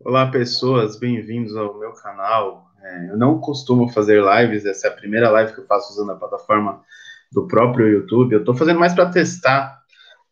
Olá, 0.00 0.30
pessoas, 0.30 0.96
bem-vindos 0.96 1.56
ao 1.56 1.76
meu 1.76 1.92
canal. 1.92 2.70
É, 2.80 3.10
eu 3.10 3.18
não 3.18 3.40
costumo 3.40 3.88
fazer 3.88 4.22
lives, 4.22 4.64
essa 4.64 4.86
é 4.86 4.90
a 4.90 4.94
primeira 4.94 5.28
live 5.28 5.52
que 5.52 5.58
eu 5.58 5.66
faço 5.66 5.92
usando 5.92 6.12
a 6.12 6.16
plataforma 6.16 6.84
do 7.32 7.48
próprio 7.48 7.88
YouTube. 7.88 8.32
Eu 8.32 8.38
estou 8.38 8.54
fazendo 8.54 8.78
mais 8.78 8.94
para 8.94 9.10
testar 9.10 9.82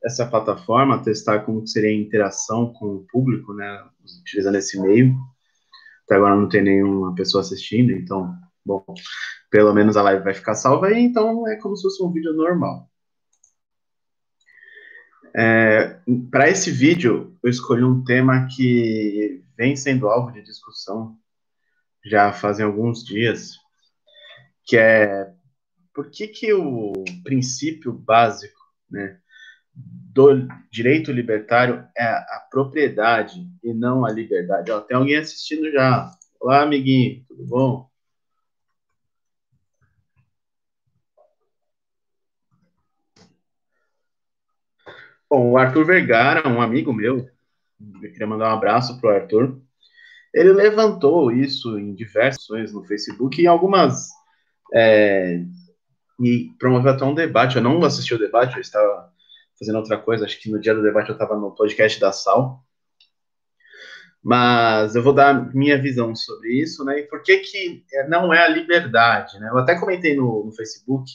essa 0.05 0.25
plataforma, 0.25 1.03
testar 1.03 1.41
como 1.41 1.67
seria 1.67 1.91
a 1.91 2.01
interação 2.01 2.73
com 2.75 2.87
o 2.95 3.07
público, 3.11 3.53
né, 3.53 3.83
utilizando 4.21 4.55
esse 4.55 4.81
meio. 4.81 5.17
Até 6.05 6.15
agora 6.15 6.37
não 6.37 6.49
tem 6.49 6.63
nenhuma 6.63 7.13
pessoa 7.17 7.43
assistindo, 7.43 7.91
então, 7.91 8.33
bom, 8.65 8.85
pelo 9.51 9.75
menos 9.75 9.97
a 9.97 10.03
live 10.03 10.23
vai 10.23 10.33
ficar 10.33 10.55
salva 10.55 10.87
aí, 10.87 11.03
então 11.03 11.47
é 11.49 11.57
como 11.57 11.77
se 11.77 11.83
fosse 11.83 12.01
um 12.05 12.13
vídeo 12.13 12.33
normal. 12.35 12.89
É, 15.37 15.99
para 16.31 16.49
esse 16.49 16.71
vídeo, 16.71 17.37
eu 17.43 17.51
escolhi 17.51 17.83
um 17.83 18.05
tema 18.05 18.47
que 18.47 19.45
vem 19.57 19.75
sendo 19.77 20.09
alvo 20.09 20.33
de 20.33 20.43
discussão 20.43 21.19
já 22.05 22.33
fazem 22.33 22.65
alguns 22.65 23.05
dias, 23.05 23.57
que 24.65 24.77
é 24.77 25.33
por 25.93 26.11
que, 26.11 26.29
que 26.29 26.53
o 26.53 26.93
princípio 27.25 27.93
básico 27.93 28.61
né, 28.89 29.19
do 29.75 30.47
direito 30.71 31.11
libertário 31.11 31.87
é 31.97 32.05
a 32.05 32.47
propriedade 32.51 33.41
e 33.63 33.75
não 33.75 34.05
a 34.05 34.13
liberdade. 34.13 34.71
Ó, 34.71 34.81
tem 34.81 34.97
alguém 34.97 35.17
assistindo 35.17 35.71
já. 35.73 36.11
Olá, 36.41 36.63
amiguinho, 36.63 37.25
tudo 37.27 37.45
bom? 37.47 37.91
Bom, 45.29 45.51
o 45.51 45.59
Arthur 45.59 45.85
Vergara, 45.85 46.49
um 46.49 46.63
amigo 46.63 46.93
meu, 46.93 47.29
eu 47.81 48.11
queria 48.11 48.27
mandar 48.27 48.51
um 48.51 48.57
abraço 48.57 49.01
para 49.01 49.11
o 49.11 49.15
Arthur. 49.15 49.61
Ele 50.33 50.53
levantou 50.53 51.33
isso 51.33 51.79
em 51.79 51.95
diversas 51.95 52.73
no 52.73 52.85
Facebook 52.85 53.41
e 53.41 53.47
algumas. 53.47 54.09
É, 54.75 55.41
e 56.21 56.51
promoveu 56.59 56.93
até 56.93 57.05
um 57.05 57.15
debate. 57.15 57.57
Eu 57.57 57.63
não 57.63 57.83
assisti 57.85 58.15
o 58.15 58.19
debate, 58.19 58.55
eu 58.55 58.61
estava 58.61 59.11
fazendo 59.59 59.77
outra 59.77 59.99
coisa. 59.99 60.25
Acho 60.25 60.41
que 60.41 60.51
no 60.51 60.61
dia 60.61 60.75
do 60.75 60.83
debate 60.83 61.09
eu 61.09 61.15
estava 61.15 61.37
no 61.37 61.55
podcast 61.55 62.01
da 62.01 62.13
Sal. 62.13 62.63
Mas 64.23 64.97
eu 64.97 65.03
vou 65.03 65.13
dar 65.13 65.55
minha 65.55 65.81
visão 65.81 66.15
sobre 66.15 66.61
isso, 66.61 66.85
né? 66.85 66.99
E 66.99 67.03
por 67.05 67.23
que, 67.23 67.39
que 67.39 67.85
não 68.09 68.35
é 68.35 68.45
a 68.45 68.49
liberdade, 68.49 69.39
né? 69.39 69.49
Eu 69.51 69.59
até 69.59 69.79
comentei 69.79 70.17
no, 70.17 70.45
no 70.45 70.53
Facebook 70.53 71.09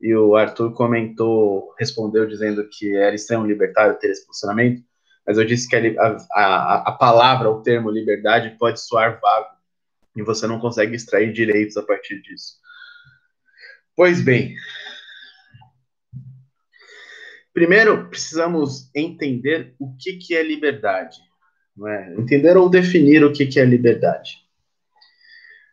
e 0.00 0.14
o 0.16 0.34
Arthur 0.34 0.72
comentou, 0.72 1.72
respondeu 1.78 2.26
dizendo 2.26 2.68
que 2.68 2.94
era 2.96 3.14
extremo 3.14 3.46
libertário 3.46 3.98
ter 3.98 4.08
esse 4.08 4.26
posicionamento 4.26 4.82
mas 5.26 5.38
eu 5.38 5.44
disse 5.44 5.68
que 5.68 5.76
a, 5.76 6.16
a, 6.32 6.88
a 6.88 6.92
palavra, 6.92 7.50
o 7.50 7.62
termo 7.62 7.90
liberdade 7.90 8.56
pode 8.58 8.80
soar 8.80 9.18
vago 9.20 9.54
e 10.16 10.22
você 10.22 10.46
não 10.46 10.60
consegue 10.60 10.94
extrair 10.94 11.32
direitos 11.32 11.76
a 11.76 11.82
partir 11.82 12.20
disso. 12.20 12.58
Pois 13.96 14.20
bem, 14.20 14.54
primeiro 17.52 18.08
precisamos 18.08 18.90
entender 18.94 19.74
o 19.78 19.96
que, 19.96 20.14
que 20.14 20.34
é 20.34 20.42
liberdade, 20.42 21.18
não 21.76 21.88
é? 21.88 22.14
entender 22.14 22.56
ou 22.56 22.68
definir 22.68 23.24
o 23.24 23.32
que, 23.32 23.46
que 23.46 23.58
é 23.58 23.64
liberdade. 23.64 24.44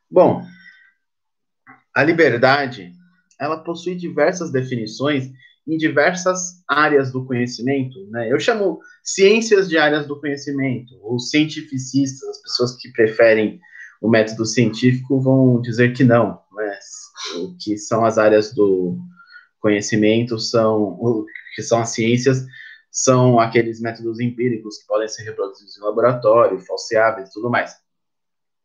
Bom, 0.10 0.46
a 1.96 2.04
liberdade 2.04 2.94
ela 3.40 3.64
possui 3.64 3.96
diversas 3.96 4.52
definições 4.52 5.32
em 5.72 5.78
diversas 5.78 6.62
áreas 6.68 7.14
do 7.14 7.26
conhecimento, 7.26 8.06
né? 8.10 8.30
Eu 8.30 8.38
chamo 8.38 8.82
ciências 9.02 9.70
de 9.70 9.78
áreas 9.78 10.06
do 10.06 10.20
conhecimento, 10.20 10.94
ou 11.02 11.18
cientificistas, 11.18 12.28
as 12.28 12.42
pessoas 12.42 12.76
que 12.76 12.92
preferem 12.92 13.58
o 14.02 14.10
método 14.10 14.46
científico 14.46 15.22
vão 15.22 15.62
dizer 15.62 15.94
que 15.94 16.04
não, 16.04 16.42
né? 16.54 16.78
O 17.38 17.56
que 17.58 17.78
são 17.78 18.04
as 18.04 18.18
áreas 18.18 18.54
do 18.54 19.00
conhecimento 19.62 20.38
são, 20.38 20.81
o 21.00 21.26
que 21.56 21.64
são 21.64 21.80
as 21.80 21.90
ciências, 21.92 22.46
são 22.92 23.40
aqueles 23.40 23.80
métodos 23.80 24.20
empíricos 24.20 24.78
que 24.80 24.88
podem 24.88 25.08
ser 25.08 25.24
reproduzidos 25.24 25.78
em 25.78 25.81
laboratório, 25.81 26.60
falseáveis 26.60 27.30
e 27.30 27.34
tudo 27.34 27.50
mais. 27.50 27.74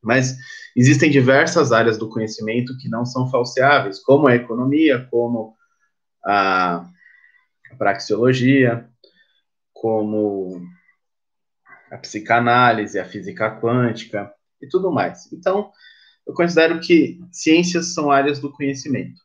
Mas 0.03 0.37
existem 0.75 1.09
diversas 1.09 1.71
áreas 1.71 1.99
do 1.99 2.09
conhecimento 2.09 2.77
que 2.79 2.89
não 2.89 3.07
são 3.07 3.31
falseáveis, 3.31 4.01
como 4.01 4.27
a 4.27 4.35
economia, 4.35 5.07
como 5.09 5.55
a, 6.25 6.85
a 7.71 7.77
praxeologia, 7.77 8.89
como 9.73 10.63
a 11.91 11.99
psicanálise, 11.99 12.99
a 12.99 13.05
física 13.05 13.61
quântica 13.61 14.33
e 14.61 14.69
tudo 14.69 14.91
mais. 14.91 15.31
Então, 15.33 15.71
eu 16.27 16.35
considero 16.35 16.81
que 16.81 17.21
ciências 17.31 17.95
são 17.95 18.11
áreas 18.11 18.41
do 18.41 18.53
conhecimento. 18.53 19.21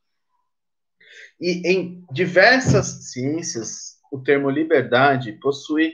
E 1.40 1.68
em 1.68 2.06
diversas 2.12 3.12
ciências, 3.12 3.98
o 4.12 4.20
termo 4.20 4.50
liberdade 4.50 5.32
possui. 5.42 5.94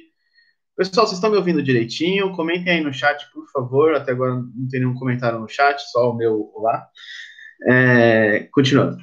Pessoal, 0.76 1.08
vocês 1.08 1.18
estão 1.18 1.32
me 1.32 1.38
ouvindo 1.38 1.64
direitinho? 1.64 2.34
Comentem 2.34 2.74
aí 2.74 2.84
no 2.84 2.94
chat, 2.94 3.32
por 3.32 3.50
favor. 3.52 3.96
Até 3.96 4.12
agora 4.12 4.34
não 4.34 4.68
tem 4.70 4.82
nenhum 4.82 4.94
comentário 4.94 5.40
no 5.40 5.48
chat, 5.48 5.82
só 5.90 6.12
o 6.12 6.16
meu 6.16 6.52
lá. 6.58 6.88
É, 7.70 8.50
continuando. 8.52 8.98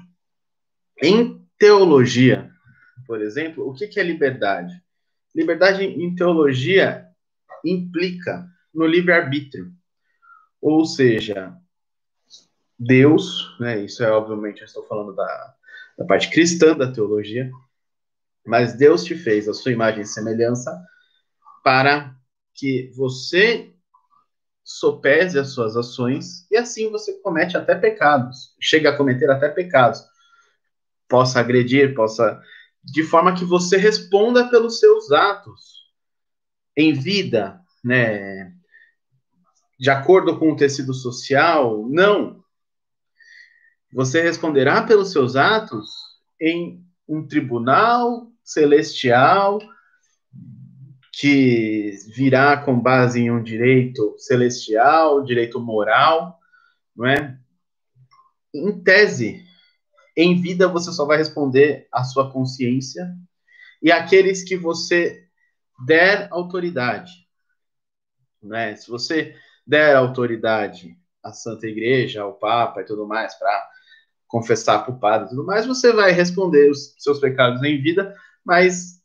Em 1.03 1.43
teologia, 1.59 2.54
por 3.07 3.21
exemplo, 3.21 3.69
o 3.69 3.75
que, 3.75 3.87
que 3.87 4.01
é 4.01 4.03
liberdade? 4.03 4.73
Liberdade 5.35 5.85
em 5.85 6.15
teologia 6.15 7.07
implica 7.65 8.47
no 8.73 8.87
livre-arbítrio. 8.87 9.73
Ou 10.61 10.85
seja, 10.85 11.57
Deus, 12.79 13.57
né, 13.61 13.85
isso 13.85 14.03
é 14.03 14.11
obviamente, 14.11 14.61
eu 14.61 14.67
estou 14.67 14.85
falando 14.87 15.15
da, 15.15 15.55
da 15.99 16.05
parte 16.05 16.31
cristã 16.31 16.77
da 16.77 16.91
teologia, 16.91 17.51
mas 18.47 18.75
Deus 18.75 19.05
te 19.05 19.15
fez 19.15 19.49
a 19.49 19.55
sua 19.55 19.73
imagem 19.73 20.03
e 20.03 20.07
semelhança 20.07 20.83
para 21.63 22.15
que 22.55 22.91
você 22.95 23.75
sopese 24.63 25.39
as 25.39 25.49
suas 25.49 25.77
ações 25.77 26.51
e 26.51 26.57
assim 26.57 26.91
você 26.91 27.21
comete 27.21 27.57
até 27.57 27.75
pecados, 27.75 28.55
chega 28.61 28.91
a 28.91 28.97
cometer 28.97 29.31
até 29.31 29.49
pecados 29.49 30.03
possa 31.09 31.41
agredir, 31.41 31.95
possa. 31.95 32.41
De 32.85 33.03
forma 33.03 33.35
que 33.35 33.45
você 33.45 33.77
responda 33.77 34.49
pelos 34.49 34.79
seus 34.79 35.11
atos 35.11 35.85
em 36.77 36.93
vida, 36.93 37.61
né? 37.83 38.53
De 39.79 39.91
acordo 39.91 40.39
com 40.39 40.53
o 40.53 40.57
tecido 40.57 40.93
social, 40.93 41.87
não. 41.89 42.43
Você 43.93 44.21
responderá 44.21 44.83
pelos 44.83 45.13
seus 45.13 45.37
atos 45.37 45.91
em 46.41 46.85
um 47.09 47.27
tribunal 47.27 48.31
celestial 48.43 49.61
que 51.13 51.93
virá 52.15 52.57
com 52.57 52.79
base 52.79 53.21
em 53.21 53.31
um 53.31 53.43
direito 53.43 54.15
celestial, 54.19 55.23
direito 55.23 55.61
moral, 55.61 56.39
não 56.95 57.07
é? 57.07 57.39
Em 58.53 58.83
tese, 58.83 59.45
em 60.17 60.41
vida, 60.41 60.69
você 60.69 60.93
só 60.93 61.05
vai 61.05 61.17
responder 61.17 61.89
à 61.91 62.05
sua 62.05 62.31
consciência 62.31 63.13
e 63.83 63.91
aqueles 63.91 64.43
que 64.43 64.57
você 64.57 65.25
der 65.85 66.29
autoridade. 66.31 67.13
Né? 68.43 68.77
Se 68.77 68.89
você 68.91 69.35
der 69.67 69.97
autoridade 69.97 70.97
à 71.23 71.33
Santa 71.33 71.67
Igreja, 71.67 72.23
ao 72.23 72.35
Papa 72.35 72.81
e 72.81 72.85
tudo 72.85 73.07
mais, 73.07 73.35
para 73.35 73.71
confessar 74.27 74.81
para 74.81 74.95
o 74.95 74.99
padre 74.99 75.27
e 75.27 75.31
tudo 75.31 75.45
mais, 75.45 75.67
você 75.67 75.93
vai 75.93 76.13
responder 76.13 76.71
os 76.71 76.95
seus 76.99 77.19
pecados 77.19 77.63
em 77.63 77.81
vida, 77.81 78.15
mas 78.45 79.03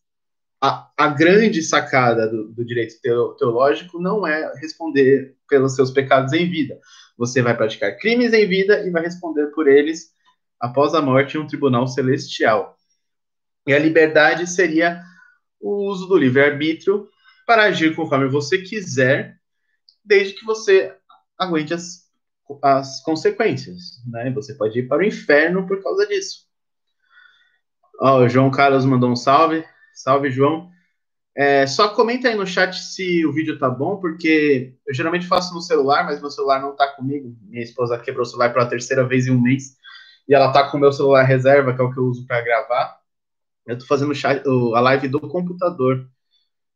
a, 0.62 0.91
a 0.97 1.07
grande 1.07 1.62
sacada 1.62 2.27
do, 2.27 2.50
do 2.50 2.65
direito 2.65 2.95
teológico 3.38 4.00
não 4.00 4.27
é 4.27 4.53
responder 4.59 5.35
pelos 5.47 5.75
seus 5.75 5.91
pecados 5.91 6.33
em 6.33 6.50
vida. 6.50 6.79
Você 7.17 7.41
vai 7.41 7.55
praticar 7.55 7.97
crimes 7.97 8.33
em 8.33 8.47
vida 8.47 8.85
e 8.85 8.91
vai 8.91 9.03
responder 9.03 9.47
por 9.47 9.67
eles 9.67 10.13
após 10.59 10.94
a 10.94 11.01
morte 11.01 11.38
em 11.38 11.39
um 11.39 11.47
tribunal 11.47 11.88
celestial. 11.88 12.77
E 13.65 13.73
a 13.73 13.79
liberdade 13.79 14.47
seria 14.47 15.01
o 15.59 15.89
uso 15.89 16.07
do 16.07 16.17
livre-arbítrio 16.17 17.07
para 17.45 17.63
agir 17.63 17.95
conforme 17.95 18.27
você 18.27 18.59
quiser, 18.59 19.38
desde 20.03 20.33
que 20.35 20.45
você 20.45 20.95
aguente 21.38 21.73
as, 21.73 22.09
as 22.61 23.01
consequências. 23.03 24.03
Né? 24.07 24.31
Você 24.31 24.53
pode 24.53 24.79
ir 24.79 24.88
para 24.88 25.00
o 25.00 25.06
inferno 25.06 25.67
por 25.67 25.81
causa 25.81 26.06
disso. 26.07 26.47
O 28.00 28.27
João 28.27 28.51
Carlos 28.51 28.85
mandou 28.85 29.09
um 29.09 29.15
salve. 29.15 29.63
Salve, 29.94 30.29
João. 30.29 30.69
É, 31.35 31.65
só 31.67 31.89
comenta 31.89 32.27
aí 32.27 32.35
no 32.35 32.45
chat 32.45 32.77
se 32.77 33.25
o 33.25 33.31
vídeo 33.31 33.57
tá 33.57 33.69
bom, 33.69 33.97
porque 33.97 34.75
eu 34.85 34.94
geralmente 34.94 35.27
faço 35.27 35.53
no 35.53 35.62
celular, 35.62 36.03
mas 36.03 36.19
meu 36.19 36.29
celular 36.29 36.62
não 36.62 36.75
tá 36.75 36.88
comigo. 36.88 37.35
Minha 37.44 37.63
esposa 37.63 37.97
quebrou 37.97 38.23
o 38.23 38.25
celular 38.25 38.51
pela 38.51 38.69
terceira 38.69 39.05
vez 39.07 39.27
em 39.27 39.31
um 39.31 39.41
mês 39.41 39.78
e 40.29 40.35
ela 40.35 40.51
tá 40.51 40.69
com 40.69 40.77
o 40.77 40.79
meu 40.79 40.93
celular 40.93 41.23
reserva, 41.23 41.73
que 41.73 41.81
é 41.81 41.83
o 41.83 41.91
que 41.91 41.97
eu 41.97 42.05
uso 42.05 42.27
para 42.27 42.41
gravar. 42.41 42.99
Eu 43.65 43.79
tô 43.79 43.85
fazendo 43.87 44.13
a 44.75 44.79
live 44.79 45.07
do 45.07 45.19
computador. 45.21 46.07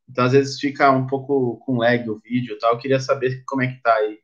Então, 0.10 0.26
às 0.26 0.32
vezes, 0.32 0.60
fica 0.60 0.90
um 0.90 1.06
pouco 1.06 1.60
com 1.60 1.78
lag 1.78 2.10
o 2.10 2.20
vídeo 2.20 2.56
e 2.56 2.58
tal. 2.58 2.74
Eu 2.74 2.80
queria 2.80 3.00
saber 3.00 3.44
como 3.46 3.62
é 3.62 3.68
que 3.68 3.80
tá 3.80 3.94
aí. 3.94 4.20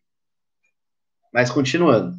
Mas, 1.32 1.52
continuando. 1.52 2.18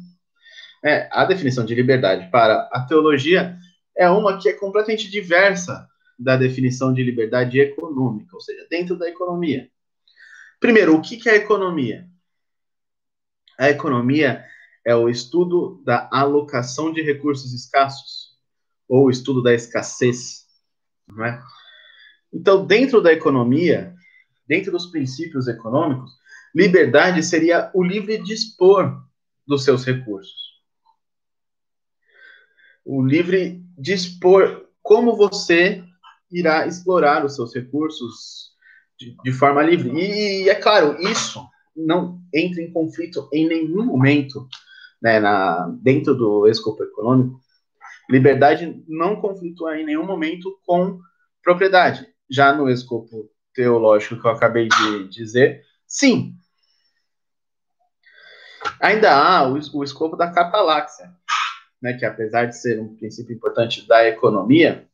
É, 0.83 1.09
a 1.11 1.25
definição 1.25 1.65
de 1.65 1.75
liberdade 1.75 2.31
para 2.31 2.69
a 2.71 2.85
teologia 2.87 3.57
é 3.95 4.09
uma 4.09 4.39
que 4.39 4.47
é 4.47 4.53
completamente 4.53 5.11
diversa 5.11 5.85
da 6.17 6.37
definição 6.37 6.93
de 6.93 7.03
liberdade 7.03 7.59
econômica, 7.59 8.35
ou 8.35 8.41
seja, 8.41 8.65
dentro 8.69 8.97
da 8.97 9.09
economia. 9.09 9.69
Primeiro, 10.61 10.95
o 10.95 11.01
que 11.01 11.27
é 11.27 11.33
a 11.33 11.35
economia? 11.35 12.07
A 13.59 13.69
economia 13.69 14.45
é 14.85 14.95
o 14.95 15.09
estudo 15.09 15.81
da 15.85 16.09
alocação 16.11 16.91
de 16.91 17.01
recursos 17.01 17.53
escassos, 17.53 18.31
ou 18.87 19.05
o 19.05 19.09
estudo 19.09 19.41
da 19.41 19.53
escassez. 19.53 20.45
Não 21.07 21.25
é? 21.25 21.41
Então, 22.33 22.65
dentro 22.65 23.01
da 23.01 23.11
economia, 23.11 23.93
dentro 24.47 24.71
dos 24.71 24.87
princípios 24.87 25.47
econômicos, 25.47 26.11
liberdade 26.53 27.23
seria 27.23 27.71
o 27.73 27.83
livre 27.83 28.21
dispor 28.23 29.01
dos 29.47 29.63
seus 29.63 29.85
recursos. 29.85 30.51
O 32.83 33.03
livre 33.03 33.63
dispor 33.77 34.67
como 34.81 35.15
você 35.15 35.83
irá 36.31 36.65
explorar 36.65 37.25
os 37.25 37.35
seus 37.35 37.53
recursos 37.53 38.51
de, 38.97 39.15
de 39.23 39.31
forma 39.31 39.61
livre. 39.61 39.91
E, 39.93 40.49
é 40.49 40.55
claro, 40.55 40.99
isso 41.01 41.45
não 41.75 42.21
entra 42.33 42.61
em 42.61 42.71
conflito 42.71 43.29
em 43.31 43.47
nenhum 43.47 43.85
momento 43.85 44.47
né, 45.01 45.19
na, 45.19 45.67
dentro 45.81 46.15
do 46.15 46.47
escopo 46.47 46.83
econômico. 46.83 47.39
Liberdade 48.09 48.83
não 48.87 49.15
conflitua 49.15 49.77
em 49.77 49.85
nenhum 49.85 50.05
momento 50.05 50.59
com 50.65 50.99
propriedade. 51.43 52.07
Já 52.29 52.53
no 52.53 52.69
escopo 52.69 53.29
teológico 53.53 54.21
que 54.21 54.27
eu 54.27 54.31
acabei 54.31 54.67
de 54.67 55.07
dizer, 55.09 55.63
sim. 55.87 56.35
Ainda 58.79 59.13
há 59.13 59.47
o, 59.47 59.59
o 59.73 59.83
escopo 59.83 60.15
da 60.15 60.31
cataláxia, 60.31 61.11
né, 61.81 61.93
que 61.93 62.05
apesar 62.05 62.45
de 62.45 62.57
ser 62.57 62.79
um 62.79 62.95
princípio 62.95 63.35
importante 63.35 63.87
da 63.87 64.07
economia, 64.07 64.87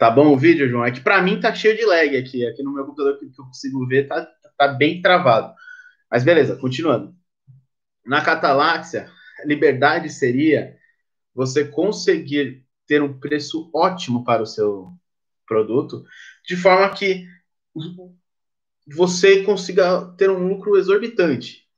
Tá 0.00 0.10
bom 0.10 0.32
o 0.32 0.38
vídeo, 0.38 0.66
João? 0.66 0.82
É 0.82 0.90
que 0.90 1.02
para 1.02 1.20
mim 1.20 1.38
tá 1.38 1.54
cheio 1.54 1.76
de 1.76 1.84
lag 1.84 2.16
aqui. 2.16 2.46
Aqui 2.46 2.62
no 2.62 2.72
meu 2.72 2.86
computador 2.86 3.18
que 3.18 3.26
eu 3.26 3.44
consigo 3.44 3.86
ver 3.86 4.08
tá, 4.08 4.26
tá 4.56 4.68
bem 4.68 5.02
travado. 5.02 5.54
Mas 6.10 6.24
beleza, 6.24 6.56
continuando. 6.56 7.14
Na 8.10 8.24
cataláxia, 8.24 9.08
liberdade 9.44 10.10
seria 10.10 10.76
você 11.32 11.64
conseguir 11.64 12.66
ter 12.84 13.00
um 13.00 13.20
preço 13.20 13.70
ótimo 13.72 14.24
para 14.24 14.42
o 14.42 14.46
seu 14.46 14.92
produto, 15.46 16.04
de 16.44 16.56
forma 16.56 16.92
que 16.92 17.24
você 18.84 19.44
consiga 19.44 20.06
ter 20.18 20.28
um 20.28 20.48
lucro 20.48 20.76
exorbitante, 20.76 21.68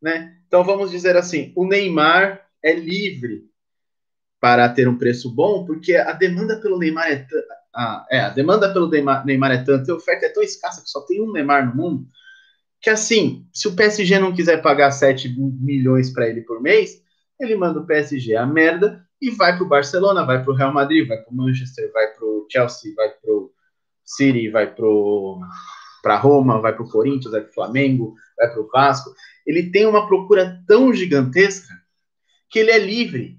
né? 0.00 0.34
Então 0.46 0.64
vamos 0.64 0.90
dizer 0.90 1.14
assim, 1.14 1.52
o 1.54 1.66
Neymar 1.66 2.42
é 2.62 2.72
livre 2.72 3.44
para 4.40 4.66
ter 4.66 4.88
um 4.88 4.96
preço 4.96 5.30
bom, 5.30 5.66
porque 5.66 5.94
a 5.94 6.12
demanda 6.12 6.58
pelo 6.58 6.78
Neymar 6.78 7.12
é, 7.12 7.26
a, 7.74 8.06
é, 8.10 8.20
a 8.20 8.30
demanda 8.30 8.72
pelo 8.72 8.88
Neymar 8.88 9.50
é 9.52 9.62
tanta, 9.62 9.92
a 9.92 9.96
oferta 9.96 10.24
é 10.24 10.30
tão 10.30 10.42
escassa 10.42 10.82
que 10.82 10.88
só 10.88 11.02
tem 11.02 11.20
um 11.20 11.30
Neymar 11.30 11.66
no 11.66 11.76
mundo, 11.76 12.08
que 12.80 12.88
assim, 12.88 13.46
se 13.52 13.68
o 13.68 13.76
PSG 13.76 14.18
não 14.18 14.34
quiser 14.34 14.62
pagar 14.62 14.90
7 14.90 15.28
milhões 15.38 16.10
para 16.10 16.28
ele 16.28 16.40
por 16.42 16.60
mês, 16.62 17.02
ele 17.38 17.54
manda 17.56 17.80
o 17.80 17.86
PSG 17.86 18.36
a 18.36 18.46
merda 18.46 19.04
e 19.20 19.30
vai 19.30 19.54
para 19.54 19.64
o 19.64 19.68
Barcelona, 19.68 20.24
vai 20.24 20.42
para 20.42 20.52
o 20.52 20.54
Real 20.54 20.72
Madrid, 20.72 21.06
vai 21.06 21.18
para 21.18 21.32
o 21.32 21.36
Manchester, 21.36 21.90
vai 21.92 22.06
para 22.08 22.24
o 22.24 22.46
Chelsea, 22.50 22.94
vai 22.94 23.10
para 23.10 23.32
o 23.32 23.52
City, 24.04 24.48
vai 24.48 24.74
para 24.74 26.16
Roma, 26.16 26.60
vai 26.60 26.72
para 26.72 26.82
o 26.82 26.88
Corinthians, 26.88 27.32
vai 27.32 27.42
para 27.42 27.50
o 27.50 27.54
Flamengo, 27.54 28.14
vai 28.36 28.50
para 28.50 28.60
o 28.60 28.68
Vasco. 28.68 29.14
Ele 29.46 29.70
tem 29.70 29.86
uma 29.86 30.06
procura 30.06 30.62
tão 30.66 30.92
gigantesca 30.92 31.74
que 32.48 32.58
ele 32.58 32.70
é 32.70 32.78
livre 32.78 33.38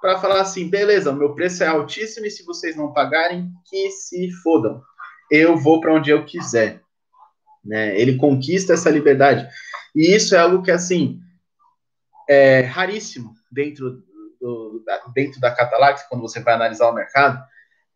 para 0.00 0.18
falar 0.18 0.40
assim, 0.40 0.68
beleza, 0.68 1.12
meu 1.12 1.34
preço 1.34 1.62
é 1.62 1.66
altíssimo 1.66 2.26
e 2.26 2.30
se 2.30 2.44
vocês 2.44 2.74
não 2.74 2.92
pagarem, 2.92 3.50
que 3.68 3.90
se 3.90 4.30
fodam. 4.42 4.82
Eu 5.30 5.56
vou 5.56 5.80
para 5.80 5.94
onde 5.94 6.10
eu 6.10 6.24
quiser. 6.24 6.82
Né? 7.64 7.98
Ele 7.98 8.16
conquista 8.16 8.72
essa 8.72 8.90
liberdade. 8.90 9.48
E 9.94 10.14
isso 10.14 10.34
é 10.34 10.38
algo 10.38 10.62
que, 10.62 10.70
assim, 10.70 11.20
é 12.28 12.60
raríssimo 12.60 13.34
dentro, 13.50 14.02
do, 14.40 14.84
dentro 15.14 15.40
da 15.40 15.50
Catalax, 15.50 16.04
quando 16.08 16.22
você 16.22 16.40
vai 16.40 16.54
analisar 16.54 16.88
o 16.88 16.94
mercado. 16.94 17.42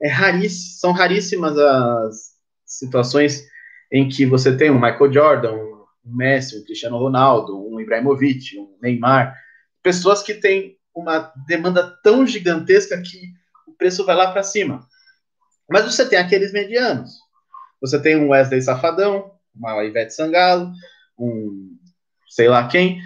É 0.00 0.08
raríssimo, 0.08 0.78
são 0.80 0.92
raríssimas 0.92 1.56
as 1.58 2.34
situações 2.64 3.44
em 3.92 4.08
que 4.08 4.26
você 4.26 4.56
tem 4.56 4.70
um 4.70 4.80
Michael 4.80 5.12
Jordan, 5.12 5.52
um 5.52 5.86
Messi, 6.04 6.58
um 6.58 6.64
Cristiano 6.64 6.98
Ronaldo, 6.98 7.56
um 7.56 7.80
Ibrahimovic, 7.80 8.58
um 8.58 8.76
Neymar, 8.82 9.34
pessoas 9.82 10.22
que 10.22 10.34
têm 10.34 10.76
uma 10.94 11.32
demanda 11.46 11.96
tão 12.02 12.26
gigantesca 12.26 13.00
que 13.00 13.32
o 13.66 13.72
preço 13.72 14.04
vai 14.04 14.16
lá 14.16 14.32
para 14.32 14.42
cima. 14.42 14.86
Mas 15.68 15.84
você 15.84 16.08
tem 16.08 16.18
aqueles 16.18 16.52
medianos. 16.52 17.12
Você 17.80 18.00
tem 18.00 18.16
um 18.16 18.30
Wesley 18.30 18.62
Safadão, 18.62 19.30
uma 19.54 19.84
Ivete 19.84 20.14
Sangalo, 20.14 20.72
um 21.18 21.78
sei 22.28 22.48
lá 22.48 22.66
quem, 22.66 23.00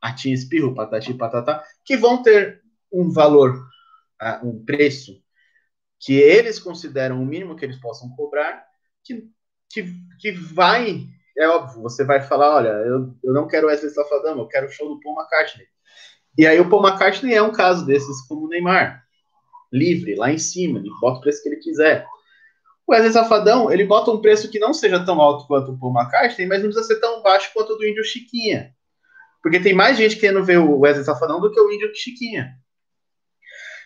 Atim 0.00 0.32
Espirro, 0.32 0.74
Patati 0.74 1.14
Patatá, 1.14 1.62
que 1.84 1.96
vão 1.96 2.22
ter 2.22 2.60
um 2.92 3.10
valor, 3.10 3.64
um 4.42 4.64
preço 4.64 5.22
que 6.00 6.14
eles 6.14 6.58
consideram 6.58 7.22
o 7.22 7.26
mínimo 7.26 7.54
que 7.54 7.64
eles 7.64 7.76
possam 7.76 8.10
cobrar, 8.10 8.64
que, 9.04 9.28
que, 9.70 9.86
que 10.18 10.32
vai, 10.32 11.06
é 11.38 11.48
óbvio, 11.48 11.80
você 11.80 12.04
vai 12.04 12.20
falar, 12.20 12.56
olha, 12.56 12.68
eu, 12.70 13.14
eu 13.22 13.32
não 13.32 13.46
quero 13.46 13.68
Wesley 13.68 13.92
Safadão, 13.92 14.36
eu 14.38 14.48
quero 14.48 14.66
o 14.66 14.70
show 14.70 14.88
do 14.88 15.00
Paul 15.00 15.16
McCartney. 15.16 15.66
E 16.36 16.44
aí 16.44 16.58
o 16.58 16.68
Paul 16.68 16.84
McCartney 16.84 17.34
é 17.34 17.42
um 17.42 17.52
caso 17.52 17.86
desses, 17.86 18.26
como 18.26 18.46
o 18.46 18.48
Neymar. 18.48 19.00
Livre, 19.72 20.16
lá 20.16 20.30
em 20.30 20.38
cima, 20.38 20.80
ele 20.80 20.90
bota 21.00 21.18
o 21.18 21.20
preço 21.20 21.42
que 21.42 21.48
ele 21.48 21.56
quiser. 21.56 22.06
O 22.86 22.92
Wesley 22.92 23.12
Safadão, 23.12 23.70
ele 23.70 23.84
bota 23.84 24.10
um 24.10 24.20
preço 24.20 24.50
que 24.50 24.58
não 24.58 24.74
seja 24.74 25.04
tão 25.04 25.20
alto 25.20 25.46
quanto 25.46 25.72
o 25.72 25.78
Paul 25.78 25.94
McCartney, 25.94 26.46
mas 26.46 26.62
não 26.62 26.70
precisa 26.70 26.94
ser 26.94 27.00
tão 27.00 27.22
baixo 27.22 27.50
quanto 27.54 27.72
o 27.72 27.76
do 27.76 27.86
Índio 27.86 28.04
Chiquinha. 28.04 28.74
Porque 29.42 29.60
tem 29.60 29.74
mais 29.74 29.96
gente 29.96 30.16
querendo 30.16 30.44
ver 30.44 30.58
o 30.58 30.80
Wesley 30.80 31.04
Safadão 31.04 31.40
do 31.40 31.50
que 31.50 31.60
o 31.60 31.72
Índio 31.72 31.90
Chiquinha. 31.94 32.50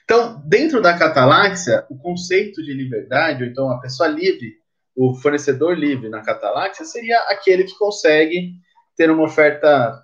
Então, 0.05 0.41
dentro 0.47 0.81
da 0.81 0.97
cataláxia, 0.97 1.85
o 1.91 1.99
conceito 1.99 2.63
de 2.63 2.73
liberdade, 2.73 3.43
ou 3.43 3.51
então 3.51 3.71
a 3.71 3.81
pessoa 3.81 4.09
livre, 4.09 4.55
o 4.95 5.15
fornecedor 5.17 5.77
livre 5.77 6.09
na 6.09 6.23
cataláxia, 6.23 6.85
seria 6.85 7.19
aquele 7.29 7.65
que 7.65 7.77
consegue 7.77 8.53
ter 8.97 9.11
uma 9.11 9.25
oferta 9.25 10.01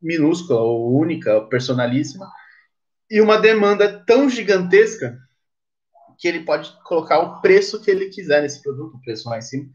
minúscula 0.00 0.60
ou 0.60 0.98
única, 0.98 1.42
personalíssima, 1.42 2.26
e 3.10 3.20
uma 3.20 3.38
demanda 3.38 4.02
tão 4.06 4.28
gigantesca 4.28 5.16
que 6.18 6.26
ele 6.26 6.40
pode 6.40 6.72
colocar 6.84 7.18
o 7.18 7.40
preço 7.40 7.80
que 7.80 7.90
ele 7.90 8.08
quiser 8.08 8.42
nesse 8.42 8.62
produto, 8.62 8.96
o 8.96 9.00
preço 9.00 9.28
lá 9.28 9.38
em 9.38 9.42
cima. 9.42 9.68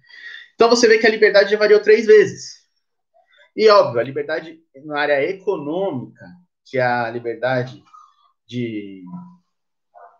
Então 0.55 0.69
você 0.69 0.87
vê 0.87 0.97
que 0.97 1.07
a 1.07 1.09
liberdade 1.09 1.51
já 1.51 1.57
variou 1.57 1.79
três 1.79 2.05
vezes. 2.05 2.61
E 3.55 3.67
óbvio, 3.69 3.99
a 3.99 4.03
liberdade 4.03 4.59
na 4.85 4.99
área 4.99 5.23
econômica, 5.29 6.25
que 6.65 6.77
é 6.77 6.83
a 6.83 7.09
liberdade 7.09 7.83
de 8.47 9.03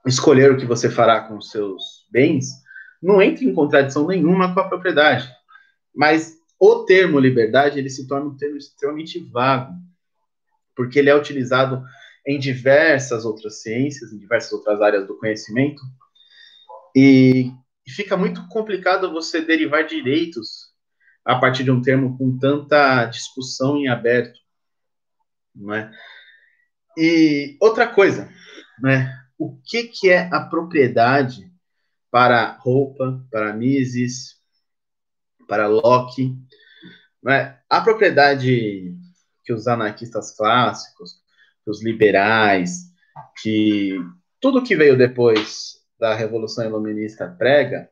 escolher 0.05 0.51
o 0.51 0.57
que 0.57 0.65
você 0.65 0.89
fará 0.89 1.21
com 1.21 1.37
os 1.37 1.49
seus 1.49 2.07
bens, 2.11 2.47
não 3.01 3.21
entra 3.21 3.43
em 3.43 3.53
contradição 3.53 4.07
nenhuma 4.07 4.53
com 4.53 4.59
a 4.59 4.67
propriedade. 4.67 5.29
Mas 5.95 6.37
o 6.59 6.85
termo 6.85 7.19
liberdade 7.19 7.79
ele 7.79 7.89
se 7.89 8.07
torna 8.07 8.27
um 8.27 8.37
termo 8.37 8.57
extremamente 8.57 9.19
vago 9.19 9.73
porque 10.75 10.99
ele 10.99 11.09
é 11.09 11.15
utilizado 11.15 11.83
em 12.25 12.39
diversas 12.39 13.25
outras 13.25 13.61
ciências, 13.61 14.11
em 14.11 14.17
diversas 14.17 14.51
outras 14.51 14.81
áreas 14.81 15.07
do 15.07 15.17
conhecimento, 15.17 15.81
e 16.95 17.51
fica 17.87 18.15
muito 18.17 18.47
complicado 18.47 19.11
você 19.11 19.41
derivar 19.41 19.85
direitos 19.85 20.71
a 21.23 21.37
partir 21.37 21.63
de 21.63 21.71
um 21.71 21.81
termo 21.81 22.17
com 22.17 22.37
tanta 22.37 23.05
discussão 23.05 23.77
em 23.77 23.87
aberto, 23.87 24.39
não 25.53 25.73
é? 25.73 25.91
E 26.97 27.57
outra 27.61 27.87
coisa, 27.87 28.29
né? 28.81 29.17
O 29.37 29.57
que, 29.63 29.85
que 29.85 30.09
é 30.09 30.29
a 30.31 30.41
propriedade 30.41 31.51
para 32.11 32.57
roupa, 32.59 33.25
para 33.31 33.53
Mises, 33.53 34.35
para 35.47 35.67
Locke? 35.67 36.35
Né? 37.23 37.59
A 37.69 37.81
propriedade 37.81 38.95
que 39.43 39.53
os 39.53 39.67
anarquistas 39.67 40.35
clássicos, 40.35 41.21
os 41.65 41.83
liberais, 41.83 42.91
que 43.41 43.97
tudo 44.39 44.63
que 44.63 44.75
veio 44.75 44.97
depois 44.97 45.80
da 46.01 46.15
Revolução 46.15 46.65
Iluminista 46.65 47.27
prega, 47.37 47.87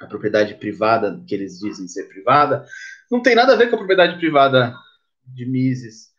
a 0.00 0.06
propriedade 0.06 0.54
privada, 0.54 1.22
que 1.26 1.34
eles 1.34 1.58
dizem 1.58 1.86
ser 1.86 2.04
privada, 2.04 2.64
não 3.10 3.20
tem 3.20 3.34
nada 3.34 3.52
a 3.52 3.56
ver 3.56 3.68
com 3.68 3.74
a 3.74 3.78
propriedade 3.78 4.16
privada 4.16 4.74
de 5.26 5.44
Mises 5.44 6.14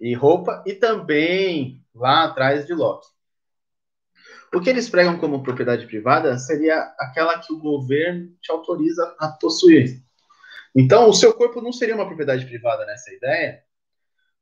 e 0.00 0.14
roupa, 0.14 0.64
e 0.66 0.72
também 0.72 1.84
lá 1.94 2.24
atrás 2.24 2.66
de 2.66 2.72
Locke. 2.72 3.06
O 4.54 4.58
que 4.58 4.70
eles 4.70 4.88
pregam 4.88 5.18
como 5.18 5.42
propriedade 5.42 5.86
privada 5.86 6.38
seria 6.38 6.80
aquela 6.98 7.38
que 7.38 7.52
o 7.52 7.58
governo 7.58 8.32
te 8.40 8.50
autoriza 8.50 9.14
a 9.18 9.28
possuir. 9.28 10.02
Então, 10.74 11.10
o 11.10 11.12
seu 11.12 11.34
corpo 11.34 11.60
não 11.60 11.72
seria 11.72 11.94
uma 11.94 12.06
propriedade 12.06 12.46
privada 12.46 12.86
nessa 12.86 13.12
ideia, 13.12 13.62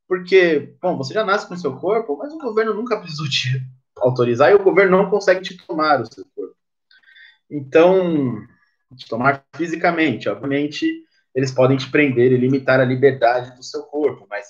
porque, 0.06 0.76
bom, 0.80 0.96
você 0.96 1.12
já 1.12 1.24
nasce 1.24 1.48
com 1.48 1.54
o 1.54 1.58
seu 1.58 1.76
corpo, 1.76 2.16
mas 2.16 2.32
o 2.32 2.38
governo 2.38 2.72
nunca 2.72 3.00
precisou 3.00 3.28
te 3.28 3.60
autorizar 3.96 4.50
e 4.50 4.54
o 4.54 4.62
governo 4.62 4.98
não 4.98 5.10
consegue 5.10 5.42
te 5.42 5.56
tomar 5.56 6.00
o 6.00 6.06
seu 6.06 6.24
corpo. 6.34 6.56
Então, 7.50 8.44
te 8.96 9.08
tomar 9.08 9.44
fisicamente, 9.54 10.28
obviamente, 10.28 11.04
eles 11.34 11.50
podem 11.50 11.76
te 11.76 11.90
prender 11.90 12.32
e 12.32 12.36
limitar 12.36 12.80
a 12.80 12.84
liberdade 12.84 13.56
do 13.56 13.62
seu 13.62 13.82
corpo, 13.82 14.26
mas 14.28 14.46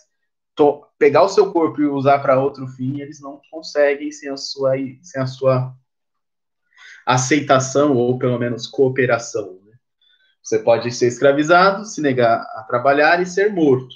to, 0.55 0.87
pegar 0.99 1.23
o 1.23 1.29
seu 1.29 1.53
corpo 1.53 1.81
e 1.81 1.87
usar 1.87 2.19
para 2.21 2.41
outro 2.41 2.67
fim, 2.69 3.01
eles 3.01 3.21
não 3.21 3.41
conseguem 3.51 4.13
sem 4.13 4.31
a 4.31 4.37
sua, 4.37 4.75
sem 5.03 5.21
a 5.21 5.27
sua 5.27 5.75
aceitação 7.07 7.97
ou 7.97 8.19
pelo 8.19 8.39
menos 8.39 8.67
cooperação. 8.67 9.61
Né? 9.65 9.77
Você 10.43 10.59
pode 10.59 10.91
ser 10.93 11.09
escravizado, 11.09 11.85
se 11.85 12.01
negar 12.01 12.41
a 12.41 12.65
trabalhar 12.69 13.21
e 13.21 13.27
ser 13.27 13.53
morto. 13.53 13.95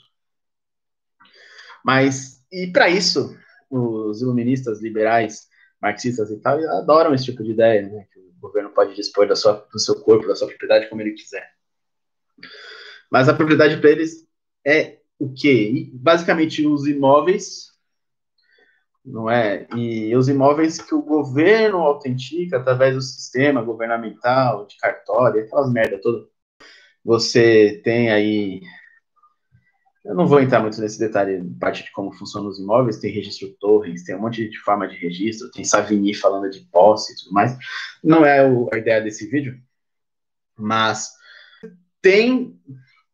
Mas, 1.84 2.42
e 2.50 2.66
para 2.72 2.88
isso, 2.88 3.36
os 3.70 4.22
iluministas 4.22 4.80
liberais, 4.80 5.48
marxistas 5.80 6.30
e 6.30 6.38
tal, 6.38 6.58
adoram 6.78 7.14
esse 7.14 7.26
tipo 7.26 7.42
de 7.42 7.52
ideia, 7.52 7.82
né? 7.88 8.06
que 8.12 8.18
o 8.18 8.32
governo 8.40 8.70
pode 8.70 8.94
dispor 8.94 9.26
da 9.26 9.36
sua, 9.36 9.66
do 9.72 9.78
seu 9.78 10.00
corpo, 10.00 10.26
da 10.26 10.36
sua 10.36 10.48
propriedade 10.48 10.88
como 10.88 11.00
ele 11.02 11.12
quiser. 11.12 11.50
Mas 13.10 13.28
a 13.28 13.34
propriedade 13.34 13.76
para 13.80 13.90
eles 13.90 14.26
é 14.66 14.98
o 15.18 15.32
quê? 15.32 15.90
Basicamente, 15.94 16.66
os 16.66 16.86
imóveis, 16.86 17.68
não 19.04 19.30
é? 19.30 19.66
E 19.74 20.14
os 20.14 20.28
imóveis 20.28 20.80
que 20.80 20.94
o 20.94 21.02
governo 21.02 21.78
autentica 21.78 22.58
através 22.58 22.94
do 22.94 23.00
sistema 23.00 23.62
governamental, 23.62 24.66
de 24.66 24.76
cartório, 24.76 25.42
aquelas 25.42 25.72
merda 25.72 26.00
toda. 26.00 26.26
Você 27.04 27.80
tem 27.82 28.10
aí. 28.10 28.60
Eu 30.08 30.14
não 30.14 30.26
vou 30.26 30.40
entrar 30.40 30.60
muito 30.60 30.80
nesse 30.80 30.98
detalhe, 30.98 31.44
parte 31.60 31.84
de 31.84 31.92
como 31.92 32.10
funcionam 32.10 32.48
os 32.48 32.58
imóveis, 32.58 32.96
tem 32.96 33.12
registro 33.12 33.54
torres, 33.60 34.04
tem 34.04 34.16
um 34.16 34.20
monte 34.20 34.48
de 34.48 34.58
forma 34.60 34.88
de 34.88 34.96
registro, 34.96 35.50
tem 35.50 35.66
Savini 35.66 36.14
falando 36.14 36.48
de 36.48 36.60
posse 36.72 37.12
e 37.12 37.16
tudo 37.16 37.34
mais. 37.34 37.54
Não 38.02 38.24
é 38.24 38.40
a 38.72 38.78
ideia 38.78 39.02
desse 39.02 39.28
vídeo, 39.28 39.60
mas 40.56 41.10
tem 42.00 42.58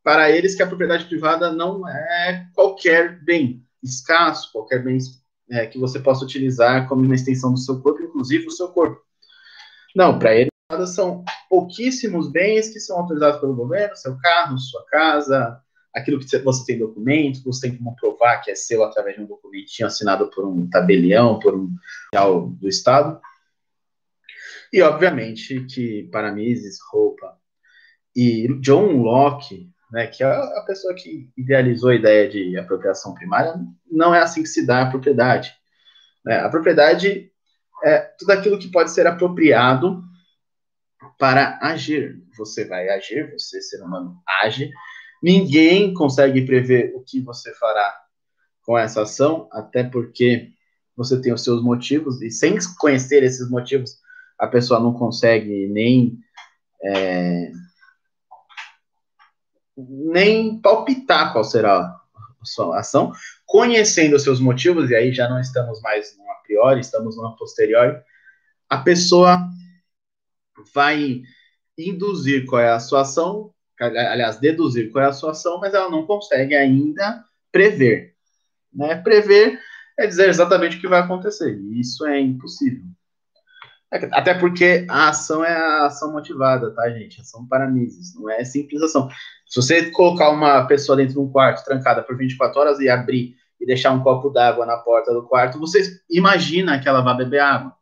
para 0.04 0.30
eles 0.30 0.54
que 0.54 0.62
a 0.62 0.68
propriedade 0.68 1.06
privada 1.06 1.50
não 1.50 1.88
é 1.88 2.46
qualquer 2.54 3.20
bem 3.24 3.66
escasso, 3.82 4.52
qualquer 4.52 4.84
bem 4.84 4.96
é, 5.50 5.66
que 5.66 5.80
você 5.80 5.98
possa 5.98 6.24
utilizar 6.24 6.88
como 6.88 7.02
uma 7.02 7.16
extensão 7.16 7.52
do 7.52 7.58
seu 7.58 7.80
corpo, 7.80 8.04
inclusive 8.04 8.46
o 8.46 8.52
seu 8.52 8.68
corpo. 8.68 9.02
Não, 9.96 10.16
para 10.16 10.36
eles 10.36 10.50
são 10.94 11.24
pouquíssimos 11.50 12.30
bens 12.30 12.68
que 12.68 12.78
são 12.78 12.98
autorizados 12.98 13.40
pelo 13.40 13.56
governo, 13.56 13.96
seu 13.96 14.16
carro, 14.18 14.56
sua 14.58 14.84
casa, 14.86 15.60
aquilo 15.94 16.18
que 16.18 16.38
você 16.38 16.64
tem 16.66 16.78
documento, 16.78 17.42
você 17.44 17.68
tem 17.68 17.78
como 17.78 17.94
provar 17.96 18.38
que 18.38 18.50
é 18.50 18.54
seu 18.54 18.82
através 18.82 19.16
de 19.16 19.22
um 19.22 19.26
documentinho 19.26 19.86
assinado 19.86 20.28
por 20.30 20.44
um 20.46 20.68
tabelião, 20.68 21.38
por 21.38 21.54
um 21.54 21.70
do 22.58 22.68
Estado. 22.68 23.20
E, 24.72 24.82
obviamente, 24.82 25.64
que 25.66 26.08
para 26.10 26.32
Mises, 26.32 26.78
roupa 26.90 27.38
e 28.14 28.48
John 28.60 29.02
Locke 29.02 29.72
né, 29.94 30.08
que 30.08 30.24
é 30.24 30.26
a 30.26 30.64
pessoa 30.66 30.92
que 30.92 31.30
idealizou 31.36 31.90
a 31.90 31.94
ideia 31.94 32.28
de 32.28 32.58
apropriação 32.58 33.14
primária, 33.14 33.54
não 33.88 34.12
é 34.12 34.20
assim 34.20 34.42
que 34.42 34.48
se 34.48 34.66
dá 34.66 34.82
a 34.82 34.90
propriedade. 34.90 35.54
Né? 36.24 36.40
A 36.40 36.48
propriedade 36.48 37.30
é 37.84 37.98
tudo 38.18 38.32
aquilo 38.32 38.58
que 38.58 38.72
pode 38.72 38.90
ser 38.90 39.06
apropriado 39.06 40.02
para 41.16 41.60
agir. 41.62 42.20
Você 42.36 42.64
vai 42.64 42.88
agir, 42.88 43.30
você, 43.30 43.62
ser 43.62 43.80
humano, 43.84 44.20
age. 44.42 44.68
Ninguém 45.24 45.94
consegue 45.94 46.44
prever 46.44 46.92
o 46.94 47.00
que 47.00 47.18
você 47.18 47.54
fará 47.54 47.98
com 48.60 48.76
essa 48.76 49.00
ação, 49.00 49.48
até 49.50 49.82
porque 49.82 50.52
você 50.94 51.18
tem 51.18 51.32
os 51.32 51.42
seus 51.42 51.62
motivos, 51.62 52.20
e 52.20 52.30
sem 52.30 52.58
conhecer 52.78 53.22
esses 53.22 53.48
motivos, 53.48 53.96
a 54.38 54.46
pessoa 54.46 54.78
não 54.78 54.92
consegue 54.92 55.66
nem 55.68 56.18
é, 56.84 57.50
nem 59.78 60.60
palpitar 60.60 61.32
qual 61.32 61.42
será 61.42 61.80
a 61.80 62.44
sua 62.44 62.80
ação, 62.80 63.10
conhecendo 63.46 64.16
os 64.16 64.22
seus 64.22 64.38
motivos, 64.38 64.90
e 64.90 64.94
aí 64.94 65.10
já 65.10 65.26
não 65.26 65.40
estamos 65.40 65.80
mais 65.80 66.14
no 66.18 66.30
a 66.30 66.34
priori, 66.34 66.80
estamos 66.80 67.16
no 67.16 67.28
a 67.28 67.34
posteriori, 67.34 67.98
a 68.68 68.76
pessoa 68.76 69.48
vai 70.74 71.22
induzir 71.78 72.44
qual 72.44 72.60
é 72.60 72.70
a 72.70 72.78
sua 72.78 73.00
ação, 73.00 73.53
aliás, 73.80 74.38
deduzir 74.38 74.90
qual 74.90 75.04
é 75.04 75.08
a 75.08 75.12
sua 75.12 75.32
ação, 75.32 75.58
mas 75.58 75.74
ela 75.74 75.90
não 75.90 76.06
consegue 76.06 76.54
ainda 76.54 77.24
prever. 77.50 78.14
Né? 78.72 78.96
Prever 78.96 79.58
é 79.98 80.06
dizer 80.06 80.28
exatamente 80.28 80.76
o 80.76 80.80
que 80.80 80.88
vai 80.88 81.00
acontecer, 81.00 81.56
isso 81.72 82.06
é 82.06 82.20
impossível. 82.20 82.84
Até 84.10 84.34
porque 84.34 84.84
a 84.90 85.10
ação 85.10 85.44
é 85.44 85.54
a 85.54 85.86
ação 85.86 86.12
motivada, 86.12 86.74
tá, 86.74 86.90
gente? 86.90 87.20
Ação 87.20 87.46
para 87.46 87.70
Mises, 87.70 88.12
não 88.14 88.28
é 88.28 88.42
simples 88.44 88.82
ação. 88.82 89.08
Se 89.46 89.62
você 89.62 89.90
colocar 89.90 90.30
uma 90.30 90.66
pessoa 90.66 90.96
dentro 90.96 91.14
de 91.14 91.20
um 91.20 91.30
quarto 91.30 91.64
trancada 91.64 92.02
por 92.02 92.16
24 92.16 92.60
horas 92.60 92.80
e 92.80 92.88
abrir 92.88 93.36
e 93.60 93.64
deixar 93.64 93.92
um 93.92 94.02
copo 94.02 94.30
d'água 94.30 94.66
na 94.66 94.78
porta 94.78 95.12
do 95.12 95.22
quarto, 95.22 95.60
você 95.60 96.00
imagina 96.10 96.80
que 96.80 96.88
ela 96.88 97.02
vai 97.02 97.16
beber 97.16 97.38
água. 97.38 97.72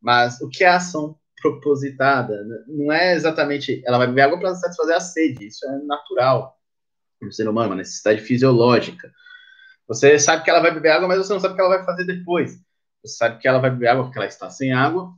Mas 0.00 0.40
o 0.40 0.48
que 0.48 0.64
é 0.64 0.68
ação 0.68 1.16
propositada? 1.50 2.42
Não 2.66 2.90
é 2.90 3.14
exatamente 3.14 3.82
ela 3.86 3.98
vai 3.98 4.06
beber 4.06 4.22
água 4.22 4.38
para 4.38 4.54
satisfazer 4.54 4.96
a 4.96 5.00
sede, 5.00 5.46
isso 5.46 5.66
é 5.66 5.78
natural 5.84 6.58
no 7.20 7.32
ser 7.32 7.48
humano, 7.48 7.70
uma 7.70 7.76
necessidade 7.76 8.20
fisiológica. 8.20 9.10
Você 9.86 10.18
sabe 10.18 10.44
que 10.44 10.50
ela 10.50 10.60
vai 10.60 10.72
beber 10.72 10.90
água, 10.90 11.08
mas 11.08 11.18
você 11.18 11.32
não 11.32 11.40
sabe 11.40 11.52
o 11.52 11.56
que 11.56 11.62
ela 11.62 11.76
vai 11.76 11.84
fazer 11.84 12.04
depois. 12.04 12.58
Você 13.02 13.16
sabe 13.16 13.38
que 13.38 13.48
ela 13.48 13.58
vai 13.58 13.70
beber 13.70 13.88
água 13.88 14.04
porque 14.04 14.18
ela 14.18 14.26
está 14.26 14.50
sem 14.50 14.72
água, 14.72 15.12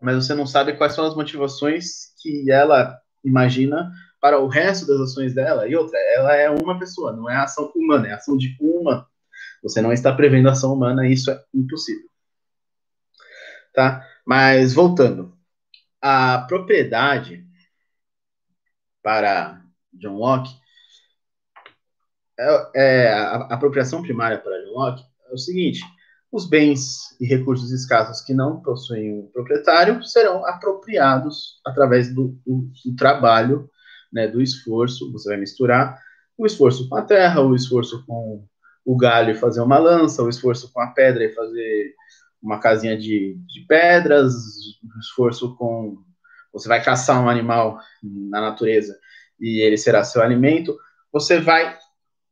mas 0.00 0.16
você 0.16 0.34
não 0.34 0.46
sabe 0.46 0.76
quais 0.76 0.94
são 0.94 1.06
as 1.06 1.14
motivações 1.14 2.14
que 2.20 2.50
ela 2.50 2.98
imagina 3.22 3.90
para 4.20 4.38
o 4.38 4.48
resto 4.48 4.86
das 4.86 5.00
ações 5.00 5.34
dela. 5.34 5.68
E 5.68 5.76
outra, 5.76 5.98
ela 6.14 6.34
é 6.34 6.48
uma 6.50 6.78
pessoa, 6.78 7.12
não 7.12 7.28
é 7.28 7.36
ação 7.36 7.70
humana, 7.74 8.08
é 8.08 8.12
ação 8.12 8.36
de 8.36 8.56
uma. 8.60 9.06
Você 9.62 9.80
não 9.80 9.92
está 9.92 10.12
prevendo 10.12 10.48
ação 10.48 10.72
humana, 10.72 11.06
isso 11.06 11.30
é 11.30 11.42
impossível. 11.54 12.08
Tá? 13.74 14.06
Mas 14.24 14.72
voltando, 14.72 15.36
a 16.00 16.38
propriedade 16.48 17.44
para 19.02 19.62
John 19.92 20.16
Locke 20.16 20.50
é, 22.38 22.70
é 22.74 23.12
a, 23.12 23.36
a 23.36 23.54
apropriação 23.54 24.02
primária 24.02 24.38
para 24.38 24.62
John 24.64 24.72
Locke 24.72 25.04
é 25.30 25.34
o 25.34 25.38
seguinte: 25.38 25.80
os 26.32 26.48
bens 26.48 27.16
e 27.20 27.26
recursos 27.26 27.70
escassos 27.70 28.20
que 28.20 28.34
não 28.34 28.60
possuem 28.60 29.12
um 29.12 29.30
proprietário 29.32 30.02
serão 30.02 30.44
apropriados 30.46 31.60
através 31.64 32.12
do, 32.12 32.36
do, 32.44 32.70
do 32.84 32.96
trabalho, 32.96 33.70
né, 34.12 34.26
do 34.26 34.42
esforço. 34.42 35.12
Você 35.12 35.28
vai 35.28 35.38
misturar 35.38 35.96
o 36.36 36.44
esforço 36.44 36.88
com 36.88 36.96
a 36.96 37.02
terra, 37.02 37.40
o 37.40 37.54
esforço 37.54 38.04
com 38.06 38.44
o 38.84 38.96
galho 38.96 39.30
e 39.30 39.38
fazer 39.38 39.60
uma 39.60 39.78
lança, 39.78 40.22
o 40.22 40.28
esforço 40.28 40.72
com 40.72 40.80
a 40.80 40.88
pedra 40.88 41.24
e 41.24 41.34
fazer 41.34 41.94
uma 42.44 42.60
casinha 42.60 42.96
de, 42.96 43.38
de 43.46 43.60
pedras, 43.66 44.34
esforço 45.00 45.56
com. 45.56 45.96
Você 46.52 46.68
vai 46.68 46.84
caçar 46.84 47.20
um 47.24 47.28
animal 47.28 47.80
na 48.02 48.40
natureza 48.40 48.96
e 49.40 49.60
ele 49.60 49.78
será 49.78 50.04
seu 50.04 50.22
alimento. 50.22 50.76
Você 51.10 51.40
vai 51.40 51.76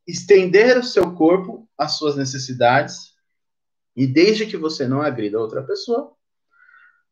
estender 0.06 0.76
o 0.76 0.84
seu 0.84 1.14
corpo 1.14 1.68
às 1.78 1.96
suas 1.96 2.14
necessidades 2.14 3.12
e 3.96 4.06
desde 4.06 4.46
que 4.46 4.56
você 4.56 4.86
não 4.86 5.00
agrida 5.00 5.40
outra 5.40 5.62
pessoa, 5.62 6.12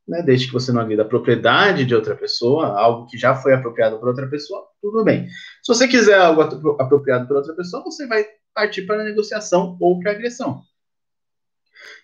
né, 0.07 0.23
desde 0.23 0.47
que 0.47 0.52
você 0.52 0.73
não 0.73 0.80
agrida 0.80 1.02
a 1.02 1.09
propriedade 1.09 1.85
de 1.85 1.95
outra 1.95 2.16
pessoa, 2.16 2.78
algo 2.78 3.07
que 3.07 3.16
já 3.16 3.35
foi 3.35 3.54
apropriado 3.54 3.99
por 3.99 4.09
outra 4.09 4.28
pessoa, 4.28 4.66
tudo 4.80 5.04
bem. 5.04 5.28
Se 5.62 5.73
você 5.73 5.88
quiser 5.88 6.19
algo 6.19 6.42
apropriado 6.42 7.26
por 7.26 7.37
outra 7.37 7.54
pessoa, 7.54 7.83
você 7.83 8.07
vai 8.07 8.25
partir 8.54 8.83
para 8.83 9.00
a 9.00 9.04
negociação 9.04 9.76
ou 9.80 10.00
para 10.00 10.12
a 10.12 10.14
agressão. 10.14 10.62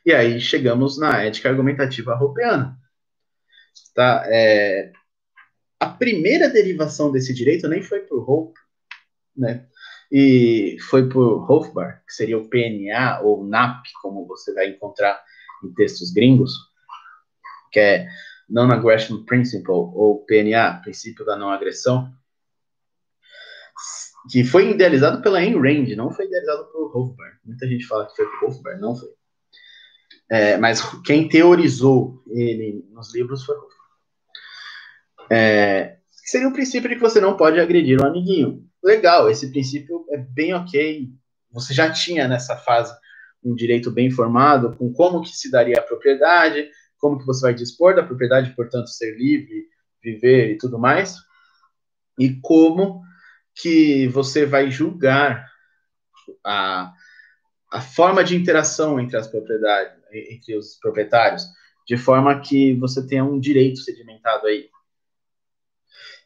E 0.04 0.12
aí 0.12 0.40
chegamos 0.40 0.98
na 0.98 1.22
ética 1.22 1.48
argumentativa 1.48 2.14
roupeana. 2.14 2.76
Tá? 3.94 4.24
É, 4.26 4.92
a 5.80 5.88
primeira 5.88 6.48
derivação 6.48 7.10
desse 7.10 7.34
direito 7.34 7.68
nem 7.68 7.82
foi 7.82 8.00
por 8.00 8.28
Hope, 8.28 8.58
né? 9.36 9.66
e 10.10 10.76
foi 10.88 11.08
por 11.08 11.50
Hofbauer, 11.50 12.02
que 12.06 12.12
seria 12.14 12.38
o 12.38 12.48
PNA 12.48 13.20
ou 13.22 13.44
NAP, 13.44 13.84
como 14.00 14.26
você 14.26 14.52
vai 14.54 14.68
encontrar 14.68 15.22
em 15.64 15.72
textos 15.74 16.12
gringos, 16.12 16.52
que 17.72 17.80
é 17.80 18.08
Non-Aggression 18.48 19.24
Principle, 19.24 19.72
ou 19.72 20.24
PNA, 20.24 20.80
Princípio 20.82 21.24
da 21.24 21.36
Não 21.36 21.50
Agressão, 21.50 22.12
que 24.30 24.44
foi 24.44 24.70
idealizado 24.70 25.22
pela 25.22 25.38
Ayn 25.38 25.54
Rand, 25.60 25.94
não 25.96 26.10
foi 26.10 26.26
idealizado 26.26 26.66
por 26.66 26.96
Hofbauer. 26.96 27.38
Muita 27.44 27.66
gente 27.66 27.86
fala 27.86 28.06
que 28.06 28.16
foi 28.16 28.26
por 28.26 28.48
Hofbauer, 28.48 28.78
não 28.78 28.94
foi. 28.94 29.08
É, 30.28 30.56
mas 30.56 30.82
quem 31.02 31.28
teorizou 31.28 32.22
ele 32.28 32.84
nos 32.90 33.14
livros 33.14 33.44
foi 33.44 33.56
é, 35.30 35.96
seria 36.10 36.48
um 36.48 36.52
princípio 36.52 36.88
de 36.88 36.96
que 36.96 37.00
você 37.00 37.20
não 37.20 37.36
pode 37.36 37.60
agredir 37.60 38.00
um 38.00 38.06
amiguinho. 38.06 38.64
Legal, 38.82 39.28
esse 39.30 39.50
princípio 39.50 40.04
é 40.10 40.18
bem 40.18 40.54
ok. 40.54 41.08
Você 41.50 41.74
já 41.74 41.90
tinha 41.90 42.28
nessa 42.28 42.56
fase 42.56 42.94
um 43.42 43.54
direito 43.54 43.90
bem 43.90 44.10
formado 44.10 44.76
com 44.76 44.92
como 44.92 45.22
que 45.22 45.28
se 45.28 45.50
daria 45.50 45.78
a 45.78 45.82
propriedade, 45.82 46.68
como 46.98 47.18
que 47.18 47.26
você 47.26 47.42
vai 47.42 47.54
dispor 47.54 47.94
da 47.94 48.02
propriedade, 48.02 48.54
portanto, 48.54 48.88
ser 48.88 49.16
livre, 49.16 49.68
viver 50.02 50.52
e 50.52 50.58
tudo 50.58 50.78
mais, 50.78 51.16
e 52.18 52.34
como 52.40 53.02
que 53.54 54.08
você 54.08 54.44
vai 54.44 54.70
julgar 54.70 55.46
a, 56.44 56.92
a 57.72 57.80
forma 57.80 58.22
de 58.22 58.36
interação 58.36 58.98
entre 59.00 59.16
as 59.16 59.26
propriedades, 59.26 59.95
entre 60.12 60.56
os 60.56 60.76
proprietários, 60.76 61.46
de 61.86 61.96
forma 61.96 62.40
que 62.40 62.74
você 62.74 63.06
tenha 63.06 63.24
um 63.24 63.38
direito 63.38 63.80
sedimentado 63.80 64.46
aí. 64.46 64.68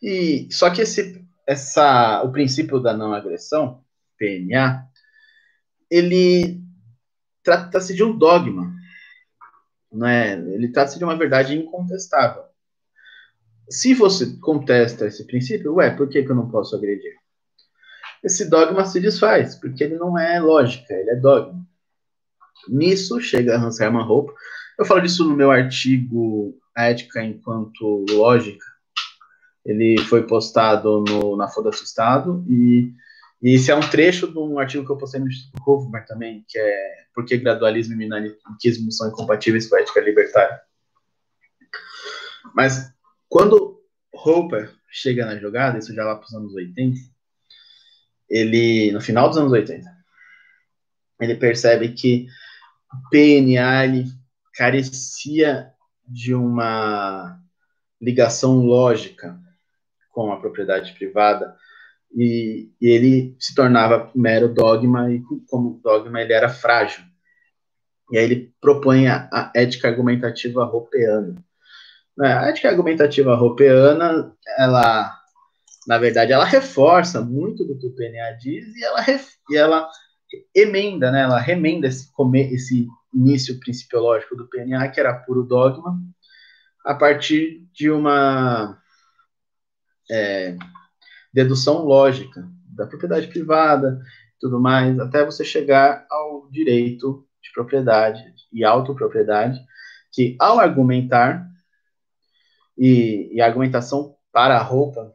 E 0.02 0.48
só 0.50 0.70
que 0.70 0.82
esse, 0.82 1.24
essa, 1.46 2.22
o 2.22 2.32
princípio 2.32 2.80
da 2.80 2.96
não 2.96 3.12
agressão, 3.12 3.84
PNA, 4.18 4.86
ele 5.90 6.62
trata-se 7.42 7.94
de 7.94 8.02
um 8.02 8.16
dogma, 8.16 8.72
não 9.92 10.06
é? 10.06 10.32
Ele 10.32 10.68
trata-se 10.68 10.98
de 10.98 11.04
uma 11.04 11.16
verdade 11.16 11.56
incontestável. 11.56 12.44
Se 13.68 13.94
você 13.94 14.36
contesta 14.38 15.06
esse 15.06 15.26
princípio, 15.26 15.74
ué, 15.74 15.90
por 15.90 16.08
que, 16.08 16.22
que 16.22 16.30
eu 16.30 16.36
não 16.36 16.50
posso 16.50 16.74
agredir? 16.74 17.14
Esse 18.22 18.48
dogma 18.48 18.84
se 18.84 19.00
desfaz, 19.00 19.54
porque 19.54 19.84
ele 19.84 19.96
não 19.96 20.18
é 20.18 20.40
lógica, 20.40 20.92
ele 20.92 21.10
é 21.10 21.16
dogma. 21.16 21.66
Nisso 22.68 23.20
chega 23.20 23.58
Hans 23.58 23.80
Hermann 23.80 24.08
Hoppe. 24.08 24.32
Eu 24.78 24.84
falo 24.84 25.00
disso 25.00 25.28
no 25.28 25.36
meu 25.36 25.50
artigo 25.50 26.58
Ética 26.76 27.22
enquanto 27.22 28.04
Lógica. 28.10 28.64
Ele 29.64 29.98
foi 29.98 30.26
postado 30.26 31.04
no, 31.06 31.36
na 31.36 31.48
Folha 31.48 31.70
do 31.70 31.74
Estado 31.74 32.44
e 32.48 32.92
e 33.42 33.54
esse 33.54 33.70
é 33.70 33.74
um 33.74 33.80
trecho 33.80 34.30
de 34.30 34.38
um 34.38 34.58
artigo 34.58 34.84
que 34.84 34.92
eu 34.92 34.98
postei 34.98 35.18
no 35.18 35.26
Instituto 35.26 35.62
Hofmann 35.66 36.04
também, 36.04 36.44
que 36.46 36.58
é 36.58 37.04
Por 37.14 37.24
que 37.24 37.38
gradualismo 37.38 37.94
e 37.94 37.96
minarquismo 37.96 38.92
são 38.92 39.08
incompatíveis 39.08 39.66
com 39.66 39.76
a 39.76 39.80
ética 39.80 40.00
libertária. 40.00 40.60
Mas 42.54 42.92
quando 43.28 43.82
Hopper 44.12 44.70
chega 44.90 45.24
na 45.24 45.38
jogada, 45.38 45.78
isso 45.78 45.94
já 45.94 46.04
lá 46.04 46.16
para 46.16 46.26
os 46.26 46.34
anos 46.34 46.54
80, 46.54 46.98
ele, 48.28 48.92
no 48.92 49.00
final 49.00 49.28
dos 49.28 49.38
anos 49.38 49.52
80, 49.52 49.88
ele 51.20 51.34
percebe 51.36 51.90
que 51.90 52.26
ele 53.12 54.04
carecia 54.54 55.72
de 56.06 56.34
uma 56.34 57.38
ligação 58.00 58.60
lógica 58.60 59.38
com 60.10 60.32
a 60.32 60.40
propriedade 60.40 60.92
privada, 60.92 61.56
e, 62.14 62.68
e, 62.80 62.88
ele 62.88 63.36
se 63.38 63.54
tornava 63.54 64.10
mero 64.14 64.52
dogma, 64.52 65.10
e 65.12 65.22
como 65.48 65.80
dogma 65.82 66.20
ele 66.20 66.32
era 66.32 66.48
frágil. 66.48 67.04
E 68.10 68.18
aí 68.18 68.24
ele 68.24 68.52
propõe 68.60 69.06
a, 69.06 69.28
a 69.32 69.52
ética 69.54 69.86
argumentativa 69.86 70.64
ropeana. 70.64 71.36
Né, 72.18 72.32
a 72.32 72.48
ética 72.48 72.68
argumentativa 72.68 73.36
ropeana, 73.36 74.34
ela, 74.58 75.16
na 75.86 75.98
verdade, 75.98 76.32
ela 76.32 76.44
reforça 76.44 77.20
muito 77.20 77.64
do 77.64 77.78
que 77.78 77.86
o 77.86 77.94
PNA 77.94 78.32
diz 78.40 78.66
e 78.74 78.84
ela, 78.84 79.06
e 79.50 79.56
ela 79.56 79.88
emenda, 80.54 81.10
né, 81.10 81.22
ela 81.22 81.38
remenda 81.38 81.86
esse, 81.86 82.10
esse 82.52 82.88
início 83.12 83.58
principiológico 83.58 84.36
do 84.36 84.48
PNA, 84.48 84.88
que 84.88 85.00
era 85.00 85.14
puro 85.14 85.42
dogma, 85.42 86.00
a 86.84 86.94
partir 86.94 87.66
de 87.72 87.90
uma 87.90 88.78
é, 90.10 90.56
dedução 91.32 91.84
lógica 91.84 92.48
da 92.64 92.86
propriedade 92.86 93.26
privada, 93.26 94.00
tudo 94.40 94.58
mais, 94.58 94.98
até 94.98 95.24
você 95.24 95.44
chegar 95.44 96.06
ao 96.10 96.48
direito 96.50 97.26
de 97.42 97.52
propriedade 97.52 98.22
e 98.52 98.64
autopropriedade, 98.64 99.60
que 100.12 100.36
ao 100.40 100.58
argumentar, 100.58 101.46
e, 102.76 103.30
e 103.32 103.40
a 103.40 103.46
argumentação 103.46 104.16
para 104.32 104.56
a 104.56 104.62
roupa 104.62 105.14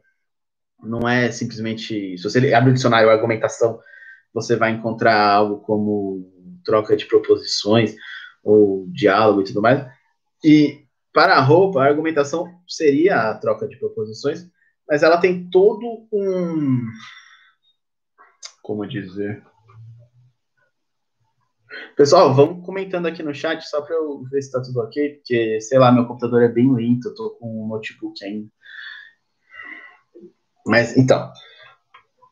não 0.80 1.08
é 1.08 1.32
simplesmente. 1.32 2.16
Se 2.16 2.22
você 2.22 2.54
abre 2.54 2.70
o 2.70 2.74
dicionário 2.74 3.10
argumentação, 3.10 3.80
você 4.36 4.54
vai 4.54 4.70
encontrar 4.72 5.18
algo 5.18 5.60
como 5.60 6.30
troca 6.62 6.94
de 6.94 7.06
proposições 7.06 7.94
ou 8.44 8.86
diálogo 8.88 9.40
e 9.40 9.44
tudo 9.44 9.62
mais. 9.62 9.90
E 10.44 10.84
para 11.10 11.36
a 11.36 11.40
roupa, 11.40 11.80
a 11.80 11.86
argumentação 11.86 12.46
seria 12.68 13.30
a 13.30 13.38
troca 13.38 13.66
de 13.66 13.78
proposições, 13.78 14.46
mas 14.86 15.02
ela 15.02 15.16
tem 15.16 15.48
todo 15.48 16.06
um. 16.12 16.82
Como 18.62 18.86
dizer? 18.86 19.42
Pessoal, 21.96 22.34
vamos 22.34 22.64
comentando 22.66 23.06
aqui 23.06 23.22
no 23.22 23.34
chat 23.34 23.62
só 23.62 23.80
para 23.80 23.94
eu 23.94 24.22
ver 24.24 24.42
se 24.42 24.48
está 24.48 24.60
tudo 24.60 24.80
ok, 24.80 25.14
porque, 25.14 25.62
sei 25.62 25.78
lá, 25.78 25.90
meu 25.90 26.04
computador 26.06 26.42
é 26.42 26.48
bem 26.48 26.70
lento, 26.74 27.08
eu 27.08 27.14
tô 27.14 27.30
com 27.30 27.64
um 27.64 27.68
notebook 27.68 28.22
ainda. 28.22 28.48
Mas, 30.66 30.94
então, 30.94 31.32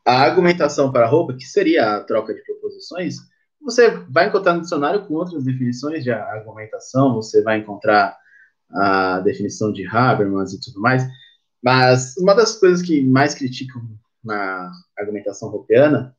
a 0.05 0.21
argumentação 0.21 0.91
para 0.91 1.07
roupa, 1.07 1.33
que 1.33 1.45
seria 1.45 1.95
a 1.95 2.03
troca 2.03 2.33
de 2.33 2.43
proposições, 2.43 3.15
você 3.61 3.89
vai 4.09 4.27
encontrar 4.27 4.53
no 4.53 4.61
dicionário 4.61 5.05
com 5.07 5.15
outras 5.15 5.43
definições 5.43 6.03
de 6.03 6.11
argumentação, 6.11 7.15
você 7.15 7.41
vai 7.41 7.57
encontrar 7.57 8.15
a 8.71 9.19
definição 9.21 9.71
de 9.71 9.87
Habermas 9.87 10.53
e 10.53 10.59
tudo 10.61 10.79
mais. 10.79 11.03
Mas 11.63 12.15
uma 12.17 12.35
das 12.35 12.59
coisas 12.59 12.85
que 12.85 13.01
mais 13.01 13.33
criticam 13.33 13.81
na 14.23 14.71
argumentação 14.97 15.49
ropiana, 15.49 16.15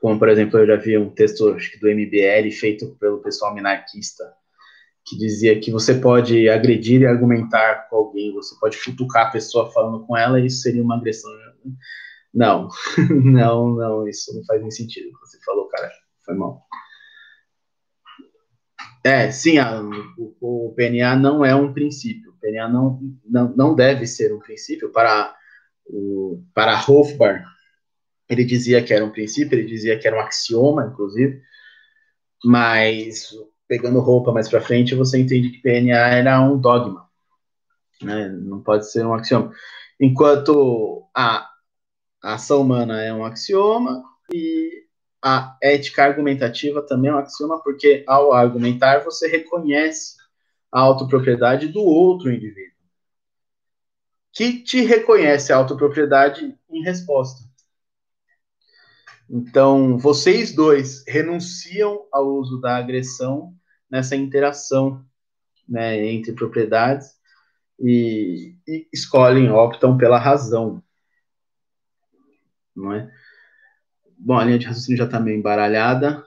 como 0.00 0.18
por 0.18 0.28
exemplo, 0.28 0.58
eu 0.58 0.66
já 0.66 0.76
vi 0.76 0.98
um 0.98 1.10
texto 1.10 1.48
acho 1.50 1.72
que 1.72 1.78
do 1.78 1.88
MBL 1.88 2.50
feito 2.52 2.96
pelo 3.00 3.22
pessoal 3.22 3.54
minarquista, 3.54 4.24
que 5.06 5.16
dizia 5.16 5.58
que 5.58 5.70
você 5.70 5.94
pode 5.94 6.48
agredir 6.48 7.00
e 7.00 7.06
argumentar 7.06 7.88
com 7.88 7.96
alguém, 7.96 8.34
você 8.34 8.54
pode 8.60 8.76
futucar 8.76 9.28
a 9.28 9.30
pessoa 9.30 9.70
falando 9.72 10.06
com 10.06 10.16
ela 10.16 10.38
e 10.38 10.46
isso 10.46 10.60
seria 10.60 10.82
uma 10.82 10.96
agressão. 10.96 11.30
Não, 12.32 12.68
não, 13.24 13.74
não, 13.74 14.08
isso 14.08 14.34
não 14.34 14.44
faz 14.44 14.60
nem 14.60 14.70
sentido. 14.70 15.10
Você 15.20 15.38
falou, 15.44 15.68
cara, 15.68 15.90
foi 16.24 16.34
mal. 16.34 16.64
É, 19.02 19.30
sim, 19.30 19.58
a, 19.58 19.82
o, 20.18 20.36
o, 20.40 20.74
PNA 20.74 21.16
não 21.16 21.44
é 21.44 21.54
um 21.54 21.72
princípio. 21.72 22.32
O 22.32 22.38
PNA 22.38 22.68
não, 22.68 23.00
não, 23.24 23.56
não 23.56 23.74
deve 23.74 24.06
ser 24.06 24.32
um 24.32 24.38
princípio. 24.38 24.92
Para, 24.92 25.34
o, 25.86 26.42
para 26.54 26.78
Hofbauer, 26.78 27.44
ele 28.28 28.44
dizia 28.44 28.82
que 28.82 28.92
era 28.92 29.04
um 29.04 29.10
princípio, 29.10 29.58
ele 29.58 29.66
dizia 29.66 29.98
que 29.98 30.06
era 30.06 30.16
um 30.16 30.20
axioma, 30.20 30.86
inclusive, 30.86 31.42
mas 32.44 33.30
pegando 33.66 34.00
roupa 34.00 34.32
mais 34.32 34.48
para 34.48 34.60
frente, 34.60 34.94
você 34.94 35.18
entende 35.18 35.50
que 35.50 35.62
PNA 35.62 36.08
era 36.08 36.40
um 36.40 36.58
dogma, 36.58 37.08
né? 38.02 38.28
não 38.28 38.62
pode 38.62 38.90
ser 38.90 39.06
um 39.06 39.14
axioma. 39.14 39.52
Enquanto 39.98 41.08
a, 41.14 41.49
a 42.22 42.34
ação 42.34 42.60
humana 42.60 43.02
é 43.02 43.12
um 43.12 43.24
axioma 43.24 44.02
e 44.32 44.84
a 45.22 45.56
ética 45.62 46.04
argumentativa 46.04 46.82
também 46.82 47.10
é 47.10 47.14
um 47.14 47.18
axioma, 47.18 47.62
porque 47.62 48.04
ao 48.06 48.32
argumentar 48.32 49.04
você 49.04 49.28
reconhece 49.28 50.16
a 50.72 50.80
autopropriedade 50.80 51.68
do 51.68 51.80
outro 51.80 52.32
indivíduo, 52.32 52.78
que 54.32 54.62
te 54.62 54.82
reconhece 54.82 55.52
a 55.52 55.56
autopropriedade 55.56 56.56
em 56.70 56.82
resposta. 56.82 57.42
Então, 59.28 59.98
vocês 59.98 60.52
dois 60.52 61.04
renunciam 61.06 62.06
ao 62.12 62.26
uso 62.26 62.60
da 62.60 62.76
agressão 62.76 63.54
nessa 63.90 64.16
interação 64.16 65.04
né, 65.68 66.04
entre 66.06 66.32
propriedades 66.32 67.10
e, 67.78 68.56
e 68.66 68.88
escolhem, 68.92 69.50
optam 69.50 69.96
pela 69.96 70.18
razão, 70.18 70.82
não 72.74 72.92
é? 72.92 73.10
Bom, 74.18 74.36
a 74.38 74.44
linha 74.44 74.58
de 74.58 74.66
raciocínio 74.66 74.98
já 74.98 75.04
está 75.04 75.18
meio 75.18 75.38
embaralhada. 75.38 76.24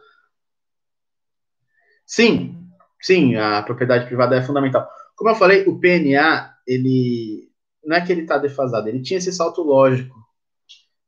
Sim, 2.06 2.68
sim, 3.02 3.36
a 3.36 3.62
propriedade 3.64 4.06
privada 4.06 4.36
é 4.36 4.42
fundamental. 4.42 4.90
Como 5.16 5.30
eu 5.30 5.36
falei, 5.36 5.64
o 5.68 5.80
PNA, 5.80 6.54
ele 6.68 7.50
não 7.84 7.96
é 7.96 8.02
que 8.02 8.12
ele 8.12 8.22
está 8.22 8.38
defasado, 8.38 8.88
ele 8.88 9.02
tinha 9.02 9.18
esse 9.18 9.32
salto 9.32 9.62
lógico 9.62 10.16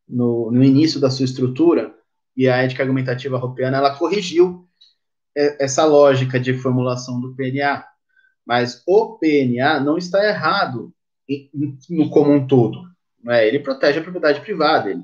no, 0.08 0.52
no 0.52 0.63
início 0.63 1.00
da 1.00 1.10
sua 1.10 1.26
estrutura, 1.26 1.95
e 2.36 2.50
a 2.50 2.58
ética 2.58 2.84
argumentativa 2.84 3.38
europeana, 3.38 3.78
ela 3.78 3.98
corrigiu 3.98 4.67
essa 5.36 5.86
lógica 5.86 6.39
de 6.39 6.54
formulação 6.54 7.19
do 7.19 7.36
PNA. 7.36 7.86
Mas 8.45 8.84
o 8.86 9.17
PNA 9.17 9.80
não 9.80 9.98
está 9.98 10.24
errado 10.24 10.93
no 11.89 12.10
como 12.10 12.32
um 12.32 12.45
todo. 12.45 12.84
Né? 13.24 13.48
Ele 13.48 13.60
protege 13.60 14.00
a 14.00 14.04
propriedade 14.04 14.41
privada, 14.41 14.89
ele 14.89 15.04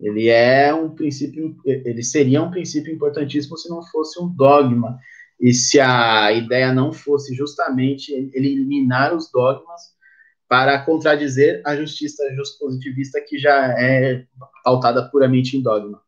ele 0.00 0.28
é 0.28 0.74
um 0.74 0.90
princípio, 0.94 1.56
ele 1.64 2.02
seria 2.02 2.42
um 2.42 2.50
princípio 2.50 2.92
importantíssimo 2.92 3.56
se 3.56 3.68
não 3.68 3.82
fosse 3.86 4.20
um 4.20 4.28
dogma 4.28 4.98
e 5.40 5.52
se 5.52 5.80
a 5.80 6.32
ideia 6.32 6.72
não 6.72 6.92
fosse 6.92 7.34
justamente 7.34 8.12
eliminar 8.34 9.14
os 9.14 9.30
dogmas 9.30 9.94
para 10.48 10.84
contradizer 10.84 11.62
a 11.64 11.76
justiça 11.76 12.22
positivista 12.60 13.20
que 13.20 13.38
já 13.38 13.74
é 13.78 14.26
pautada 14.62 15.08
puramente 15.10 15.56
em 15.56 15.62
dogma. 15.62 16.02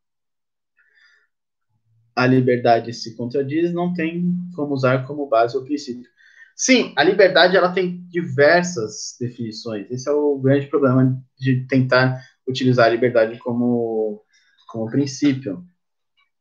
A 2.15 2.27
liberdade 2.27 2.93
se 2.95 3.15
contradiz, 3.17 3.73
não 3.73 3.93
tem 3.93 4.35
como 4.55 4.75
usar 4.75 5.07
como 5.07 5.29
base 5.29 5.57
o 5.57 5.65
princípio. 5.65 6.09
Sim, 6.55 6.95
a 6.97 7.05
liberdade 7.05 7.57
ela 7.57 7.73
tem 7.73 8.07
diversas 8.09 9.17
definições. 9.21 9.91
Esse 9.91 10.09
é 10.09 10.13
o 10.13 10.39
grande 10.39 10.67
problema 10.69 11.23
de 11.39 11.67
tentar 11.67 12.19
utilizar 12.47 12.87
a 12.87 12.91
liberdade 12.91 13.39
como, 13.39 14.23
como 14.69 14.91
princípio. 14.91 15.65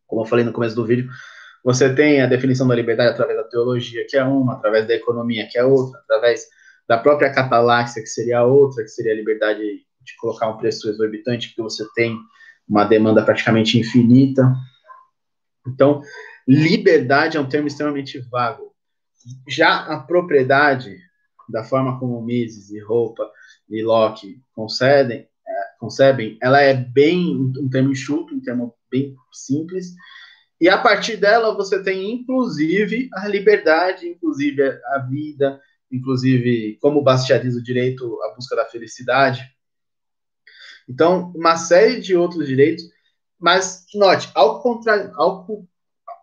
Como 0.08 0.22
eu 0.22 0.26
falei 0.26 0.46
no 0.46 0.54
começo 0.54 0.76
do 0.76 0.86
vídeo, 0.86 1.10
você 1.64 1.94
tem 1.94 2.22
a 2.22 2.28
definição 2.28 2.68
da 2.68 2.76
liberdade 2.76 3.10
através 3.10 3.38
da 3.38 3.44
teologia, 3.44 4.06
que 4.08 4.16
é 4.16 4.24
uma, 4.24 4.54
através 4.54 4.88
da 4.88 4.94
economia, 4.94 5.48
que 5.50 5.58
é 5.58 5.64
outra, 5.64 6.00
através 6.02 6.46
da 6.88 6.98
própria 6.98 7.34
cataláxia, 7.34 8.04
que 8.04 8.08
seria 8.08 8.44
outra, 8.44 8.84
que 8.84 8.90
seria 8.90 9.12
a 9.12 9.16
liberdade 9.16 9.60
de 9.60 10.16
colocar 10.20 10.48
um 10.48 10.58
preço 10.58 10.88
exorbitante, 10.88 11.48
porque 11.48 11.64
você 11.64 11.84
tem 11.96 12.18
uma 12.70 12.86
demanda 12.86 13.24
praticamente 13.24 13.80
infinita. 13.80 14.54
Então, 15.68 16.02
liberdade 16.48 17.38
é 17.38 17.40
um 17.40 17.50
termo 17.50 17.68
extremamente 17.68 18.20
vago. 18.30 18.72
Já 19.48 19.86
a 19.86 20.00
propriedade, 20.00 20.96
da 21.50 21.64
forma 21.64 22.00
como 22.00 22.22
Mises 22.22 22.70
e 22.70 22.80
Roupa 22.80 23.28
e 23.68 23.84
Locke 23.84 24.40
concedem, 24.54 25.28
concebem, 25.80 26.38
ela 26.42 26.62
é 26.62 26.74
bem 26.74 27.36
um 27.36 27.70
termo 27.70 27.92
enxuto, 27.92 28.34
um 28.34 28.42
termo 28.42 28.76
bem 28.90 29.16
simples, 29.32 29.94
e 30.60 30.70
a 30.70 30.78
partir 30.78 31.18
dela 31.18 31.54
você 31.54 31.82
tem 31.84 32.12
inclusive 32.14 33.10
a 33.14 33.28
liberdade, 33.28 34.08
inclusive 34.08 34.62
a 34.64 35.00
vida, 35.00 35.60
inclusive 35.92 36.78
como 36.82 37.02
bastianiza 37.02 37.60
o 37.60 37.64
direito 37.64 38.22
à 38.24 38.34
busca 38.34 38.56
da 38.56 38.66
felicidade. 38.66 39.44
Então, 40.88 41.32
uma 41.36 41.58
série 41.58 42.00
de 42.00 42.16
outros 42.16 42.48
direitos, 42.48 42.86
mas 43.40 43.86
note, 43.94 44.30
ao, 44.34 44.62
contra, 44.62 45.12
ao, 45.16 45.46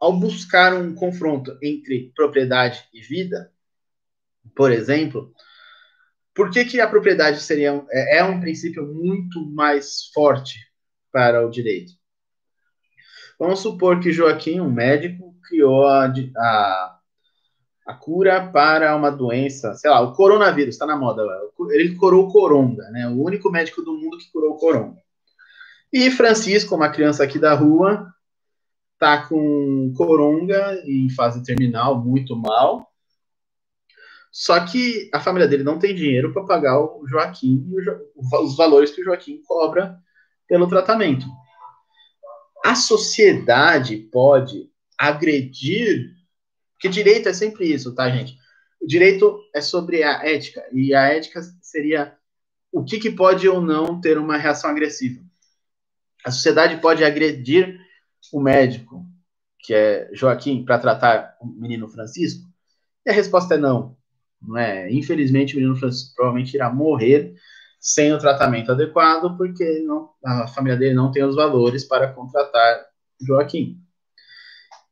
ao 0.00 0.18
buscar 0.18 0.74
um 0.74 0.94
confronto 0.94 1.58
entre 1.62 2.12
propriedade 2.14 2.88
e 2.92 3.00
vida, 3.00 3.52
por 4.54 4.72
exemplo, 4.72 5.32
por 6.34 6.50
que, 6.50 6.64
que 6.64 6.80
a 6.80 6.88
propriedade 6.88 7.40
seria 7.40 7.84
é, 7.90 8.18
é 8.18 8.24
um 8.24 8.40
princípio 8.40 8.86
muito 8.86 9.44
mais 9.52 10.10
forte 10.14 10.58
para 11.12 11.46
o 11.46 11.50
direito? 11.50 11.92
Vamos 13.38 13.60
supor 13.60 14.00
que 14.00 14.12
Joaquim, 14.12 14.60
um 14.60 14.70
médico, 14.70 15.34
criou 15.48 15.86
a, 15.86 16.06
a 16.36 16.98
a 17.86 17.94
cura 17.94 18.48
para 18.52 18.94
uma 18.96 19.10
doença, 19.10 19.74
sei 19.74 19.90
lá, 19.90 20.00
o 20.00 20.12
coronavírus 20.12 20.74
está 20.74 20.86
na 20.86 20.96
moda. 20.96 21.22
Ele 21.70 21.94
curou 21.96 22.26
o 22.26 22.32
coronga, 22.32 22.88
né? 22.90 23.08
O 23.08 23.22
único 23.22 23.50
médico 23.50 23.82
do 23.82 23.94
mundo 23.94 24.18
que 24.18 24.30
curou 24.30 24.52
o 24.52 24.56
coronga. 24.56 25.00
E 25.92 26.10
Francisco, 26.10 26.74
uma 26.74 26.90
criança 26.90 27.24
aqui 27.24 27.38
da 27.38 27.54
rua, 27.54 28.06
tá 28.98 29.26
com 29.26 29.92
coronga 29.96 30.80
em 30.86 31.10
fase 31.10 31.42
terminal, 31.42 32.02
muito 32.02 32.36
mal. 32.36 32.88
Só 34.32 34.64
que 34.64 35.10
a 35.12 35.20
família 35.20 35.46
dele 35.46 35.62
não 35.62 35.78
tem 35.78 35.94
dinheiro 35.94 36.32
para 36.32 36.44
pagar 36.44 36.80
o 36.80 37.06
Joaquim 37.06 37.64
os 38.42 38.56
valores 38.56 38.90
que 38.90 39.02
o 39.02 39.04
Joaquim 39.04 39.42
cobra 39.42 39.96
pelo 40.48 40.66
tratamento. 40.66 41.26
A 42.64 42.74
sociedade 42.74 43.96
pode 44.10 44.70
agredir 44.98 46.12
porque 46.82 46.88
direito 46.88 47.28
é 47.28 47.32
sempre 47.32 47.72
isso, 47.72 47.94
tá, 47.94 48.10
gente? 48.10 48.36
O 48.80 48.86
direito 48.88 49.38
é 49.54 49.60
sobre 49.60 50.02
a 50.02 50.26
ética, 50.28 50.66
e 50.72 50.92
a 50.92 51.02
ética 51.02 51.40
seria 51.60 52.16
o 52.72 52.82
que, 52.82 52.98
que 52.98 53.08
pode 53.08 53.48
ou 53.48 53.60
não 53.60 54.00
ter 54.00 54.18
uma 54.18 54.36
reação 54.36 54.68
agressiva. 54.68 55.22
A 56.26 56.32
sociedade 56.32 56.80
pode 56.80 57.04
agredir 57.04 57.78
o 58.32 58.40
médico, 58.40 59.06
que 59.60 59.72
é 59.72 60.10
Joaquim, 60.12 60.64
para 60.64 60.76
tratar 60.76 61.36
o 61.40 61.46
menino 61.46 61.86
Francisco? 61.86 62.50
E 63.06 63.10
a 63.10 63.14
resposta 63.14 63.54
é 63.54 63.58
não. 63.58 63.96
Não 64.42 64.56
é? 64.58 64.90
Infelizmente, 64.92 65.54
o 65.54 65.56
menino 65.56 65.76
Francisco 65.76 66.14
provavelmente 66.14 66.54
irá 66.54 66.72
morrer 66.72 67.34
sem 67.80 68.12
o 68.12 68.18
tratamento 68.18 68.72
adequado, 68.72 69.36
porque 69.36 69.80
não, 69.80 70.10
a 70.24 70.46
família 70.46 70.78
dele 70.78 70.94
não 70.94 71.10
tem 71.10 71.24
os 71.24 71.34
valores 71.34 71.84
para 71.84 72.12
contratar 72.12 72.86
Joaquim. 73.20 73.78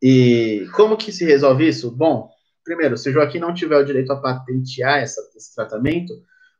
E 0.02 0.66
como 0.74 0.96
que 0.96 1.12
se 1.12 1.24
resolve 1.24 1.68
isso? 1.68 1.90
Bom, 1.90 2.28
primeiro, 2.64 2.96
se 2.96 3.12
Joaquim 3.12 3.38
não 3.38 3.54
tiver 3.54 3.76
o 3.76 3.84
direito 3.84 4.12
a 4.12 4.20
patentear 4.20 4.98
essa, 4.98 5.20
esse 5.36 5.54
tratamento, 5.54 6.12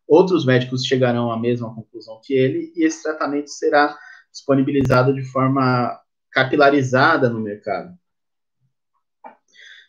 outros 0.07 0.45
médicos 0.45 0.85
chegarão 0.85 1.33
à 1.33 1.39
mesma 1.39 1.75
conclusão 1.75 2.21
que 2.23 2.35
ele 2.35 2.73
e 2.77 2.85
esse 2.85 3.03
tratamento 3.03 3.49
será 3.49 3.97
disponibilizado 4.31 5.15
de 5.15 5.23
forma 5.23 5.99
capilarizada 6.31 7.29
no 7.29 7.41
mercado. 7.41 7.93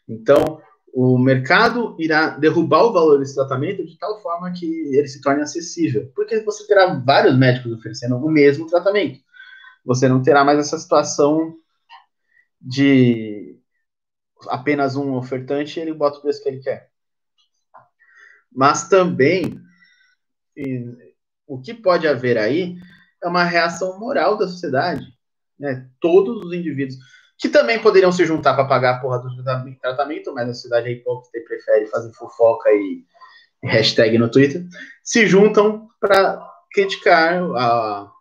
Então, 0.07 0.61
o 0.93 1.17
mercado 1.17 1.95
irá 1.97 2.29
derrubar 2.31 2.83
o 2.83 2.93
valor 2.93 3.19
desse 3.19 3.35
tratamento 3.35 3.85
de 3.85 3.97
tal 3.97 4.21
forma 4.21 4.51
que 4.51 4.65
ele 4.95 5.07
se 5.07 5.21
torne 5.21 5.41
acessível, 5.41 6.11
porque 6.13 6.39
você 6.41 6.67
terá 6.67 6.93
vários 6.93 7.37
médicos 7.37 7.71
oferecendo 7.71 8.17
o 8.17 8.29
mesmo 8.29 8.67
tratamento. 8.67 9.19
Você 9.85 10.07
não 10.07 10.21
terá 10.21 10.43
mais 10.43 10.59
essa 10.59 10.77
situação 10.77 11.55
de 12.59 13.57
apenas 14.47 14.95
um 14.95 15.15
ofertante, 15.15 15.79
ele 15.79 15.93
bota 15.93 16.17
o 16.17 16.21
preço 16.21 16.43
que 16.43 16.49
ele 16.49 16.59
quer. 16.59 16.91
Mas 18.51 18.89
também, 18.89 19.59
o 21.47 21.61
que 21.61 21.73
pode 21.73 22.07
haver 22.07 22.37
aí 22.37 22.75
é 23.23 23.27
uma 23.27 23.43
reação 23.43 23.97
moral 23.99 24.37
da 24.37 24.47
sociedade. 24.47 25.05
Né? 25.57 25.89
Todos 25.99 26.43
os 26.43 26.53
indivíduos, 26.53 26.99
que 27.41 27.49
também 27.49 27.79
poderiam 27.79 28.11
se 28.11 28.23
juntar 28.25 28.53
para 28.53 28.65
pagar 28.65 28.95
a 28.95 28.99
porra 28.99 29.19
do 29.19 29.43
tratamento, 29.81 30.33
mas 30.33 30.49
a 30.49 30.53
sociedade 30.53 30.87
é 30.87 30.91
hipócrita 30.91 31.37
e 31.37 31.41
prefere 31.41 31.87
fazer 31.87 32.13
fofoca 32.13 32.69
e 32.69 33.03
hashtag 33.63 34.17
no 34.17 34.29
Twitter, 34.29 34.63
se 35.03 35.27
juntam 35.27 35.87
para 35.99 36.41
criticar 36.71 37.43
a, 37.55 38.11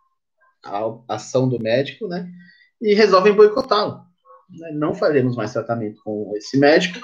a 0.65 0.99
ação 1.07 1.47
do 1.47 1.59
médico, 1.59 2.07
né? 2.07 2.27
E 2.81 2.93
resolvem 2.93 3.33
boicotá-lo 3.33 4.11
né, 4.57 4.71
não 4.73 4.93
faremos 4.93 5.35
mais 5.35 5.53
tratamento 5.53 6.01
com 6.03 6.33
esse 6.35 6.57
médico. 6.57 6.99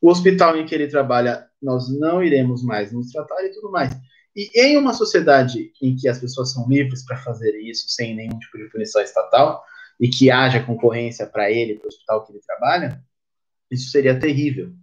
O 0.00 0.10
hospital 0.10 0.56
em 0.56 0.66
que 0.66 0.74
ele 0.74 0.88
trabalha, 0.88 1.46
nós 1.60 1.88
não 1.98 2.22
iremos 2.22 2.62
mais 2.62 2.92
nos 2.92 3.10
tratar 3.10 3.44
e 3.44 3.50
tudo 3.50 3.70
mais. 3.70 3.92
E 4.34 4.50
em 4.60 4.76
uma 4.76 4.94
sociedade 4.94 5.72
em 5.80 5.94
que 5.94 6.08
as 6.08 6.18
pessoas 6.18 6.52
são 6.52 6.68
livres 6.68 7.04
para 7.04 7.18
fazer 7.18 7.54
isso 7.60 7.88
sem 7.88 8.14
nenhum 8.16 8.38
tipo 8.38 8.58
de 8.58 8.70
punição 8.70 9.02
estatal 9.02 9.62
e 10.02 10.10
que 10.10 10.30
haja 10.30 10.62
concorrência 10.62 11.26
para 11.26 11.50
ele, 11.50 11.76
para 11.76 11.86
o 11.86 11.88
hospital 11.88 12.26
que 12.26 12.32
ele 12.32 12.40
trabalha, 12.40 13.02
isso 13.70 13.90
seria 13.90 14.18
terrível. 14.18 14.74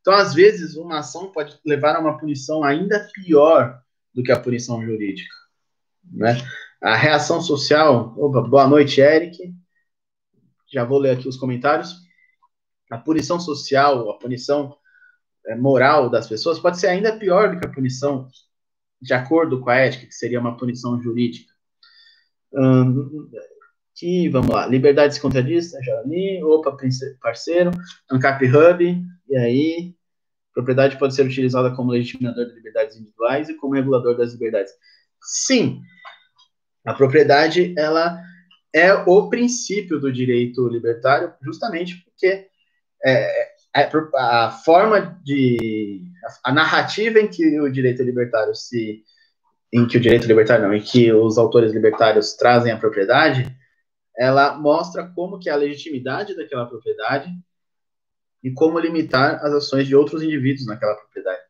Então, 0.00 0.14
às 0.14 0.34
vezes, 0.34 0.74
uma 0.74 0.98
ação 0.98 1.30
pode 1.30 1.56
levar 1.64 1.94
a 1.94 2.00
uma 2.00 2.18
punição 2.18 2.64
ainda 2.64 3.08
pior 3.12 3.80
do 4.12 4.22
que 4.22 4.32
a 4.32 4.40
punição 4.40 4.84
jurídica. 4.84 5.32
Né? 6.10 6.36
A 6.82 6.96
reação 6.96 7.40
social. 7.40 8.14
Opa, 8.18 8.40
boa 8.42 8.66
noite, 8.66 9.00
Eric 9.00 9.54
já 10.74 10.84
vou 10.84 10.98
ler 10.98 11.16
aqui 11.16 11.28
os 11.28 11.36
comentários. 11.36 11.94
A 12.90 12.98
punição 12.98 13.38
social, 13.38 14.10
a 14.10 14.18
punição 14.18 14.76
é, 15.46 15.54
moral 15.54 16.10
das 16.10 16.26
pessoas 16.26 16.58
pode 16.58 16.80
ser 16.80 16.88
ainda 16.88 17.16
pior 17.16 17.54
do 17.54 17.60
que 17.60 17.66
a 17.66 17.72
punição 17.72 18.28
de 19.00 19.14
acordo 19.14 19.60
com 19.60 19.70
a 19.70 19.76
ética, 19.76 20.06
que 20.06 20.14
seria 20.14 20.40
uma 20.40 20.56
punição 20.56 21.00
jurídica. 21.00 21.52
Aqui, 23.94 24.28
vamos 24.28 24.50
lá. 24.50 24.66
Liberdade 24.66 25.14
se 25.14 25.20
contradiz. 25.20 25.72
Opa, 26.42 26.76
parceiro. 27.20 27.70
Ancap 28.10 28.44
Hub. 28.44 29.04
E 29.28 29.36
aí? 29.36 29.94
Propriedade 30.52 30.98
pode 30.98 31.14
ser 31.14 31.26
utilizada 31.26 31.74
como 31.74 31.90
legitimador 31.90 32.46
de 32.46 32.54
liberdades 32.54 32.96
individuais 32.96 33.48
e 33.48 33.54
como 33.54 33.74
regulador 33.74 34.16
das 34.16 34.32
liberdades. 34.32 34.72
Sim, 35.20 35.80
a 36.84 36.94
propriedade, 36.94 37.74
ela 37.76 38.20
é 38.72 38.92
o 38.92 39.28
princípio 39.28 39.98
do 39.98 40.12
direito 40.12 40.68
libertário, 40.68 41.32
justamente 41.42 42.04
porque 42.04 42.46
é, 43.04 43.48
é, 43.74 43.90
a 44.16 44.50
forma 44.64 45.18
de 45.24 46.02
a 46.44 46.52
narrativa 46.52 47.18
em 47.18 47.26
que 47.26 47.60
o 47.60 47.70
direito 47.70 48.02
libertário 48.02 48.54
se 48.54 49.02
em 49.72 49.86
que 49.88 49.96
o 49.96 50.00
direito 50.00 50.26
libertário 50.26 50.68
não, 50.68 50.74
em 50.74 50.80
que 50.80 51.12
os 51.12 51.36
autores 51.36 51.72
libertários 51.72 52.34
trazem 52.34 52.70
a 52.70 52.76
propriedade, 52.76 53.53
ela 54.16 54.56
mostra 54.56 55.06
como 55.14 55.38
que 55.38 55.48
é 55.48 55.52
a 55.52 55.56
legitimidade 55.56 56.36
daquela 56.36 56.66
propriedade 56.66 57.30
e 58.42 58.52
como 58.52 58.78
limitar 58.78 59.36
as 59.44 59.52
ações 59.52 59.86
de 59.86 59.96
outros 59.96 60.22
indivíduos 60.22 60.66
naquela 60.66 60.94
propriedade. 60.94 61.40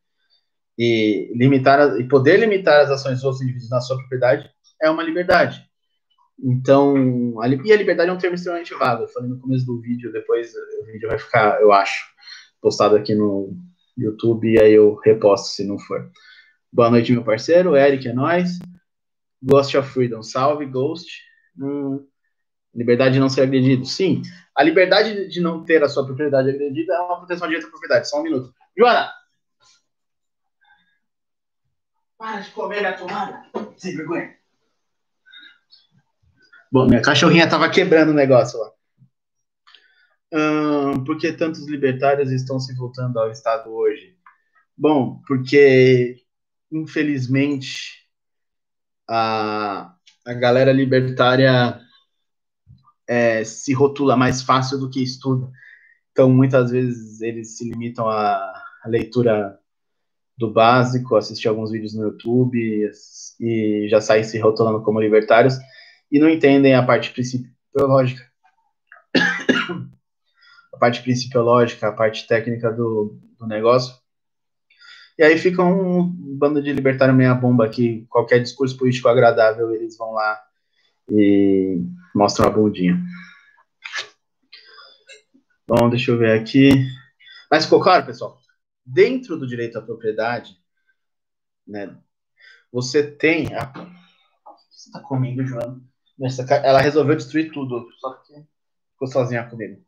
E 0.79 1.33
limitar 1.35 2.01
e 2.01 2.09
poder 2.09 2.39
limitar 2.39 2.81
as 2.81 2.91
ações 2.91 3.17
dos 3.17 3.25
outros 3.25 3.43
indivíduos 3.43 3.71
na 3.71 3.81
sua 3.81 3.97
propriedade 3.97 4.51
é 4.83 4.91
uma 4.91 5.03
liberdade. 5.03 5.65
Então, 6.43 7.41
a, 7.41 7.49
e 7.49 7.73
a 7.73 7.77
liberdade 7.77 8.11
é 8.11 8.13
um 8.13 8.19
termo 8.19 8.35
extremamente 8.35 8.75
vago. 8.75 9.05
Eu 9.05 9.09
falei 9.09 9.31
no 9.31 9.39
começo 9.39 9.65
do 9.67 9.81
vídeo, 9.81 10.13
depois 10.13 10.53
o 10.81 10.85
vídeo 10.87 11.09
vai 11.09 11.19
ficar, 11.19 11.61
eu 11.61 11.73
acho, 11.73 12.05
postado 12.61 12.97
aqui 12.97 13.15
no 13.15 13.57
YouTube 13.97 14.53
e 14.53 14.61
aí 14.61 14.73
eu 14.73 14.95
reposto 14.97 15.49
se 15.49 15.65
não 15.65 15.79
for. 15.79 16.11
Boa 16.73 16.91
noite, 16.91 17.13
meu 17.13 17.23
parceiro. 17.23 17.77
Eric, 17.77 18.09
é 18.09 18.13
nóis. 18.13 18.59
Ghost 19.41 19.77
of 19.77 19.89
Freedom. 19.91 20.23
Salve, 20.23 20.67
Ghost. 20.67 21.09
Hum, 21.57 22.05
liberdade 22.75 23.15
de 23.15 23.21
não 23.21 23.29
ser 23.29 23.43
agredido. 23.43 23.87
Sim, 23.87 24.23
a 24.57 24.63
liberdade 24.63 25.29
de 25.29 25.41
não 25.41 25.65
ter 25.65 25.83
a 25.83 25.89
sua 25.89 26.05
propriedade 26.05 26.51
agredida 26.51 26.95
é 26.95 27.01
uma 27.01 27.19
proteção 27.19 27.47
de 27.47 27.55
direito 27.55 27.69
à 27.69 27.71
propriedade. 27.71 28.09
Só 28.09 28.21
um 28.21 28.23
minuto. 28.23 28.55
Joana! 28.77 29.13
Para 32.19 32.41
de 32.41 32.51
comer 32.51 32.81
minha 32.81 32.97
tomada. 32.97 33.45
Sem 33.77 33.97
vergonha. 33.97 34.35
Bom, 36.71 36.87
minha 36.87 37.03
cachorrinha 37.03 37.49
tava 37.49 37.71
quebrando 37.71 38.11
o 38.11 38.15
negócio 38.15 38.59
lá. 38.59 38.73
Hum, 40.33 41.05
por 41.05 41.17
que 41.19 41.33
tantos 41.33 41.69
libertários 41.69 42.33
estão 42.33 42.59
se 42.59 42.75
voltando 42.75 43.19
ao 43.21 43.31
Estado 43.31 43.71
hoje? 43.71 44.17
Bom, 44.77 45.23
porque, 45.29 46.17
infelizmente, 46.73 48.09
a, 49.09 49.95
a 50.27 50.35
galera 50.35 50.73
libertária 50.73 51.81
é, 53.07 53.45
se 53.45 53.73
rotula 53.73 54.17
mais 54.17 54.43
fácil 54.43 54.79
do 54.79 54.91
que 54.91 55.03
estuda. 55.03 55.51
Então, 56.13 56.31
muitas 56.31 56.71
vezes, 56.71 57.21
eles 57.21 57.57
se 57.57 57.69
limitam 57.69 58.09
à, 58.09 58.53
leitura 58.87 59.59
do 60.37 60.53
básico, 60.53 61.17
assistir 61.17 61.49
alguns 61.49 61.71
vídeos 61.71 61.95
no 61.95 62.05
YouTube 62.05 62.59
e, 62.59 62.91
e 63.41 63.89
já 63.89 64.01
saem 64.01 64.25
se 64.25 64.39
rotulando 64.39 64.83
como 64.83 65.01
libertários 65.01 65.57
e 66.11 66.19
não 66.19 66.29
entendem 66.29 66.75
a 66.75 66.83
parte 66.83 67.11
principiológica. 67.11 68.23
a 70.75 70.79
parte 70.79 71.03
principiológica, 71.03 71.89
a 71.89 71.93
parte 71.93 72.27
técnica 72.27 72.71
do, 72.71 73.19
do 73.39 73.47
negócio. 73.47 73.95
E 75.17 75.23
aí 75.23 75.39
fica 75.39 75.63
um 75.63 76.05
bando 76.37 76.61
de 76.61 76.73
libertário 76.73 77.15
meia 77.15 77.35
bomba 77.35 77.69
que 77.69 78.05
qualquer 78.09 78.41
discurso 78.41 78.77
político 78.77 79.09
agradável 79.09 79.73
eles 79.73 79.97
vão 79.97 80.13
lá 80.13 80.41
e 81.09 81.81
mostram 82.15 82.47
a 82.47 82.51
bundinha. 82.51 83.03
Bom, 85.67 85.89
deixa 85.89 86.11
eu 86.11 86.19
ver 86.19 86.39
aqui. 86.39 86.71
Mas 87.51 87.65
ficou 87.65 87.81
claro, 87.81 88.07
pessoal? 88.07 88.39
Dentro 88.85 89.39
do 89.39 89.47
direito 89.47 89.79
à 89.79 89.83
propriedade, 89.83 90.57
né, 91.67 91.97
você 92.71 93.03
tem. 93.03 93.55
A... 93.55 93.73
Você 94.71 94.89
está 94.89 95.01
comendo, 95.01 95.47
Joana? 95.47 95.81
Ela 96.63 96.81
resolveu 96.81 97.17
destruir 97.17 97.51
tudo, 97.51 97.89
só 97.99 98.15
que 98.15 98.35
ficou 98.93 99.09
sozinha 99.09 99.49
comigo. 99.49 99.83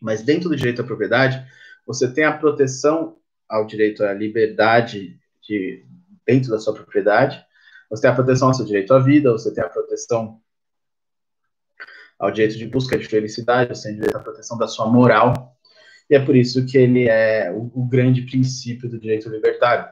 Mas 0.00 0.22
dentro 0.22 0.48
do 0.48 0.56
direito 0.56 0.82
à 0.82 0.84
propriedade, 0.84 1.46
você 1.86 2.12
tem 2.12 2.24
a 2.24 2.36
proteção 2.36 3.18
ao 3.48 3.66
direito 3.66 4.02
à 4.02 4.12
liberdade 4.12 5.20
de, 5.42 5.86
dentro 6.26 6.50
da 6.50 6.58
sua 6.58 6.74
propriedade, 6.74 7.44
você 7.88 8.02
tem 8.02 8.10
a 8.10 8.14
proteção 8.14 8.48
ao 8.48 8.54
seu 8.54 8.64
direito 8.64 8.92
à 8.92 8.98
vida, 8.98 9.30
você 9.30 9.54
tem 9.54 9.62
a 9.62 9.68
proteção 9.68 10.42
ao 12.18 12.30
direito 12.30 12.56
de 12.56 12.66
busca 12.66 12.98
de 12.98 13.06
felicidade, 13.06 13.80
tem 13.82 13.94
direito 13.94 14.16
à 14.16 14.20
proteção 14.20 14.56
da 14.56 14.68
sua 14.68 14.86
moral, 14.86 15.56
e 16.08 16.14
é 16.14 16.24
por 16.24 16.36
isso 16.36 16.64
que 16.66 16.78
ele 16.78 17.08
é 17.08 17.50
o, 17.50 17.70
o 17.74 17.86
grande 17.86 18.22
princípio 18.22 18.88
do 18.88 18.98
direito 18.98 19.28
libertário. 19.28 19.88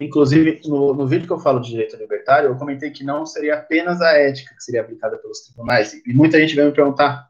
Inclusive, 0.00 0.60
no, 0.64 0.94
no, 0.94 1.06
vídeo 1.06 1.26
que 1.26 1.32
eu 1.32 1.40
falo 1.40 1.60
de 1.60 1.70
direito 1.70 1.96
libertário, 1.96 2.48
eu 2.48 2.56
comentei 2.56 2.90
que 2.90 3.02
não 3.02 3.26
seria 3.26 3.56
apenas 3.56 4.00
a 4.00 4.12
ética 4.12 4.54
que 4.54 4.62
seria 4.62 4.80
aplicada 4.80 5.18
pelos 5.18 5.40
tribunais, 5.40 5.92
e 5.92 6.12
muita 6.12 6.38
gente 6.38 6.54
veio 6.54 6.68
me 6.68 6.74
perguntar 6.74 7.28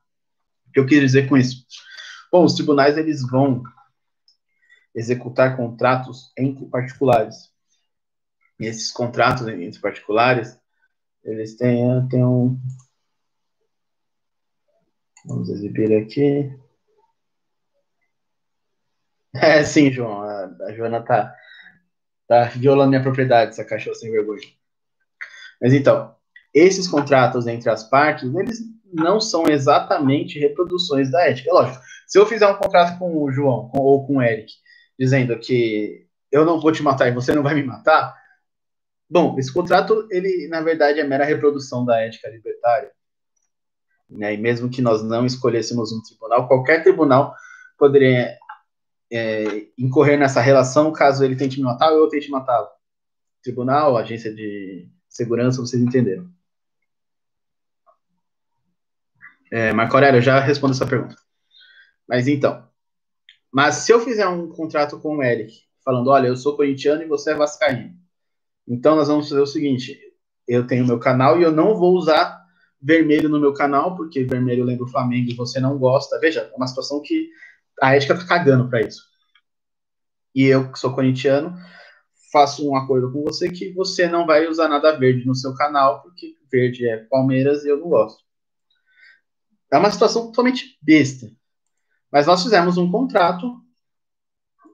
o 0.68 0.72
que 0.72 0.78
eu 0.78 0.87
quis 0.87 1.00
dizer 1.00 1.28
com 1.28 1.37
isso. 1.37 1.64
Bom, 2.30 2.44
os 2.44 2.54
tribunais, 2.54 2.98
eles 2.98 3.26
vão 3.26 3.62
executar 4.94 5.56
contratos 5.56 6.30
entre 6.37 6.66
particulares. 6.66 7.50
E 8.61 8.66
esses 8.66 8.90
contratos 8.90 9.46
entre 9.48 9.80
particulares, 9.80 10.58
eles 11.24 11.56
têm, 11.56 12.06
têm 12.08 12.24
um. 12.24 12.58
Vamos 15.29 15.51
exibir 15.51 15.95
aqui. 15.97 16.51
É, 19.35 19.62
sim, 19.62 19.93
João. 19.93 20.23
A, 20.23 20.47
a 20.62 20.73
Joana 20.73 21.03
tá, 21.05 21.33
tá 22.27 22.45
violando 22.45 22.88
minha 22.88 23.03
propriedade, 23.03 23.51
essa 23.51 23.64
cachorra 23.64 23.95
sem 23.95 24.11
vergonha. 24.11 24.41
Mas 25.61 25.75
então, 25.75 26.17
esses 26.53 26.88
contratos 26.88 27.47
entre 27.47 27.69
as 27.71 27.85
partes, 27.85 28.35
eles 28.35 28.59
não 28.93 29.21
são 29.21 29.47
exatamente 29.47 30.38
reproduções 30.38 31.11
da 31.11 31.29
ética. 31.29 31.51
É 31.51 31.53
lógico, 31.53 31.85
se 32.07 32.19
eu 32.19 32.27
fizer 32.27 32.47
um 32.49 32.57
contrato 32.57 32.99
com 32.99 33.23
o 33.23 33.31
João 33.31 33.69
com, 33.69 33.79
ou 33.79 34.07
com 34.07 34.17
o 34.17 34.23
Eric, 34.23 34.51
dizendo 34.99 35.38
que 35.38 36.07
eu 36.33 36.45
não 36.45 36.59
vou 36.59 36.73
te 36.73 36.83
matar 36.83 37.07
e 37.09 37.14
você 37.14 37.35
não 37.35 37.43
vai 37.43 37.55
me 37.55 37.62
matar, 37.62 38.17
bom, 39.09 39.38
esse 39.38 39.53
contrato, 39.53 40.09
ele, 40.11 40.49
na 40.49 40.62
verdade, 40.62 41.01
é 41.01 41.05
mera 41.05 41.25
reprodução 41.25 41.85
da 41.85 42.01
ética 42.01 42.31
libertária. 42.31 42.91
Né? 44.09 44.35
E 44.35 44.37
mesmo 44.37 44.71
que 44.71 44.81
nós 44.81 45.03
não 45.03 45.27
escolhêssemos 45.27 45.92
um 45.92 46.03
tribunal, 46.03 46.49
qualquer 46.49 46.83
tribunal 46.83 47.35
poderia 47.77 48.37
é, 49.11 49.66
incorrer 49.77 50.18
nessa 50.18 50.40
relação 50.40 50.92
caso 50.92 51.25
ele 51.25 51.37
tente 51.37 51.59
me 51.59 51.64
matar 51.64 51.92
ou 51.92 51.99
eu 51.99 52.09
tente 52.09 52.31
matá-lo. 52.31 52.68
Tribunal, 53.42 53.97
agência 53.97 54.35
de 54.35 54.88
segurança, 55.09 55.61
vocês 55.61 55.83
entenderam. 55.83 56.29
É, 59.51 59.73
Marco 59.73 59.94
Aurélio, 59.94 60.18
eu 60.18 60.23
já 60.23 60.38
respondo 60.40 60.73
essa 60.73 60.87
pergunta. 60.87 61.16
Mas 62.07 62.29
então, 62.29 62.66
mas 63.53 63.77
se 63.77 63.92
eu 63.92 64.01
fizer 64.01 64.27
um 64.27 64.49
contrato 64.49 64.99
com 65.01 65.16
o 65.16 65.23
Eric, 65.23 65.55
falando, 65.85 66.09
olha, 66.09 66.29
eu 66.29 66.37
sou 66.37 66.57
corintiano 66.57 67.03
e 67.03 67.07
você 67.07 67.33
é 67.33 67.35
vascaíno, 67.35 67.94
então 68.66 68.97
nós 68.97 69.09
vamos 69.09 69.29
fazer 69.29 69.40
o 69.40 69.47
seguinte, 69.47 69.99
eu 70.47 70.66
tenho 70.66 70.87
meu 70.87 70.99
canal 70.99 71.38
e 71.38 71.42
eu 71.42 71.53
não 71.53 71.75
vou 71.75 71.94
usar 71.94 72.44
vermelho 72.81 73.29
no 73.29 73.41
meu 73.41 73.53
canal, 73.53 73.97
porque 73.97 74.25
vermelho 74.25 74.64
lembra 74.64 74.85
o 74.85 74.88
Flamengo 74.88 75.31
e 75.31 75.35
você 75.35 75.61
não 75.61 75.79
gosta. 75.79 76.19
Veja, 76.21 76.51
é 76.53 76.57
uma 76.57 76.67
situação 76.67 77.03
que 77.03 77.29
a 77.83 77.95
ética 77.95 78.17
tá 78.17 78.25
cagando 78.25 78.69
para 78.69 78.83
isso. 78.83 79.03
E 80.35 80.45
eu, 80.45 80.71
que 80.71 80.79
sou 80.79 80.95
corintiano, 80.95 81.57
faço 82.33 82.69
um 82.69 82.77
acordo 82.77 83.12
com 83.12 83.25
você 83.25 83.51
que 83.51 83.73
você 83.73 84.07
não 84.07 84.27
vai 84.27 84.47
usar 84.47 84.69
nada 84.69 84.97
verde 84.97 85.27
no 85.27 85.35
seu 85.35 85.55
canal, 85.55 86.03
porque 86.03 86.35
verde 86.51 86.88
é 86.88 86.99
Palmeiras 87.11 87.64
e 87.64 87.69
eu 87.69 87.79
não 87.79 87.88
gosto. 87.88 88.23
É 89.71 89.79
uma 89.79 89.91
situação 89.91 90.27
totalmente 90.27 90.79
besta. 90.81 91.31
Mas 92.11 92.27
nós 92.27 92.43
fizemos 92.43 92.79
um 92.79 92.91
contrato. 92.91 93.61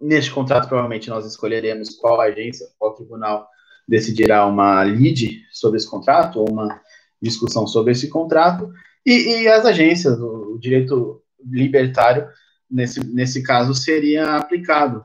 Neste 0.01 0.31
contrato, 0.31 0.69
provavelmente, 0.69 1.09
nós 1.09 1.25
escolheremos 1.25 1.97
qual 1.97 2.21
agência, 2.21 2.67
qual 2.79 2.95
tribunal 2.95 3.49
decidirá 3.89 4.47
uma 4.47 4.83
lead 4.83 5.43
sobre 5.53 5.79
esse 5.79 5.89
contrato, 5.89 6.41
ou 6.41 6.51
uma 6.51 6.81
discussão 7.25 7.67
sobre 7.67 7.93
esse 7.93 8.09
contrato, 8.09 8.73
e, 9.05 9.43
e 9.43 9.49
as 9.49 9.65
agências, 9.65 10.19
o, 10.21 10.55
o 10.55 10.59
direito 10.59 11.23
libertário, 11.45 12.29
nesse, 12.71 13.05
nesse 13.05 13.43
caso, 13.43 13.75
seria 13.75 14.37
aplicado. 14.37 15.05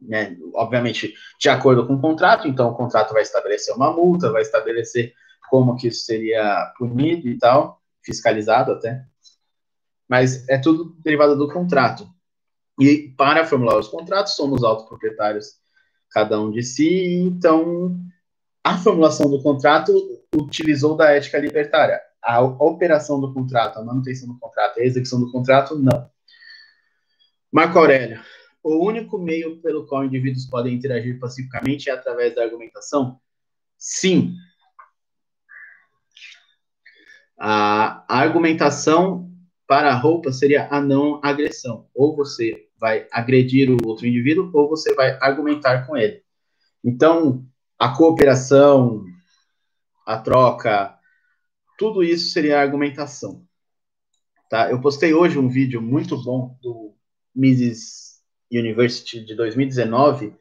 Né? 0.00 0.36
Obviamente, 0.54 1.14
de 1.38 1.48
acordo 1.48 1.86
com 1.86 1.94
o 1.94 2.00
contrato, 2.00 2.48
então 2.48 2.70
o 2.70 2.74
contrato 2.74 3.12
vai 3.12 3.22
estabelecer 3.22 3.74
uma 3.74 3.92
multa, 3.92 4.30
vai 4.30 4.42
estabelecer 4.42 5.12
como 5.50 5.76
que 5.76 5.88
isso 5.88 6.04
seria 6.04 6.72
punido 6.78 7.28
e 7.28 7.36
tal, 7.36 7.82
fiscalizado 8.02 8.72
até 8.72 9.04
mas 10.10 10.48
é 10.48 10.58
tudo 10.58 10.96
derivado 11.04 11.36
do 11.36 11.46
contrato. 11.46 12.04
E 12.80 13.14
para 13.16 13.46
formular 13.46 13.78
os 13.78 13.86
contratos, 13.86 14.34
somos 14.34 14.64
autoproprietários, 14.64 15.52
cada 16.10 16.40
um 16.40 16.50
de 16.50 16.64
si, 16.64 17.14
então 17.14 17.96
a 18.62 18.76
formulação 18.78 19.30
do 19.30 19.42
contrato 19.42 19.92
utilizou 20.34 20.96
da 20.96 21.10
ética 21.12 21.38
libertária. 21.38 22.00
A 22.22 22.40
operação 22.40 23.20
do 23.20 23.32
contrato, 23.32 23.78
a 23.78 23.84
manutenção 23.84 24.28
do 24.28 24.38
contrato, 24.38 24.78
a 24.78 24.84
execução 24.84 25.20
do 25.20 25.32
contrato, 25.32 25.78
não. 25.78 26.10
Marco 27.50 27.78
Aurélio, 27.78 28.20
o 28.62 28.86
único 28.86 29.18
meio 29.18 29.60
pelo 29.62 29.86
qual 29.86 30.04
indivíduos 30.04 30.46
podem 30.46 30.74
interagir 30.74 31.18
pacificamente 31.18 31.88
é 31.88 31.92
através 31.92 32.34
da 32.34 32.42
argumentação? 32.42 33.18
Sim. 33.78 34.34
A 37.38 38.04
argumentação 38.06 39.30
para 39.66 39.90
a 39.90 39.96
roupa 39.96 40.30
seria 40.30 40.68
a 40.70 40.80
não 40.80 41.18
agressão. 41.24 41.88
Ou 41.94 42.14
você 42.14 42.68
vai 42.78 43.06
agredir 43.10 43.70
o 43.70 43.78
outro 43.86 44.06
indivíduo, 44.06 44.50
ou 44.52 44.68
você 44.68 44.94
vai 44.94 45.16
argumentar 45.22 45.86
com 45.86 45.96
ele. 45.96 46.22
Então, 46.84 47.46
a 47.80 47.88
cooperação, 47.88 49.06
a 50.06 50.18
troca, 50.18 50.94
tudo 51.78 52.04
isso 52.04 52.30
seria 52.30 52.60
argumentação. 52.60 53.42
Tá? 54.50 54.70
Eu 54.70 54.82
postei 54.82 55.14
hoje 55.14 55.38
um 55.38 55.48
vídeo 55.48 55.80
muito 55.80 56.22
bom 56.22 56.58
do 56.60 56.94
Mises 57.34 58.20
University 58.52 59.24
de 59.24 59.34
2019, 59.34 60.34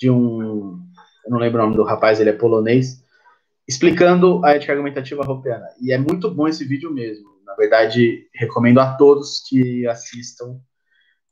de 0.00 0.08
um, 0.08 0.80
eu 1.26 1.30
não 1.30 1.38
lembro 1.38 1.60
o 1.60 1.64
nome 1.64 1.76
do 1.76 1.84
rapaz, 1.84 2.18
ele 2.20 2.30
é 2.30 2.32
polonês, 2.32 3.04
explicando 3.68 4.42
a 4.42 4.52
ética 4.52 4.72
argumentativa 4.72 5.22
roupiana. 5.22 5.66
E 5.78 5.92
é 5.92 5.98
muito 5.98 6.30
bom 6.30 6.48
esse 6.48 6.64
vídeo 6.64 6.90
mesmo. 6.90 7.28
Na 7.44 7.54
verdade, 7.54 8.26
recomendo 8.32 8.80
a 8.80 8.94
todos 8.94 9.40
que 9.46 9.86
assistam, 9.86 10.58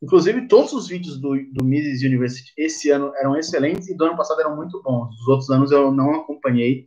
Inclusive, 0.02 0.48
todos 0.48 0.72
os 0.72 0.88
vídeos 0.88 1.20
do, 1.20 1.36
do 1.52 1.64
Mises 1.64 2.02
University 2.02 2.52
esse 2.56 2.90
ano 2.90 3.12
eram 3.16 3.36
excelentes 3.36 3.88
e 3.88 3.96
do 3.96 4.04
ano 4.04 4.16
passado 4.16 4.40
eram 4.40 4.56
muito 4.56 4.82
bons. 4.82 5.14
Os 5.20 5.28
outros 5.28 5.50
anos 5.50 5.70
eu 5.70 5.92
não 5.92 6.14
acompanhei, 6.14 6.86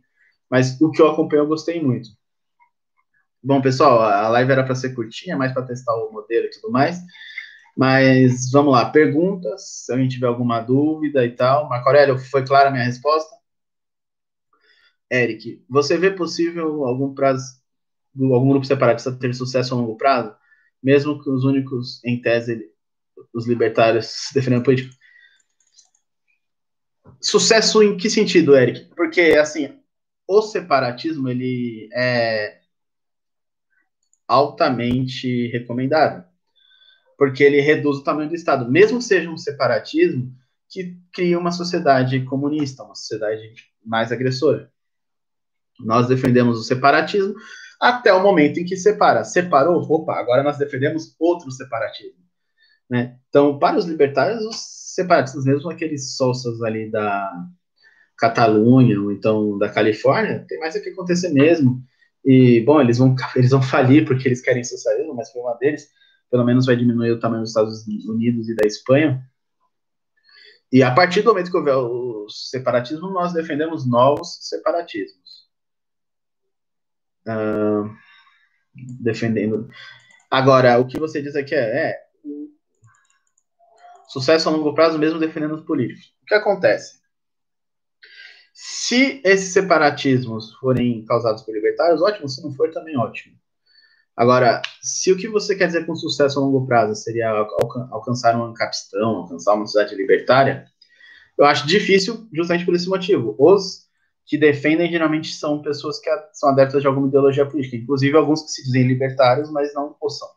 mas 0.50 0.80
o 0.80 0.90
que 0.90 1.00
eu 1.00 1.08
acompanhei 1.08 1.44
eu 1.44 1.48
gostei 1.48 1.80
muito. 1.80 2.08
Bom, 3.42 3.60
pessoal, 3.60 4.00
a 4.00 4.28
live 4.30 4.52
era 4.52 4.64
para 4.64 4.74
ser 4.74 4.94
curtinha, 4.94 5.36
mais 5.36 5.52
para 5.52 5.66
testar 5.66 5.94
o 5.94 6.10
modelo 6.10 6.46
e 6.46 6.50
tudo 6.50 6.72
mais. 6.72 6.98
Mas 7.76 8.50
vamos 8.50 8.72
lá, 8.72 8.90
perguntas, 8.90 9.84
se 9.84 9.92
alguém 9.92 10.08
tiver 10.08 10.26
alguma 10.26 10.60
dúvida 10.60 11.24
e 11.24 11.30
tal. 11.30 11.68
Marco 11.68 11.88
Aurélio, 11.88 12.18
foi 12.18 12.44
clara 12.44 12.68
a 12.68 12.72
minha 12.72 12.84
resposta? 12.84 13.34
Eric, 15.10 15.64
você 15.68 15.96
vê 15.98 16.10
possível 16.10 16.84
algum 16.84 17.14
prazo, 17.14 17.44
algum 18.18 18.48
grupo 18.50 18.66
separatista 18.66 19.12
ter 19.12 19.34
sucesso 19.34 19.74
a 19.74 19.76
longo 19.76 19.96
prazo? 19.96 20.34
Mesmo 20.82 21.22
que 21.22 21.30
os 21.30 21.44
únicos, 21.44 22.02
em 22.04 22.20
tese, 22.20 22.73
os 23.34 23.46
libertários 23.46 24.28
defendendo 24.32 24.60
a 24.60 24.64
política. 24.64 24.94
Sucesso 27.20 27.82
em 27.82 27.96
que 27.96 28.08
sentido, 28.08 28.56
Eric? 28.56 28.94
Porque, 28.94 29.20
assim, 29.38 29.78
o 30.28 30.40
separatismo, 30.42 31.28
ele 31.28 31.88
é 31.92 32.60
altamente 34.28 35.48
recomendável. 35.48 36.24
Porque 37.16 37.42
ele 37.42 37.60
reduz 37.60 37.98
o 37.98 38.04
tamanho 38.04 38.28
do 38.28 38.34
Estado. 38.34 38.70
Mesmo 38.70 39.00
seja 39.00 39.30
um 39.30 39.36
separatismo 39.36 40.34
que 40.68 40.98
cria 41.12 41.38
uma 41.38 41.52
sociedade 41.52 42.24
comunista, 42.24 42.82
uma 42.82 42.94
sociedade 42.94 43.54
mais 43.84 44.10
agressora. 44.10 44.70
Nós 45.78 46.08
defendemos 46.08 46.58
o 46.58 46.62
separatismo 46.62 47.34
até 47.80 48.12
o 48.12 48.22
momento 48.22 48.58
em 48.58 48.64
que 48.64 48.76
separa. 48.76 49.24
Separou, 49.24 49.80
opa, 49.80 50.14
agora 50.18 50.42
nós 50.42 50.58
defendemos 50.58 51.14
outro 51.18 51.50
separatismo. 51.50 52.23
Né? 52.88 53.16
Então, 53.28 53.58
para 53.58 53.78
os 53.78 53.86
libertários, 53.86 54.44
os 54.44 54.56
separatistas, 54.94 55.44
mesmo 55.44 55.70
aqueles 55.70 56.16
solsas 56.16 56.62
ali 56.62 56.90
da 56.90 57.30
Catalunha 58.16 59.00
ou 59.00 59.10
então 59.10 59.58
da 59.58 59.68
Califórnia, 59.68 60.44
tem 60.46 60.58
mais 60.60 60.74
o 60.74 60.82
que 60.82 60.90
acontecer 60.90 61.30
mesmo. 61.30 61.82
E, 62.24 62.60
bom, 62.60 62.80
eles 62.80 62.98
vão, 62.98 63.14
eles 63.36 63.50
vão 63.50 63.62
falir 63.62 64.06
porque 64.06 64.28
eles 64.28 64.40
querem 64.40 64.64
socialismo, 64.64 65.14
mas 65.14 65.30
foi 65.30 65.42
uma 65.42 65.54
deles. 65.54 65.88
Pelo 66.30 66.44
menos 66.44 66.66
vai 66.66 66.76
diminuir 66.76 67.10
o 67.12 67.20
tamanho 67.20 67.42
dos 67.42 67.50
Estados 67.50 67.86
Unidos 67.86 68.48
e 68.48 68.54
da 68.54 68.66
Espanha. 68.66 69.22
E 70.72 70.82
a 70.82 70.92
partir 70.92 71.22
do 71.22 71.30
momento 71.30 71.50
que 71.50 71.56
houver 71.56 71.76
o 71.76 72.26
separatismo, 72.28 73.10
nós 73.10 73.32
defendemos 73.32 73.88
novos 73.88 74.38
separatismos. 74.40 75.44
Uh, 77.26 77.94
defendendo. 79.00 79.68
Agora, 80.30 80.78
o 80.78 80.86
que 80.86 80.98
você 80.98 81.22
diz 81.22 81.36
aqui 81.36 81.54
é, 81.54 81.90
é 81.90 82.04
Sucesso 84.08 84.48
a 84.48 84.52
longo 84.52 84.74
prazo, 84.74 84.98
mesmo 84.98 85.18
defendendo 85.18 85.54
os 85.54 85.64
políticos. 85.64 86.12
O 86.22 86.26
que 86.26 86.34
acontece? 86.34 86.98
Se 88.52 89.20
esses 89.24 89.52
separatismos 89.52 90.54
forem 90.54 91.04
causados 91.04 91.42
por 91.42 91.54
libertários, 91.54 92.00
ótimo. 92.00 92.28
Se 92.28 92.42
não 92.42 92.52
for, 92.52 92.70
também 92.70 92.96
ótimo. 92.96 93.36
Agora, 94.16 94.62
se 94.80 95.10
o 95.10 95.16
que 95.16 95.26
você 95.26 95.56
quer 95.56 95.66
dizer 95.66 95.86
com 95.86 95.96
sucesso 95.96 96.38
a 96.38 96.42
longo 96.42 96.66
prazo 96.66 96.94
seria 96.94 97.30
alcançar 97.90 98.36
um 98.36 98.54
capistão, 98.54 99.16
alcançar 99.16 99.54
uma 99.54 99.66
sociedade 99.66 99.96
libertária, 99.96 100.66
eu 101.36 101.44
acho 101.44 101.66
difícil 101.66 102.28
justamente 102.32 102.64
por 102.64 102.74
esse 102.74 102.88
motivo. 102.88 103.34
Os 103.38 103.84
que 104.24 104.38
defendem 104.38 104.90
geralmente 104.90 105.34
são 105.34 105.60
pessoas 105.60 105.98
que 105.98 106.08
são 106.32 106.50
adeptas 106.50 106.80
de 106.80 106.86
alguma 106.86 107.08
ideologia 107.08 107.44
política, 107.44 107.76
inclusive 107.76 108.16
alguns 108.16 108.42
que 108.42 108.50
se 108.50 108.62
dizem 108.64 108.86
libertários, 108.86 109.50
mas 109.50 109.74
não 109.74 109.96
o 110.00 110.08
são. 110.08 110.28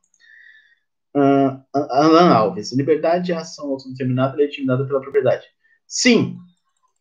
Uh, 1.18 1.64
Alan 1.74 2.30
Alves, 2.30 2.72
liberdade 2.74 3.26
de 3.26 3.34
ação 3.34 3.72
autodeterminada 3.72 4.36
legitimada 4.36 4.86
pela 4.86 5.02
propriedade. 5.02 5.46
Sim, 5.88 6.38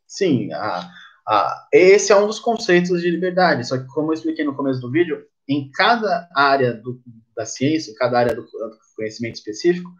sim, 0.07 0.51
a, 0.55 0.89
a, 1.29 1.69
esse 1.71 2.13
é 2.13 2.17
um 2.17 2.27
dos 2.27 2.39
conceitos 2.39 3.03
de 3.03 3.11
liberdade, 3.11 3.69
só 3.69 3.77
que 3.77 3.87
como 3.89 4.09
eu 4.11 4.15
expliquei 4.15 4.43
no 4.43 4.55
começo 4.55 4.81
do 4.81 4.91
vídeo, 4.91 5.23
em 5.47 5.71
cada 5.71 6.27
área 6.35 6.73
do, 6.73 6.99
da 7.37 7.45
ciência, 7.45 7.91
em 7.91 7.95
cada 7.95 8.19
área 8.19 8.35
do, 8.35 8.41
do 8.41 8.79
conhecimento 8.97 9.35
específico, 9.35 9.91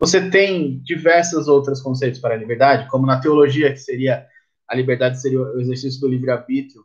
você 0.00 0.30
tem 0.30 0.80
diversos 0.82 1.46
outros 1.46 1.82
conceitos 1.82 2.20
para 2.20 2.34
a 2.34 2.38
liberdade, 2.38 2.88
como 2.88 3.04
na 3.04 3.20
teologia, 3.20 3.70
que 3.70 3.78
seria 3.78 4.26
a 4.68 4.76
liberdade 4.76 5.20
seria 5.20 5.40
o 5.40 5.60
exercício 5.60 6.00
do 6.00 6.08
livre-arbítrio, 6.08 6.84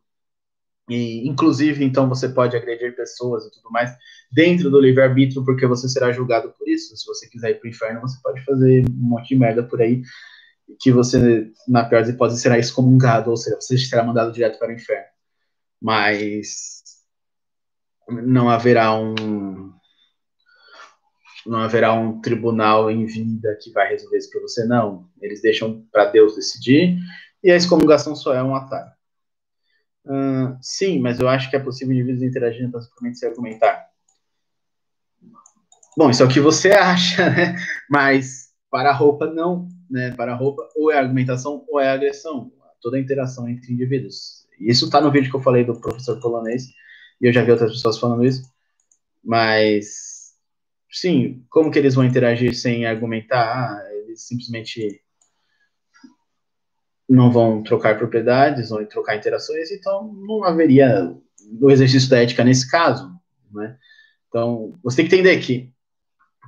e, 0.89 1.27
inclusive, 1.27 1.83
então, 1.83 2.09
você 2.09 2.27
pode 2.27 2.57
agredir 2.57 2.95
pessoas 2.95 3.45
e 3.45 3.51
tudo 3.51 3.71
mais 3.71 3.95
dentro 4.31 4.69
do 4.69 4.79
livre-arbítrio, 4.79 5.45
porque 5.45 5.65
você 5.65 5.87
será 5.87 6.11
julgado 6.11 6.53
por 6.57 6.67
isso. 6.67 6.95
Se 6.97 7.05
você 7.05 7.27
quiser 7.29 7.51
ir 7.51 7.59
para 7.59 7.67
o 7.67 7.69
inferno, 7.69 8.01
você 8.01 8.19
pode 8.21 8.43
fazer 8.43 8.85
um 8.89 8.93
monte 9.09 9.29
de 9.29 9.35
merda 9.35 9.63
por 9.63 9.81
aí, 9.81 10.01
que 10.79 10.91
você, 10.91 11.51
na 11.67 11.85
pior 11.85 12.01
das 12.01 12.09
hipóteses, 12.09 12.41
será 12.41 12.59
excomungado, 12.59 13.29
ou 13.29 13.37
seja, 13.37 13.55
você 13.59 13.77
será 13.77 14.03
mandado 14.03 14.33
direto 14.33 14.59
para 14.59 14.69
o 14.69 14.73
inferno. 14.73 15.07
Mas 15.81 16.83
não 18.07 18.49
haverá 18.49 18.93
um. 18.93 19.71
Não 21.45 21.59
haverá 21.59 21.93
um 21.93 22.21
tribunal 22.21 22.89
em 22.89 23.05
vida 23.05 23.57
que 23.61 23.69
vai 23.71 23.89
resolver 23.89 24.17
isso 24.17 24.29
para 24.29 24.41
você, 24.41 24.65
não. 24.65 25.09
Eles 25.21 25.41
deixam 25.41 25.85
para 25.91 26.05
Deus 26.05 26.35
decidir, 26.35 26.97
e 27.43 27.51
a 27.51 27.55
excomungação 27.55 28.15
só 28.15 28.33
é 28.33 28.41
um 28.41 28.55
atalho. 28.55 28.91
Sim, 30.61 30.99
mas 30.99 31.19
eu 31.19 31.27
acho 31.27 31.49
que 31.49 31.55
é 31.55 31.59
possível 31.59 31.93
indivíduos 31.93 32.23
interagirem 32.23 32.71
pacificamente 32.71 33.19
sem 33.19 33.29
argumentar. 33.29 33.87
Bom, 35.95 36.09
isso 36.09 36.23
é 36.23 36.25
o 36.25 36.29
que 36.29 36.39
você 36.39 36.71
acha, 36.73 37.29
né? 37.29 37.55
Mas 37.89 38.51
para 38.69 38.89
a 38.89 38.93
roupa, 38.93 39.27
não. 39.27 39.67
Né? 39.89 40.11
Para 40.11 40.33
a 40.33 40.35
roupa, 40.35 40.67
ou 40.75 40.91
é 40.91 40.97
argumentação 40.97 41.63
ou 41.69 41.79
é 41.79 41.89
agressão. 41.89 42.51
Toda 42.81 42.97
a 42.97 42.99
interação 42.99 43.47
entre 43.47 43.71
indivíduos. 43.71 44.47
Isso 44.59 44.85
está 44.85 44.99
no 44.99 45.11
vídeo 45.11 45.29
que 45.29 45.35
eu 45.35 45.41
falei 45.41 45.63
do 45.63 45.79
professor 45.79 46.19
polonês, 46.19 46.67
e 47.21 47.27
eu 47.27 47.33
já 47.33 47.43
vi 47.43 47.51
outras 47.51 47.71
pessoas 47.71 47.97
falando 47.97 48.25
isso. 48.25 48.43
Mas, 49.23 50.33
sim, 50.91 51.45
como 51.49 51.71
que 51.71 51.79
eles 51.79 51.95
vão 51.95 52.03
interagir 52.03 52.55
sem 52.55 52.85
argumentar? 52.85 53.43
Ah, 53.43 53.93
eles 53.93 54.27
simplesmente 54.27 55.02
não 57.13 57.31
vão 57.31 57.61
trocar 57.61 57.97
propriedades, 57.97 58.69
vão 58.69 58.83
trocar 58.85 59.15
interações, 59.15 59.71
então 59.71 60.11
não 60.13 60.43
haveria 60.43 61.15
o 61.61 61.69
exercício 61.69 62.09
da 62.09 62.21
ética 62.21 62.43
nesse 62.43 62.69
caso. 62.69 63.11
Né? 63.51 63.77
Então, 64.27 64.73
você 64.83 64.97
tem 64.97 65.07
que 65.07 65.15
entender 65.15 65.39
que 65.39 65.71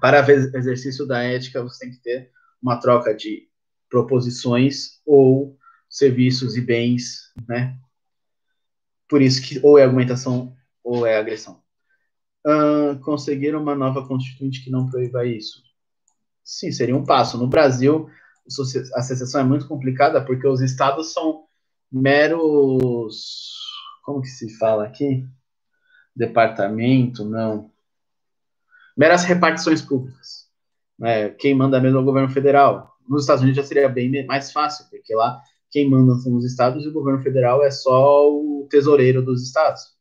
para 0.01 0.19
exercício 0.57 1.05
da 1.05 1.23
ética 1.23 1.61
você 1.61 1.85
tem 1.85 1.91
que 1.91 2.01
ter 2.01 2.31
uma 2.61 2.79
troca 2.79 3.13
de 3.13 3.47
proposições 3.89 4.99
ou 5.05 5.55
serviços 5.87 6.57
e 6.57 6.61
bens, 6.61 7.31
né? 7.47 7.77
Por 9.07 9.21
isso 9.21 9.41
que 9.41 9.59
ou 9.63 9.77
é 9.77 9.83
argumentação 9.83 10.53
ou 10.83 11.05
é 11.05 11.15
agressão. 11.15 11.61
Uh, 12.45 12.99
conseguir 13.01 13.55
uma 13.55 13.75
nova 13.75 14.05
constituinte 14.05 14.63
que 14.63 14.71
não 14.71 14.87
proíba 14.87 15.25
isso? 15.25 15.61
Sim, 16.43 16.71
seria 16.71 16.95
um 16.95 17.05
passo. 17.05 17.37
No 17.37 17.47
Brasil, 17.47 18.09
a 18.93 19.01
secessão 19.01 19.41
é 19.41 19.43
muito 19.43 19.67
complicada 19.67 20.23
porque 20.23 20.47
os 20.47 20.61
estados 20.61 21.13
são 21.13 21.45
meros. 21.91 23.53
Como 24.03 24.21
que 24.21 24.27
se 24.27 24.55
fala 24.57 24.85
aqui? 24.85 25.27
Departamento, 26.15 27.25
não. 27.25 27.71
Meras 28.95 29.23
repartições 29.23 29.81
públicas. 29.81 30.49
Né? 30.97 31.29
Quem 31.29 31.55
manda 31.55 31.81
mesmo 31.81 31.97
é 31.97 32.01
o 32.01 32.05
governo 32.05 32.29
federal. 32.29 32.95
Nos 33.07 33.23
Estados 33.23 33.41
Unidos 33.41 33.57
já 33.61 33.67
seria 33.67 33.89
bem 33.89 34.25
mais 34.25 34.51
fácil, 34.51 34.85
porque 34.89 35.13
lá 35.13 35.41
quem 35.69 35.89
manda 35.89 36.15
são 36.15 36.35
os 36.35 36.45
estados 36.45 36.85
e 36.85 36.87
o 36.87 36.93
governo 36.93 37.21
federal 37.21 37.63
é 37.63 37.69
só 37.69 38.31
o 38.31 38.67
tesoureiro 38.69 39.21
dos 39.21 39.43
estados. 39.43 39.95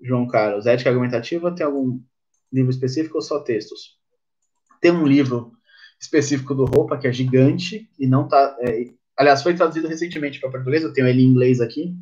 João 0.00 0.26
Carlos, 0.26 0.66
ética 0.66 0.90
argumentativa 0.90 1.54
tem 1.54 1.64
algum 1.64 2.00
livro 2.52 2.70
específico 2.70 3.18
ou 3.18 3.22
só 3.22 3.38
textos? 3.38 3.98
Tem 4.80 4.90
um 4.90 5.06
livro 5.06 5.52
específico 6.02 6.52
do 6.52 6.64
Roupa, 6.64 6.98
que 6.98 7.06
é 7.06 7.12
gigante, 7.12 7.88
e 7.96 8.08
não 8.08 8.26
tá. 8.26 8.56
É, 8.60 8.86
aliás, 9.16 9.42
foi 9.42 9.54
traduzido 9.54 9.86
recentemente 9.86 10.40
para 10.40 10.50
português, 10.50 10.82
eu 10.82 10.92
tenho 10.92 11.06
ele 11.06 11.22
em 11.22 11.26
inglês 11.26 11.60
aqui, 11.60 11.94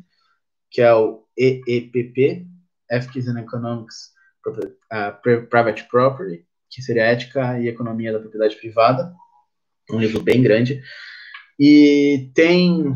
que 0.71 0.81
é 0.81 0.91
o 0.93 1.23
EEPP, 1.37 2.47
Ethics 2.89 3.27
and 3.27 3.39
Economics 3.39 4.11
uh, 4.47 5.47
Private 5.47 5.87
Property, 5.87 6.45
que 6.69 6.81
seria 6.81 7.05
Ética 7.05 7.59
e 7.59 7.67
Economia 7.67 8.11
da 8.11 8.19
Propriedade 8.19 8.55
Privada, 8.55 9.13
um 9.91 9.99
livro 9.99 10.21
bem 10.21 10.41
grande. 10.41 10.81
E 11.59 12.31
tem. 12.33 12.95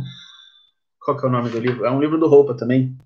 Qual 1.00 1.16
que 1.18 1.26
é 1.26 1.30
o 1.30 1.32
nome 1.32 1.50
do 1.50 1.60
livro? 1.60 1.86
É 1.86 1.92
um 1.92 2.00
livro 2.00 2.18
do 2.18 2.28
Roupa 2.28 2.58
também. 2.58 2.98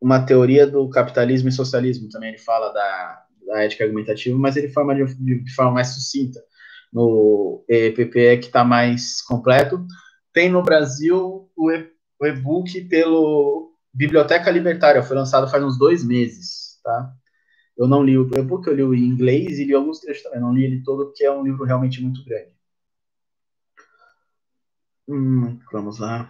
Uma 0.00 0.24
teoria 0.24 0.66
do 0.66 0.88
capitalismo 0.88 1.50
e 1.50 1.52
socialismo 1.52 2.08
também. 2.08 2.30
Ele 2.30 2.38
fala 2.38 2.72
da, 2.72 3.26
da 3.48 3.64
ética 3.64 3.84
argumentativa, 3.84 4.38
mas 4.38 4.56
ele 4.56 4.68
forma 4.68 4.94
de, 4.94 5.42
de 5.42 5.54
forma 5.54 5.72
mais 5.72 5.88
sucinta. 5.88 6.40
No 6.92 7.64
EPP 7.68 8.20
é 8.20 8.36
que 8.36 8.46
está 8.46 8.64
mais 8.64 9.20
completo. 9.22 9.84
Tem 10.32 10.48
no 10.48 10.62
Brasil 10.62 11.50
o 11.56 11.70
e-book 12.26 12.80
pelo 12.82 13.72
Biblioteca 13.92 14.50
Libertária, 14.50 15.02
foi 15.02 15.16
lançado 15.16 15.50
faz 15.50 15.62
uns 15.64 15.78
dois 15.78 16.04
meses, 16.04 16.78
tá? 16.84 17.12
Eu 17.76 17.86
não 17.86 18.02
li 18.02 18.18
o 18.18 18.28
porque 18.46 18.68
eu 18.68 18.74
li 18.74 18.82
o 18.82 18.94
em 18.94 19.04
inglês 19.04 19.58
e 19.58 19.64
li 19.64 19.72
alguns 19.72 20.00
trechos 20.00 20.24
também. 20.24 20.40
Não 20.40 20.52
li 20.52 20.64
ele 20.64 20.82
todo 20.82 21.06
porque 21.06 21.24
é 21.24 21.30
um 21.30 21.44
livro 21.44 21.64
realmente 21.64 22.02
muito 22.02 22.24
grande. 22.24 22.52
Hum, 25.08 25.58
vamos 25.72 25.98
lá. 26.00 26.28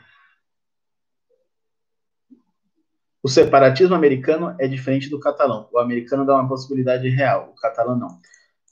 O 3.23 3.29
separatismo 3.29 3.95
americano 3.95 4.55
é 4.59 4.69
diferente 4.69 5.11
do 5.11 5.19
catalão. 5.19 5.69
O 5.73 5.79
americano 5.79 6.25
dá 6.25 6.35
uma 6.35 6.49
possibilidade 6.49 7.09
real, 7.09 7.53
o 7.57 7.61
catalão 7.61 7.97
não. 7.97 8.19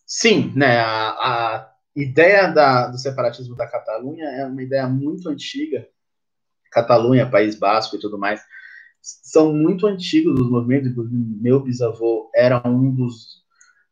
Sim, 0.07 0.53
né? 0.55 0.79
A, 0.79 1.11
a 1.11 1.73
ideia 1.95 2.47
da, 2.49 2.87
do 2.87 2.99
separatismo 2.99 3.57
da 3.57 3.67
Catalunha 3.67 4.25
é 4.25 4.47
uma 4.47 4.63
ideia 4.63 4.87
muito 4.87 5.29
antiga. 5.29 5.89
Catalunha, 6.71 7.29
País 7.29 7.59
Basco 7.59 7.97
e 7.97 7.99
tudo 7.99 8.19
mais 8.19 8.41
são 9.01 9.53
muito 9.53 9.87
antigos 9.87 10.41
os 10.41 10.51
movimentos. 10.51 10.93
Meu 11.41 11.61
bisavô 11.61 12.31
era 12.35 12.61
um 12.67 12.93
dos 12.93 13.45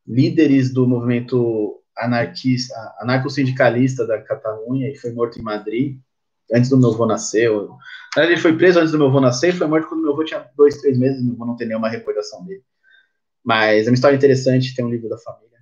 líderes 0.07 0.73
do 0.73 0.87
movimento 0.87 1.81
anarquista, 1.97 2.75
anarco-sindicalista 2.99 4.07
da 4.07 4.21
Catalunha 4.21 4.91
e 4.91 4.97
foi 4.97 5.13
morto 5.13 5.39
em 5.39 5.43
Madrid 5.43 6.01
antes 6.55 6.71
do 6.71 6.79
meu 6.79 6.91
avô 6.91 7.07
nascer. 7.07 7.51
Ele 8.17 8.37
foi 8.37 8.57
preso 8.57 8.79
antes 8.79 8.93
do 8.93 8.99
meu 8.99 9.09
avô 9.09 9.21
nascer 9.21 9.51
e 9.51 9.57
foi 9.57 9.67
morto 9.67 9.89
quando 9.89 10.03
meu 10.03 10.13
avô 10.13 10.25
tinha 10.25 10.49
dois, 10.57 10.77
três 10.81 10.99
meses. 10.99 11.23
Meu 11.23 11.35
avô 11.35 11.45
não 11.45 11.57
tem 11.57 11.69
nenhuma 11.69 11.89
recordação 11.89 12.45
dele. 12.45 12.63
Mas 13.45 13.87
é 13.87 13.91
uma 13.91 13.95
história 13.95 14.17
interessante. 14.17 14.75
Tem 14.75 14.85
um 14.85 14.91
livro 14.91 15.09
da 15.09 15.19
família 15.19 15.55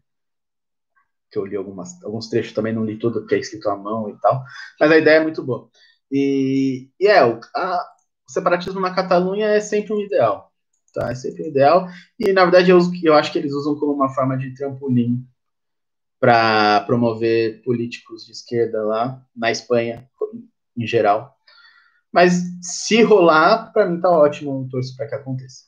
que 1.32 1.38
eu 1.38 1.47
li 1.47 1.57
algumas, 1.57 2.01
alguns 2.05 2.28
trechos 2.28 2.53
também, 2.53 2.74
não 2.74 2.84
li 2.84 2.99
tudo 2.99 3.20
porque 3.20 3.34
é 3.34 3.38
escrito 3.38 3.68
à 3.70 3.76
mão 3.76 4.09
e 4.11 4.20
tal. 4.20 4.45
Mas 4.78 4.93
a 4.93 4.99
ideia 4.99 5.16
é 5.16 5.22
muito 5.22 5.43
boa. 5.43 5.68
E, 6.11 6.90
e 7.01 7.07
é, 7.07 7.20
a, 7.20 7.86
o 8.28 8.30
separatismo 8.30 8.78
na 8.78 8.95
Catalunha 8.95 9.47
é 9.47 9.61
sempre 9.61 9.95
um 9.95 10.01
ideal. 10.01 10.53
Tá? 10.93 11.11
É 11.11 11.14
sempre 11.14 11.45
um 11.45 11.47
ideal. 11.47 11.88
E, 12.18 12.32
na 12.32 12.43
verdade, 12.43 12.70
eu, 12.70 12.78
eu 13.03 13.14
acho 13.14 13.32
que 13.32 13.38
eles 13.38 13.55
usam 13.55 13.74
como 13.76 13.95
uma 13.95 14.11
forma 14.11 14.36
de 14.36 14.55
trampolim 14.55 15.26
para 16.20 16.80
promover 16.82 17.62
políticos 17.62 18.26
de 18.26 18.32
esquerda 18.32 18.84
lá 18.84 19.20
na 19.34 19.51
Espanha, 19.51 20.09
em 20.77 20.87
geral. 20.87 21.37
Mas 22.12 22.43
se 22.61 23.03
rolar, 23.03 23.73
para 23.73 23.89
mim 23.89 24.01
tá 24.01 24.11
ótimo, 24.11 24.68
torço 24.70 24.97
para 24.97 25.09
que 25.09 25.14
aconteça. 25.14 25.64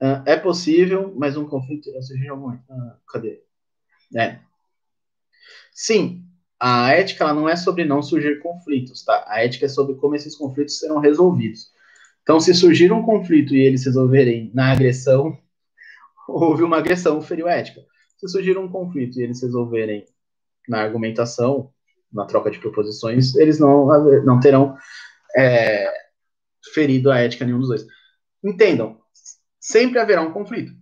Uh, 0.00 0.18
é 0.26 0.36
possível, 0.36 1.14
mas 1.16 1.36
um 1.36 1.46
conflito. 1.46 1.88
Uh, 1.90 2.96
cadê? 3.06 3.44
É. 4.16 4.40
Sim, 5.72 6.24
a 6.58 6.92
ética 6.92 7.24
ela 7.24 7.34
não 7.34 7.48
é 7.48 7.56
sobre 7.56 7.84
não 7.84 8.02
surgir 8.02 8.40
conflitos, 8.40 9.04
tá? 9.04 9.24
A 9.28 9.42
ética 9.44 9.66
é 9.66 9.68
sobre 9.68 9.94
como 9.94 10.16
esses 10.16 10.36
conflitos 10.36 10.78
serão 10.78 10.98
resolvidos. 10.98 11.72
Então, 12.22 12.38
se 12.38 12.54
surgir 12.54 12.92
um 12.92 13.02
conflito 13.02 13.54
e 13.54 13.60
eles 13.60 13.84
resolverem 13.84 14.50
na 14.54 14.72
agressão, 14.72 15.38
houve 16.28 16.62
uma 16.62 16.78
agressão, 16.78 17.20
feriu 17.22 17.48
a 17.48 17.52
ética. 17.52 17.84
Se 18.16 18.28
surgir 18.28 18.58
um 18.58 18.68
conflito 18.68 19.18
e 19.18 19.22
eles 19.22 19.42
resolverem 19.42 20.06
na 20.68 20.80
argumentação, 20.80 21.71
na 22.12 22.24
troca 22.26 22.50
de 22.50 22.58
proposições, 22.58 23.34
eles 23.36 23.58
não, 23.58 23.86
não 24.24 24.40
terão 24.40 24.76
é, 25.36 25.92
ferido 26.74 27.10
a 27.10 27.18
ética 27.18 27.44
nenhum 27.44 27.58
dos 27.58 27.68
dois. 27.68 27.86
Entendam, 28.44 28.98
sempre 29.60 29.98
haverá 29.98 30.20
um 30.22 30.32
conflito. 30.32 30.72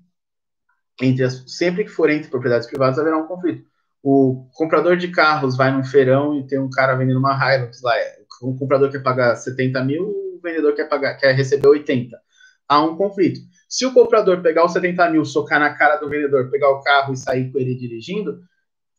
Entre 1.01 1.24
as, 1.24 1.45
sempre 1.47 1.85
que 1.85 1.91
for 1.91 2.11
entre 2.11 2.31
propriedades 2.31 2.68
privadas, 2.68 2.99
haverá 2.99 3.16
um 3.16 3.26
conflito 3.26 3.70
o 4.03 4.49
comprador 4.55 4.97
de 4.97 5.09
carros 5.09 5.57
vai 5.57 5.70
num 5.70 5.85
feirão 5.85 6.39
e 6.39 6.47
tem 6.47 6.59
um 6.59 6.70
cara 6.70 6.95
vendendo 6.95 7.18
uma 7.18 7.35
Hilux 7.35 7.83
lá. 7.83 7.95
O 8.43 8.57
comprador 8.57 8.91
quer 8.91 9.03
pagar 9.03 9.37
70 9.37 9.85
mil, 9.85 10.05
o 10.05 10.41
vendedor 10.43 10.74
quer, 10.74 10.89
pagar, 10.89 11.14
quer 11.14 11.35
receber 11.35 11.68
80. 11.68 12.18
Há 12.66 12.83
um 12.83 12.97
conflito. 12.97 13.41
Se 13.68 13.85
o 13.85 13.93
comprador 13.93 14.41
pegar 14.41 14.64
os 14.64 14.72
70 14.72 15.11
mil, 15.11 15.24
socar 15.24 15.61
na 15.61 15.74
cara 15.74 15.97
do 15.97 16.09
vendedor, 16.09 16.51
pegar 16.51 16.70
o 16.70 16.83
carro 16.83 17.12
e 17.12 17.16
sair 17.16 17.53
com 17.53 17.59
ele 17.59 17.74
dirigindo, 17.74 18.41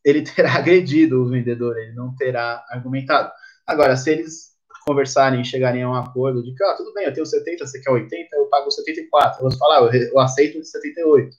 ele 0.04 0.22
terá 0.26 0.54
agredido 0.54 1.22
o 1.22 1.28
vendedor, 1.28 1.76
ele 1.78 1.92
não 1.92 2.14
terá 2.16 2.64
argumentado. 2.70 3.32
Agora, 3.66 3.96
se 3.96 4.10
eles 4.10 4.52
conversarem 4.84 5.40
e 5.40 5.44
chegarem 5.44 5.82
a 5.82 5.90
um 5.90 5.94
acordo 5.94 6.42
de 6.42 6.54
que, 6.54 6.64
ah, 6.64 6.74
tudo 6.76 6.92
bem, 6.92 7.06
eu 7.06 7.14
tenho 7.14 7.24
70, 7.24 7.66
você 7.66 7.80
quer 7.80 7.90
80, 7.90 8.36
eu 8.36 8.46
pago 8.46 8.70
74. 8.70 9.38
Eu 9.38 9.48
vou 9.48 9.58
falar, 9.58 9.94
eu 9.94 10.18
aceito 10.18 10.60
de 10.60 10.68
78 10.68 11.36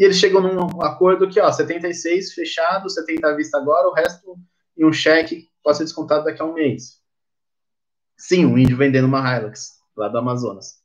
e 0.00 0.04
eles 0.04 0.16
chegam 0.16 0.40
num 0.40 0.82
acordo 0.82 1.28
que, 1.28 1.38
ó, 1.38 1.52
76 1.52 2.32
fechado, 2.32 2.88
70 2.88 3.28
à 3.28 3.36
vista 3.36 3.58
agora, 3.58 3.86
o 3.86 3.92
resto 3.92 4.34
em 4.74 4.86
um 4.86 4.90
cheque 4.90 5.46
pode 5.62 5.76
ser 5.76 5.84
descontado 5.84 6.24
daqui 6.24 6.40
a 6.40 6.46
um 6.46 6.54
mês. 6.54 6.98
Sim, 8.16 8.46
um 8.46 8.56
índio 8.56 8.78
vendendo 8.78 9.04
uma 9.04 9.20
Hilux, 9.20 9.72
lá 9.94 10.08
do 10.08 10.16
Amazonas. 10.16 10.79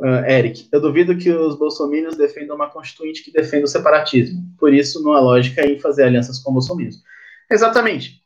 Uh, 0.00 0.24
Eric, 0.28 0.68
eu 0.70 0.80
duvido 0.80 1.16
que 1.16 1.30
os 1.30 1.58
bolsominions 1.58 2.16
defendam 2.16 2.54
uma 2.54 2.70
constituinte 2.70 3.24
que 3.24 3.32
defenda 3.32 3.64
o 3.64 3.68
separatismo. 3.68 4.42
Por 4.58 4.72
isso, 4.72 5.02
não 5.02 5.12
há 5.12 5.20
lógica 5.20 5.66
em 5.66 5.78
fazer 5.78 6.04
alianças 6.04 6.38
com 6.38 6.52
bolsominions. 6.52 7.02
Exatamente. 7.50 8.22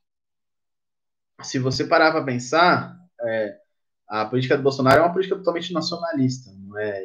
Se 1.42 1.58
você 1.58 1.84
parar 1.84 2.12
para 2.12 2.24
pensar, 2.24 2.96
é, 3.20 3.56
a 4.06 4.26
política 4.26 4.56
do 4.56 4.62
Bolsonaro 4.62 4.98
é 4.98 5.02
uma 5.02 5.12
política 5.12 5.36
totalmente 5.36 5.72
nacionalista, 5.72 6.50
não 6.52 6.78
é? 6.78 7.02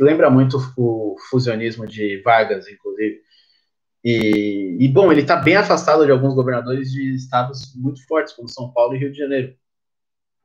lembra 0.00 0.30
muito 0.30 0.58
o 0.76 1.16
fusionismo 1.30 1.86
de 1.86 2.20
Vargas, 2.22 2.68
inclusive. 2.68 3.20
E, 4.04 4.76
e 4.80 4.88
bom, 4.88 5.12
ele 5.12 5.22
está 5.22 5.36
bem 5.36 5.56
afastado 5.56 6.04
de 6.04 6.10
alguns 6.10 6.34
governadores 6.34 6.90
de 6.90 7.14
estados 7.14 7.74
muito 7.74 8.04
fortes, 8.06 8.32
como 8.32 8.48
São 8.48 8.72
Paulo 8.72 8.94
e 8.94 8.98
Rio 8.98 9.12
de 9.12 9.18
Janeiro. 9.18 9.54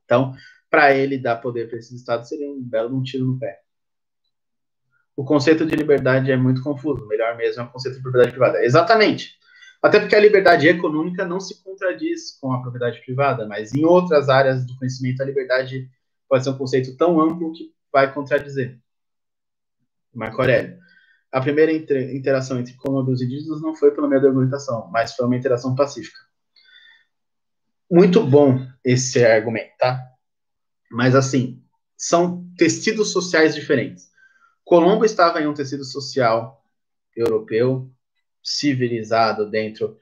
Então, 0.06 0.34
para 0.70 0.96
ele 0.96 1.18
dar 1.18 1.38
poder 1.38 1.70
para 1.70 1.78
esses 1.78 1.92
estados 1.92 2.28
seria 2.28 2.50
um 2.50 2.62
belo 2.62 2.98
um 2.98 3.04
tiro 3.04 3.26
no 3.26 3.40
pé. 3.40 3.62
O 5.16 5.24
conceito 5.24 5.66
de 5.66 5.76
liberdade 5.76 6.32
é 6.32 6.38
muito 6.38 6.62
confuso. 6.62 7.08
Melhor 7.08 7.36
mesmo 7.36 7.62
é 7.62 7.66
o 7.66 7.72
conceito 7.72 7.96
de 7.96 8.04
propriedade 8.04 8.32
privada. 8.32 8.64
Exatamente. 8.64 9.36
Até 9.82 10.00
porque 10.00 10.16
a 10.16 10.20
liberdade 10.20 10.68
econômica 10.68 11.26
não 11.26 11.40
se 11.40 11.64
contradiz 11.64 12.38
com 12.40 12.52
a 12.52 12.62
propriedade 12.62 13.02
privada, 13.04 13.48
mas 13.48 13.74
em 13.74 13.84
outras 13.84 14.30
áreas 14.30 14.66
do 14.66 14.76
conhecimento 14.78 15.22
a 15.22 15.26
liberdade 15.26 15.90
pode 16.28 16.44
ser 16.44 16.50
um 16.52 16.58
conceito 16.58 16.96
tão 16.98 17.20
amplo 17.20 17.52
que 17.54 17.74
vai 17.92 18.14
contradizer. 18.14 18.80
Marco 20.14 20.42
Aurélio. 20.42 20.78
A 21.32 21.42
primeira 21.42 21.72
interação 21.72 22.60
entre 22.60 22.74
Colombo 22.76 23.12
e 23.12 23.14
indígenas 23.14 23.62
não 23.62 23.76
foi 23.76 23.92
pela 23.92 24.08
meio 24.08 24.22
da 24.22 24.30
argumentação, 24.30 24.90
mas 24.92 25.14
foi 25.14 25.26
uma 25.26 25.36
interação 25.36 25.76
pacífica. 25.76 26.18
Muito 27.90 28.26
bom 28.26 28.66
esse 28.84 29.24
argumento, 29.24 29.72
tá? 29.78 30.04
Mas 30.92 31.16
assim, 31.16 31.62
são 31.98 32.46
tecidos 32.58 33.12
sociais 33.12 33.56
diferentes. 33.56 34.10
Colombo 34.64 35.06
estava 35.06 35.42
em 35.42 35.48
um 35.48 35.54
tecido 35.54 35.84
social 35.84 36.64
europeu, 37.16 37.90
civilizado 38.44 39.50
dentro 39.50 39.98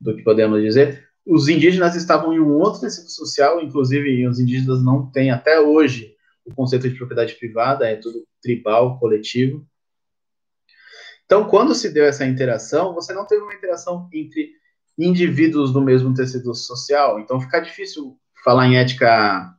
do 0.00 0.16
que 0.16 0.22
podemos 0.22 0.62
dizer. 0.62 1.08
Os 1.26 1.48
indígenas 1.48 1.94
estavam 1.94 2.32
em 2.32 2.40
um 2.40 2.54
outro 2.54 2.80
tecido 2.80 3.08
social, 3.08 3.60
inclusive 3.60 4.26
os 4.26 4.38
indígenas 4.38 4.82
não 4.82 5.10
têm 5.10 5.30
até 5.30 5.60
hoje 5.60 6.14
o 6.44 6.54
conceito 6.54 6.88
de 6.88 6.96
propriedade 6.96 7.34
privada, 7.34 7.88
é 7.88 7.96
tudo 7.96 8.26
tribal, 8.42 8.98
coletivo. 8.98 9.66
Então, 11.24 11.48
quando 11.48 11.74
se 11.74 11.90
deu 11.90 12.04
essa 12.04 12.26
interação, 12.26 12.92
você 12.92 13.14
não 13.14 13.26
teve 13.26 13.42
uma 13.42 13.54
interação 13.54 14.08
entre 14.12 14.52
indivíduos 14.98 15.72
do 15.72 15.80
mesmo 15.80 16.12
tecido 16.12 16.54
social. 16.54 17.18
Então, 17.18 17.40
fica 17.40 17.60
difícil 17.60 18.18
falar 18.44 18.66
em 18.66 18.76
ética 18.76 19.56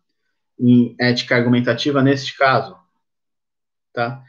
em 0.59 0.95
ética 0.99 1.35
argumentativa 1.35 2.01
neste 2.01 2.37
caso, 2.37 2.75
tá? 3.93 4.23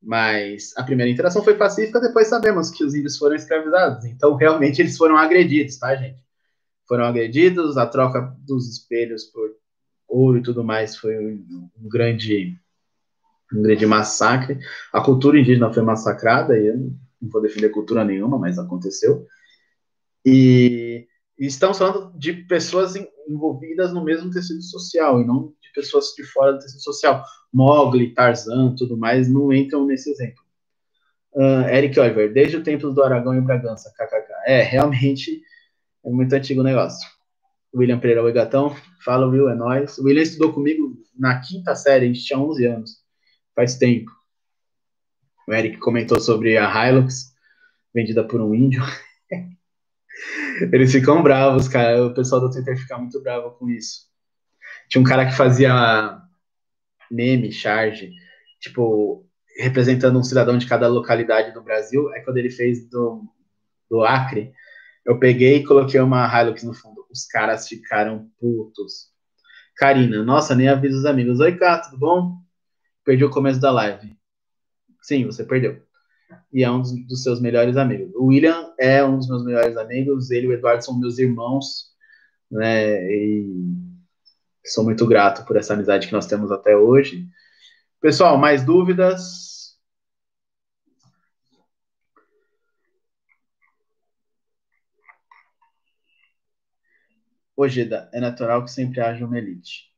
Mas 0.00 0.76
a 0.76 0.82
primeira 0.82 1.10
interação 1.10 1.42
foi 1.42 1.54
pacífica, 1.54 2.00
depois 2.00 2.28
sabemos 2.28 2.70
que 2.70 2.84
os 2.84 2.94
índios 2.94 3.16
foram 3.16 3.34
escravizados. 3.36 4.04
Então, 4.04 4.34
realmente, 4.34 4.80
eles 4.82 4.96
foram 4.96 5.16
agredidos, 5.16 5.78
tá, 5.78 5.96
gente? 5.96 6.22
Foram 6.86 7.04
agredidos, 7.04 7.78
a 7.78 7.86
troca 7.86 8.36
dos 8.40 8.68
espelhos 8.68 9.24
por 9.24 9.50
ouro 10.06 10.38
e 10.38 10.42
tudo 10.42 10.62
mais 10.62 10.96
foi 10.96 11.16
um, 11.18 11.68
grande 11.88 12.56
um 13.52 13.62
grande 13.62 13.86
massacre. 13.86 14.58
A 14.92 15.00
cultura 15.00 15.38
indígena 15.38 15.72
foi 15.72 15.82
massacrada, 15.82 16.58
e 16.58 16.66
eu 16.66 16.76
não 16.76 17.30
vou 17.30 17.40
defender 17.40 17.70
cultura 17.70 18.04
nenhuma, 18.04 18.38
mas 18.38 18.58
aconteceu. 18.58 19.26
E, 20.24 21.06
e 21.38 21.46
estamos 21.46 21.78
falando 21.78 22.16
de 22.18 22.32
pessoas 22.32 22.94
envolvidas 23.28 23.92
no 23.92 24.04
mesmo 24.04 24.30
tecido 24.30 24.62
social, 24.62 25.20
e 25.20 25.26
não 25.26 25.52
pessoas 25.74 26.06
de 26.16 26.24
fora 26.24 26.52
do 26.52 26.58
tecido 26.60 26.80
social. 26.80 27.24
Mogli, 27.52 28.14
Tarzan, 28.14 28.74
tudo 28.76 28.96
mais, 28.96 29.28
não 29.28 29.52
entram 29.52 29.84
nesse 29.86 30.10
exemplo. 30.10 30.42
Uh, 31.32 31.68
Eric 31.68 31.98
Oliver, 31.98 32.32
desde 32.32 32.56
o 32.56 32.62
tempo 32.62 32.90
do 32.90 33.02
Aragão 33.02 33.36
e 33.36 33.40
Bragança, 33.40 33.92
kkk. 33.96 34.32
É, 34.46 34.62
realmente 34.62 35.42
é 36.04 36.10
muito 36.10 36.32
antigo 36.32 36.60
o 36.60 36.64
negócio. 36.64 37.08
William 37.74 37.98
Pereira, 37.98 38.22
oi 38.22 38.32
gatão. 38.32 38.74
Fala, 39.04 39.26
Will, 39.26 39.48
é 39.48 39.54
nóis. 39.54 39.98
O 39.98 40.04
William 40.04 40.22
estudou 40.22 40.52
comigo 40.52 40.96
na 41.18 41.40
quinta 41.40 41.74
série, 41.74 42.04
a 42.04 42.08
gente 42.08 42.24
tinha 42.24 42.38
11 42.38 42.66
anos 42.66 43.04
faz 43.54 43.76
tempo. 43.76 44.10
O 45.46 45.52
Eric 45.52 45.78
comentou 45.78 46.20
sobre 46.20 46.56
a 46.58 46.88
Hilux, 46.88 47.32
vendida 47.94 48.26
por 48.26 48.40
um 48.40 48.54
índio. 48.54 48.82
Eles 50.72 50.92
ficam 50.92 51.22
bravos, 51.22 51.68
cara. 51.68 52.06
O 52.06 52.14
pessoal 52.14 52.40
do 52.40 52.50
Twitter 52.50 52.76
fica 52.76 52.98
muito 52.98 53.22
bravo 53.22 53.52
com 53.52 53.68
isso. 53.68 54.06
Tinha 54.88 55.00
um 55.00 55.04
cara 55.04 55.26
que 55.26 55.36
fazia 55.36 56.20
meme, 57.10 57.52
charge. 57.52 58.12
Tipo, 58.60 59.26
representando 59.58 60.18
um 60.18 60.22
cidadão 60.22 60.58
de 60.58 60.66
cada 60.66 60.88
localidade 60.88 61.52
do 61.52 61.62
Brasil, 61.62 62.12
é 62.14 62.20
quando 62.20 62.38
ele 62.38 62.50
fez 62.50 62.88
do, 62.88 63.24
do 63.90 64.02
Acre, 64.02 64.52
eu 65.04 65.18
peguei 65.18 65.58
e 65.58 65.64
coloquei 65.64 66.00
uma 66.00 66.26
Hilux 66.26 66.62
no 66.62 66.74
fundo. 66.74 67.06
Os 67.10 67.26
caras 67.26 67.68
ficaram 67.68 68.28
putos. 68.40 69.12
Karina, 69.76 70.22
nossa, 70.22 70.54
nem 70.54 70.68
avisa 70.68 70.98
os 70.98 71.04
amigos. 71.04 71.40
Oi, 71.40 71.56
Cá, 71.56 71.78
tudo 71.78 71.98
bom? 71.98 72.38
Perdi 73.04 73.24
o 73.24 73.30
começo 73.30 73.60
da 73.60 73.70
live. 73.70 74.16
Sim, 75.02 75.26
você 75.26 75.44
perdeu. 75.44 75.82
E 76.52 76.64
é 76.64 76.70
um 76.70 76.80
dos, 76.80 77.06
dos, 77.06 77.22
seus 77.22 77.40
melhores 77.40 77.76
amigos. 77.76 78.14
O 78.14 78.26
William 78.26 78.72
é 78.78 79.04
um 79.04 79.18
dos 79.18 79.28
meus 79.28 79.44
melhores 79.44 79.76
amigos. 79.76 80.30
Ele 80.30 80.46
e 80.46 80.48
o 80.48 80.52
Eduardo 80.52 80.84
são 80.84 80.98
meus 80.98 81.18
irmãos, 81.18 81.92
né? 82.50 83.04
E 83.12 83.46
sou 84.64 84.84
muito 84.84 85.06
grato 85.06 85.44
por 85.44 85.56
essa 85.56 85.74
amizade 85.74 86.06
que 86.06 86.12
nós 86.12 86.26
temos 86.26 86.50
até 86.50 86.76
hoje. 86.76 87.28
Pessoal, 88.00 88.36
mais 88.38 88.64
dúvidas? 88.64 89.78
Ojeda, 97.56 98.10
é 98.12 98.20
natural 98.20 98.64
que 98.64 98.70
sempre 98.70 99.00
haja 99.00 99.24
uma 99.24 99.38
elite. 99.38 99.92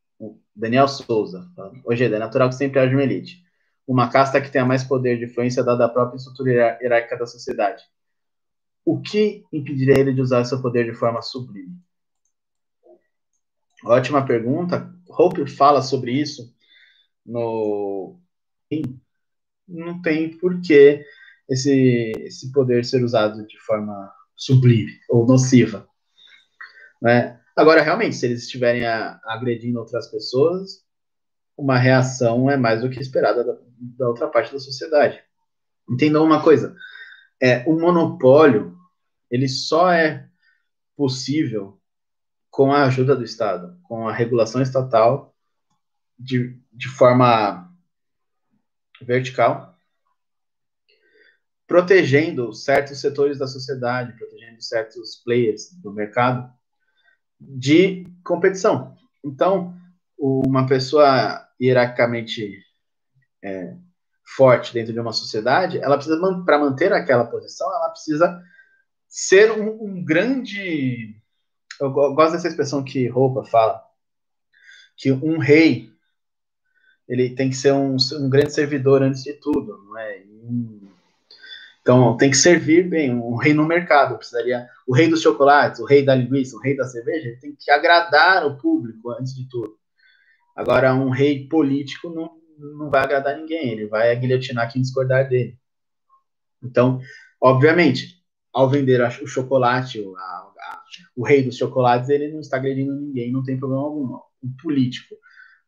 Daniel 0.55 0.89
Souza, 0.89 1.51
Ojeda, 1.85 2.17
é 2.17 2.19
natural 2.19 2.49
que 2.49 2.55
sempre 2.55 2.79
haja 2.81 2.95
uma 2.95 3.03
elite 3.03 3.47
uma 3.87 4.11
casta 4.11 4.41
que 4.41 4.51
tenha 4.51 4.65
mais 4.65 4.83
poder 4.83 5.19
de 5.19 5.27
influência 5.27 5.63
dada 5.63 5.85
a 5.85 5.89
própria 5.89 6.17
estrutura 6.17 6.79
hierárquica 6.83 7.17
da 7.17 7.27
sociedade. 7.27 7.85
O 8.85 9.01
que 9.01 9.45
impediria 9.53 9.99
ele 9.99 10.13
de 10.13 10.21
usar 10.21 10.45
seu 10.45 10.61
poder 10.61 10.85
de 10.85 10.93
forma 10.93 11.23
sublime? 11.23 11.77
Ótima 13.87 14.27
pergunta. 14.27 14.93
Hope 15.09 15.47
fala 15.47 15.81
sobre 15.81 16.13
isso 16.13 16.53
no. 17.25 18.21
Não 19.69 20.03
tem 20.03 20.37
por 20.37 20.61
que 20.61 21.05
esse, 21.49 22.13
esse 22.19 22.51
poder 22.53 22.85
ser 22.85 23.05
usado 23.05 23.47
de 23.47 23.59
forma 23.61 24.13
sublime 24.35 24.93
ou 25.09 25.25
nociva. 25.25 25.89
Né? 27.01 27.41
Agora, 27.55 27.81
realmente, 27.81 28.17
se 28.17 28.27
eles 28.27 28.43
estiverem 28.43 28.85
agredindo 29.25 29.79
outras 29.79 30.11
pessoas, 30.11 30.85
uma 31.57 31.79
reação 31.79 32.51
é 32.51 32.57
mais 32.57 32.83
do 32.83 32.91
que 32.91 33.01
esperada 33.01 33.45
da, 33.45 33.57
da 33.79 34.09
outra 34.09 34.29
parte 34.29 34.53
da 34.53 34.59
sociedade. 34.59 35.23
Entendam 35.89 36.25
uma 36.25 36.43
coisa: 36.43 36.75
é, 37.41 37.63
o 37.69 37.79
monopólio 37.79 38.77
ele 39.31 39.49
só 39.49 39.93
é 39.93 40.29
possível 40.97 41.81
com 42.57 42.73
a 42.73 42.85
ajuda 42.85 43.15
do 43.15 43.23
Estado, 43.23 43.79
com 43.83 44.09
a 44.09 44.13
regulação 44.15 44.63
estatal 44.63 45.37
de, 46.19 46.59
de 46.73 46.89
forma 46.89 47.71
vertical, 49.03 49.77
protegendo 51.67 52.55
certos 52.55 52.99
setores 52.99 53.39
da 53.39 53.47
sociedade, 53.47 54.17
protegendo 54.17 54.63
certos 54.63 55.17
players 55.23 55.71
do 55.83 55.93
mercado 55.93 56.51
de 57.39 58.07
competição. 58.25 58.97
Então, 59.23 59.79
uma 60.17 60.67
pessoa 60.67 61.47
hierarquicamente 61.61 62.59
é, 63.45 63.77
forte 64.35 64.73
dentro 64.73 64.95
de 64.95 64.99
uma 64.99 65.13
sociedade, 65.13 65.77
ela 65.77 65.99
precisa, 65.99 66.19
para 66.43 66.59
manter 66.59 66.91
aquela 66.91 67.27
posição, 67.27 67.69
ela 67.69 67.91
precisa 67.91 68.43
ser 69.07 69.53
um, 69.53 69.85
um 69.85 70.03
grande. 70.03 71.21
Eu 71.81 71.91
gosto 71.91 72.33
dessa 72.33 72.49
expressão 72.49 72.83
que 72.83 73.07
Roupa 73.09 73.45
fala, 73.45 73.83
que 74.97 75.13
um 75.13 75.39
rei 75.39 75.91
ele 77.09 77.31
tem 77.31 77.49
que 77.51 77.57
ser 77.57 77.73
um, 77.73 77.97
um 78.15 78.29
grande 78.29 78.53
servidor 78.53 79.03
antes 79.03 79.23
de 79.23 79.35
tudo, 79.35 79.79
não 79.85 79.99
é? 79.99 80.23
então 81.81 82.17
tem 82.17 82.31
que 82.31 82.37
servir 82.37 82.89
bem, 82.89 83.15
um 83.15 83.37
rei 83.37 83.55
no 83.55 83.65
mercado, 83.65 84.17
precisaria 84.17 84.69
o 84.87 84.95
rei 84.95 85.09
dos 85.09 85.23
chocolates, 85.23 85.79
o 85.79 85.85
rei 85.85 86.05
da 86.05 86.15
linguiça, 86.15 86.57
o 86.57 86.61
rei 86.61 86.77
da 86.77 86.85
cerveja, 86.85 87.29
ele 87.29 87.37
tem 87.37 87.55
que 87.57 87.71
agradar 87.71 88.45
o 88.45 88.57
público 88.57 89.11
antes 89.13 89.35
de 89.35 89.49
tudo. 89.49 89.77
Agora, 90.55 90.95
um 90.95 91.11
rei 91.11 91.47
político 91.47 92.11
não, 92.11 92.31
não 92.59 92.91
vai 92.91 93.05
agradar 93.05 93.37
ninguém, 93.37 93.71
ele 93.71 93.87
vai 93.87 94.17
guilhotinar 94.17 94.73
quem 94.73 94.83
discordar 94.83 95.29
dele. 95.29 95.57
Então, 96.61 97.01
obviamente, 97.41 98.17
ao 98.53 98.69
vender 98.69 99.01
o 99.23 99.27
chocolate, 99.27 100.03
a, 100.17 100.53
o 101.15 101.25
rei 101.25 101.43
dos 101.43 101.57
chocolates, 101.57 102.09
ele 102.09 102.33
não 102.33 102.41
está 102.41 102.57
agredindo 102.57 102.95
ninguém, 102.95 103.33
não 103.33 103.43
tem 103.43 103.59
problema 103.59 103.83
algum. 103.83 104.15
O 104.43 104.49
político, 104.63 105.15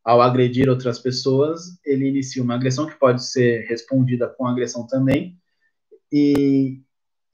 ao 0.04 0.22
agredir 0.22 0.68
outras 0.68 0.98
pessoas, 0.98 1.78
ele 1.84 2.08
inicia 2.08 2.42
uma 2.42 2.54
agressão 2.54 2.86
que 2.86 2.98
pode 2.98 3.24
ser 3.24 3.66
respondida 3.66 4.28
com 4.28 4.46
agressão 4.46 4.86
também, 4.86 5.38
e, 6.10 6.80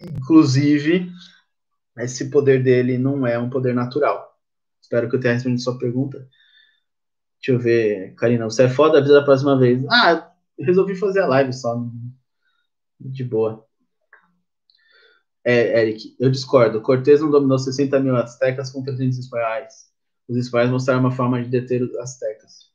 inclusive, 0.00 1.08
esse 1.98 2.30
poder 2.30 2.62
dele 2.62 2.98
não 2.98 3.26
é 3.26 3.38
um 3.38 3.50
poder 3.50 3.74
natural. 3.74 4.36
Espero 4.82 5.08
que 5.08 5.16
eu 5.16 5.20
tenha 5.20 5.34
respondido 5.34 5.62
sua 5.62 5.78
pergunta. 5.78 6.18
Deixa 7.38 7.52
eu 7.52 7.58
ver, 7.58 8.14
Karina, 8.14 8.44
você 8.44 8.64
é 8.64 8.68
foda, 8.68 8.98
avisa 8.98 9.14
da 9.14 9.24
próxima 9.24 9.58
vez. 9.58 9.84
Ah, 9.90 10.32
resolvi 10.58 10.94
fazer 10.94 11.20
a 11.20 11.26
live 11.26 11.52
só. 11.52 11.78
De 12.98 13.22
boa. 13.22 13.66
É, 15.44 15.82
Eric, 15.82 16.16
eu 16.18 16.30
discordo. 16.30 16.80
Cortez 16.80 17.20
não 17.20 17.30
dominou 17.30 17.58
60 17.58 18.00
mil 18.00 18.16
astecas 18.16 18.70
com 18.70 18.82
300 18.82 19.18
espanhóis. 19.18 19.92
Os 20.28 20.36
espanhóis 20.36 20.70
mostraram 20.70 21.00
uma 21.00 21.10
forma 21.10 21.42
de 21.42 21.50
deter 21.50 21.82
os 21.82 21.94
astecas. 21.96 22.72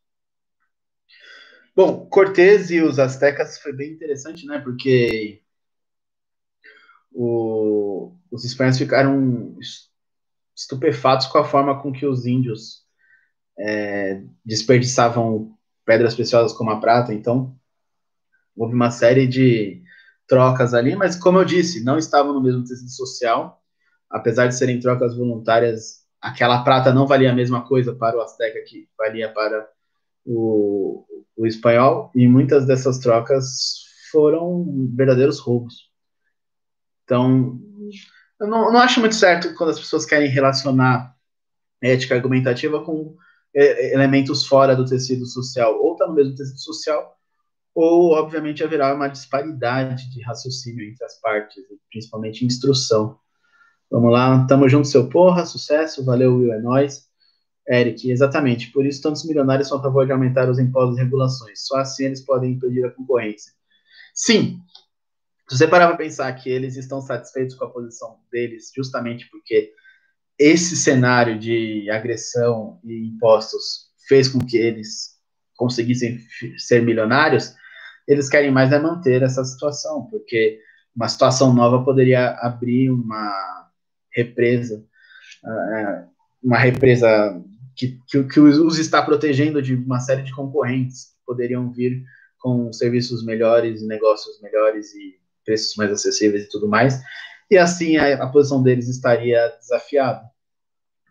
Bom, 1.76 2.05
Cortez 2.07 2.70
e 2.70 2.82
os 2.82 2.99
astecas 2.99 3.59
foi 3.59 3.74
bem 3.74 3.91
interessante, 3.93 4.45
né? 4.45 4.59
Porque 4.59 5.41
o, 7.11 8.13
os 8.30 8.45
espanhóis 8.45 8.78
ficaram 8.78 9.57
estupefatos 10.55 11.28
com 11.28 11.38
a 11.38 11.45
forma 11.45 11.82
com 11.82 11.91
que 11.91 12.05
os 12.05 12.26
índios 12.26 12.86
é, 13.57 14.22
desperdiçavam 14.45 15.57
pedras 15.86 16.13
preciosas 16.13 16.53
como 16.53 16.70
a 16.70 16.80
prata, 16.80 17.13
então 17.13 17.57
houve 18.55 18.76
uma 18.76 18.91
série 18.91 19.26
de 19.26 19.82
trocas 20.30 20.73
ali, 20.73 20.95
mas 20.95 21.17
como 21.17 21.39
eu 21.39 21.43
disse, 21.43 21.84
não 21.84 21.97
estavam 21.97 22.32
no 22.32 22.41
mesmo 22.41 22.63
tecido 22.63 22.89
social, 22.91 23.61
apesar 24.09 24.47
de 24.47 24.55
serem 24.55 24.80
trocas 24.80 25.17
voluntárias, 25.17 26.05
aquela 26.21 26.63
prata 26.63 26.93
não 26.93 27.07
valia 27.07 27.32
a 27.32 27.36
mesma 27.36 27.67
coisa 27.67 27.93
para 27.93 28.15
o 28.15 28.21
Azteca 28.21 28.61
que 28.65 28.88
valia 28.97 29.34
para 29.34 29.67
o, 30.23 31.03
o 31.36 31.47
espanhol, 31.47 32.11
e 32.15 32.27
muitas 32.27 32.65
dessas 32.65 32.99
trocas 32.99 33.86
foram 34.11 34.65
verdadeiros 34.95 35.39
roubos. 35.39 35.89
Então, 37.03 37.59
eu 38.39 38.47
não, 38.47 38.71
não 38.71 38.80
acho 38.80 38.99
muito 38.99 39.15
certo 39.15 39.55
quando 39.55 39.71
as 39.71 39.80
pessoas 39.80 40.05
querem 40.05 40.30
relacionar 40.30 41.15
ética 41.82 42.13
argumentativa 42.13 42.84
com 42.84 43.15
é, 43.55 43.93
elementos 43.93 44.45
fora 44.45 44.75
do 44.75 44.86
tecido 44.86 45.25
social, 45.25 45.75
ou 45.82 45.93
está 45.93 46.05
no 46.05 46.13
mesmo 46.13 46.36
tecido 46.36 46.59
social, 46.59 47.18
ou, 47.80 48.11
obviamente, 48.11 48.61
haverá 48.61 48.93
uma 48.93 49.07
disparidade 49.07 50.09
de 50.09 50.21
raciocínio 50.21 50.86
entre 50.86 51.05
as 51.05 51.19
partes, 51.21 51.63
principalmente 51.89 52.45
instrução. 52.45 53.17
Vamos 53.89 54.11
lá, 54.11 54.45
tamo 54.47 54.67
junto, 54.67 54.88
seu 54.88 55.07
porra, 55.07 55.45
sucesso, 55.45 56.03
valeu, 56.03 56.36
Will, 56.36 56.53
é 56.53 56.59
nóis. 56.59 57.07
Eric, 57.69 58.11
exatamente, 58.11 58.71
por 58.71 58.86
isso 58.86 59.01
tantos 59.01 59.23
milionários 59.25 59.67
são 59.67 59.77
a 59.77 59.82
favor 59.82 60.05
de 60.05 60.11
aumentar 60.11 60.49
os 60.49 60.59
impostos 60.59 60.97
e 60.97 61.03
regulações, 61.03 61.67
só 61.67 61.77
assim 61.77 62.05
eles 62.05 62.19
podem 62.19 62.53
impedir 62.53 62.84
a 62.84 62.91
concorrência. 62.91 63.53
Sim, 64.13 64.59
se 65.47 65.57
você 65.57 65.67
parar 65.67 65.88
para 65.88 65.97
pensar 65.97 66.34
que 66.34 66.49
eles 66.49 66.75
estão 66.75 66.99
satisfeitos 66.99 67.55
com 67.55 67.65
a 67.65 67.69
posição 67.69 68.17
deles, 68.32 68.71
justamente 68.75 69.30
porque 69.30 69.71
esse 70.38 70.75
cenário 70.75 71.39
de 71.39 71.89
agressão 71.91 72.80
e 72.84 73.07
impostos 73.07 73.91
fez 74.07 74.27
com 74.27 74.39
que 74.39 74.57
eles 74.57 75.17
conseguissem 75.55 76.19
ser 76.57 76.82
milionários, 76.82 77.53
eles 78.10 78.28
querem 78.28 78.49
mais 78.49 78.72
é 78.72 78.80
manter 78.80 79.22
essa 79.22 79.45
situação, 79.45 80.07
porque 80.10 80.60
uma 80.95 81.07
situação 81.07 81.53
nova 81.53 81.86
poderia 81.86 82.32
abrir 82.39 82.89
uma 82.89 83.70
represa, 84.12 84.84
ah, 85.45 86.07
uma 86.43 86.57
represa 86.57 87.39
que, 87.76 87.99
que, 88.07 88.24
que 88.24 88.39
os 88.39 88.80
está 88.80 89.01
protegendo 89.03 89.62
de 89.62 89.76
uma 89.76 89.99
série 89.99 90.24
de 90.24 90.34
concorrentes 90.34 91.05
que 91.05 91.26
poderiam 91.26 91.72
vir 91.72 92.03
com 92.39 92.74
serviços 92.74 93.24
melhores, 93.24 93.86
negócios 93.86 94.41
melhores 94.41 94.91
e 94.95 95.20
preços 95.45 95.76
mais 95.76 95.91
acessíveis 95.91 96.45
e 96.45 96.49
tudo 96.49 96.68
mais, 96.68 96.99
e 97.49 97.57
assim 97.57 97.97
a, 97.97 98.24
a 98.24 98.28
posição 98.28 98.64
deles 98.64 98.88
estaria 98.88 99.49
desafiada. 99.60 100.28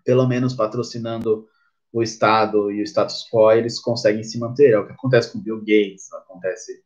Pelo 0.05 0.27
menos 0.27 0.53
patrocinando 0.53 1.47
o 1.93 2.03
Estado 2.03 2.73
e 2.73 2.81
o 2.81 2.85
status 2.85 3.25
quo, 3.31 3.53
eles 3.53 3.79
conseguem 3.79 4.25
se 4.25 4.39
manter. 4.39 4.73
É 4.73 4.79
o 4.79 4.87
que 4.87 4.93
acontece 4.93 5.33
com 5.33 5.41
Bill 5.41 5.59
Gates, 5.61 6.13
acontece 6.13 6.83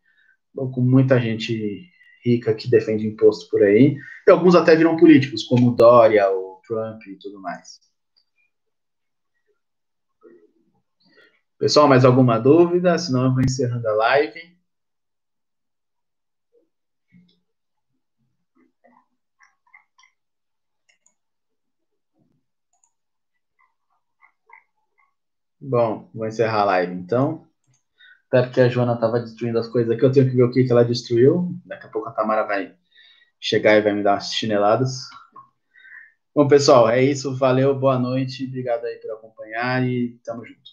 com 0.55 0.81
muita 0.81 1.21
gente 1.21 1.91
rica 2.25 2.55
que 2.55 2.71
defende 2.71 3.07
imposto 3.07 3.49
por 3.51 3.63
aí. 3.63 3.97
E 4.27 4.31
alguns 4.31 4.55
até 4.55 4.77
viram 4.77 4.97
políticos, 4.97 5.45
como 5.45 5.75
Dória, 5.75 6.31
o 6.31 6.61
Trump 6.67 7.03
e 7.07 7.19
tudo 7.19 7.41
mais. 7.41 7.81
Pessoal, 11.59 11.89
mais 11.89 12.05
alguma 12.05 12.39
dúvida? 12.39 12.99
Senão 12.99 13.25
eu 13.27 13.35
vou 13.35 13.43
encerrando 13.43 13.87
a 13.89 13.93
live. 13.93 14.53
Bom, 25.61 26.11
vou 26.13 26.27
encerrar 26.27 26.63
a 26.63 26.65
live 26.65 26.93
então. 26.95 27.52
Espero 28.33 28.51
que 28.51 28.61
a 28.63 28.69
Joana 28.71 28.95
estava 28.95 29.21
destruindo 29.21 29.59
as 29.59 29.69
coisas 29.69 29.93
aqui. 29.93 30.03
Eu 30.03 30.11
tenho 30.11 30.31
que 30.31 30.35
ver 30.35 30.45
o 30.45 30.51
que, 30.51 30.65
que 30.65 30.73
ela 30.73 30.87
destruiu. 30.87 31.55
Daqui 31.67 31.85
a 31.85 31.91
pouco 31.91 32.09
a 32.09 32.13
Tamara 32.13 32.45
vai 32.45 32.75
chegar 33.39 33.77
e 33.77 33.83
vai 33.83 33.93
me 33.93 34.03
dar 34.03 34.15
umas 34.15 34.33
chineladas. 34.33 35.11
Bom, 36.35 36.49
pessoal, 36.49 36.89
é 36.89 37.05
isso. 37.05 37.37
Valeu, 37.37 37.79
boa 37.79 37.99
noite. 37.99 38.47
Obrigado 38.47 38.87
aí 38.87 38.97
por 38.97 39.11
acompanhar 39.11 39.87
e 39.87 40.19
tamo 40.25 40.47
junto. 40.47 40.72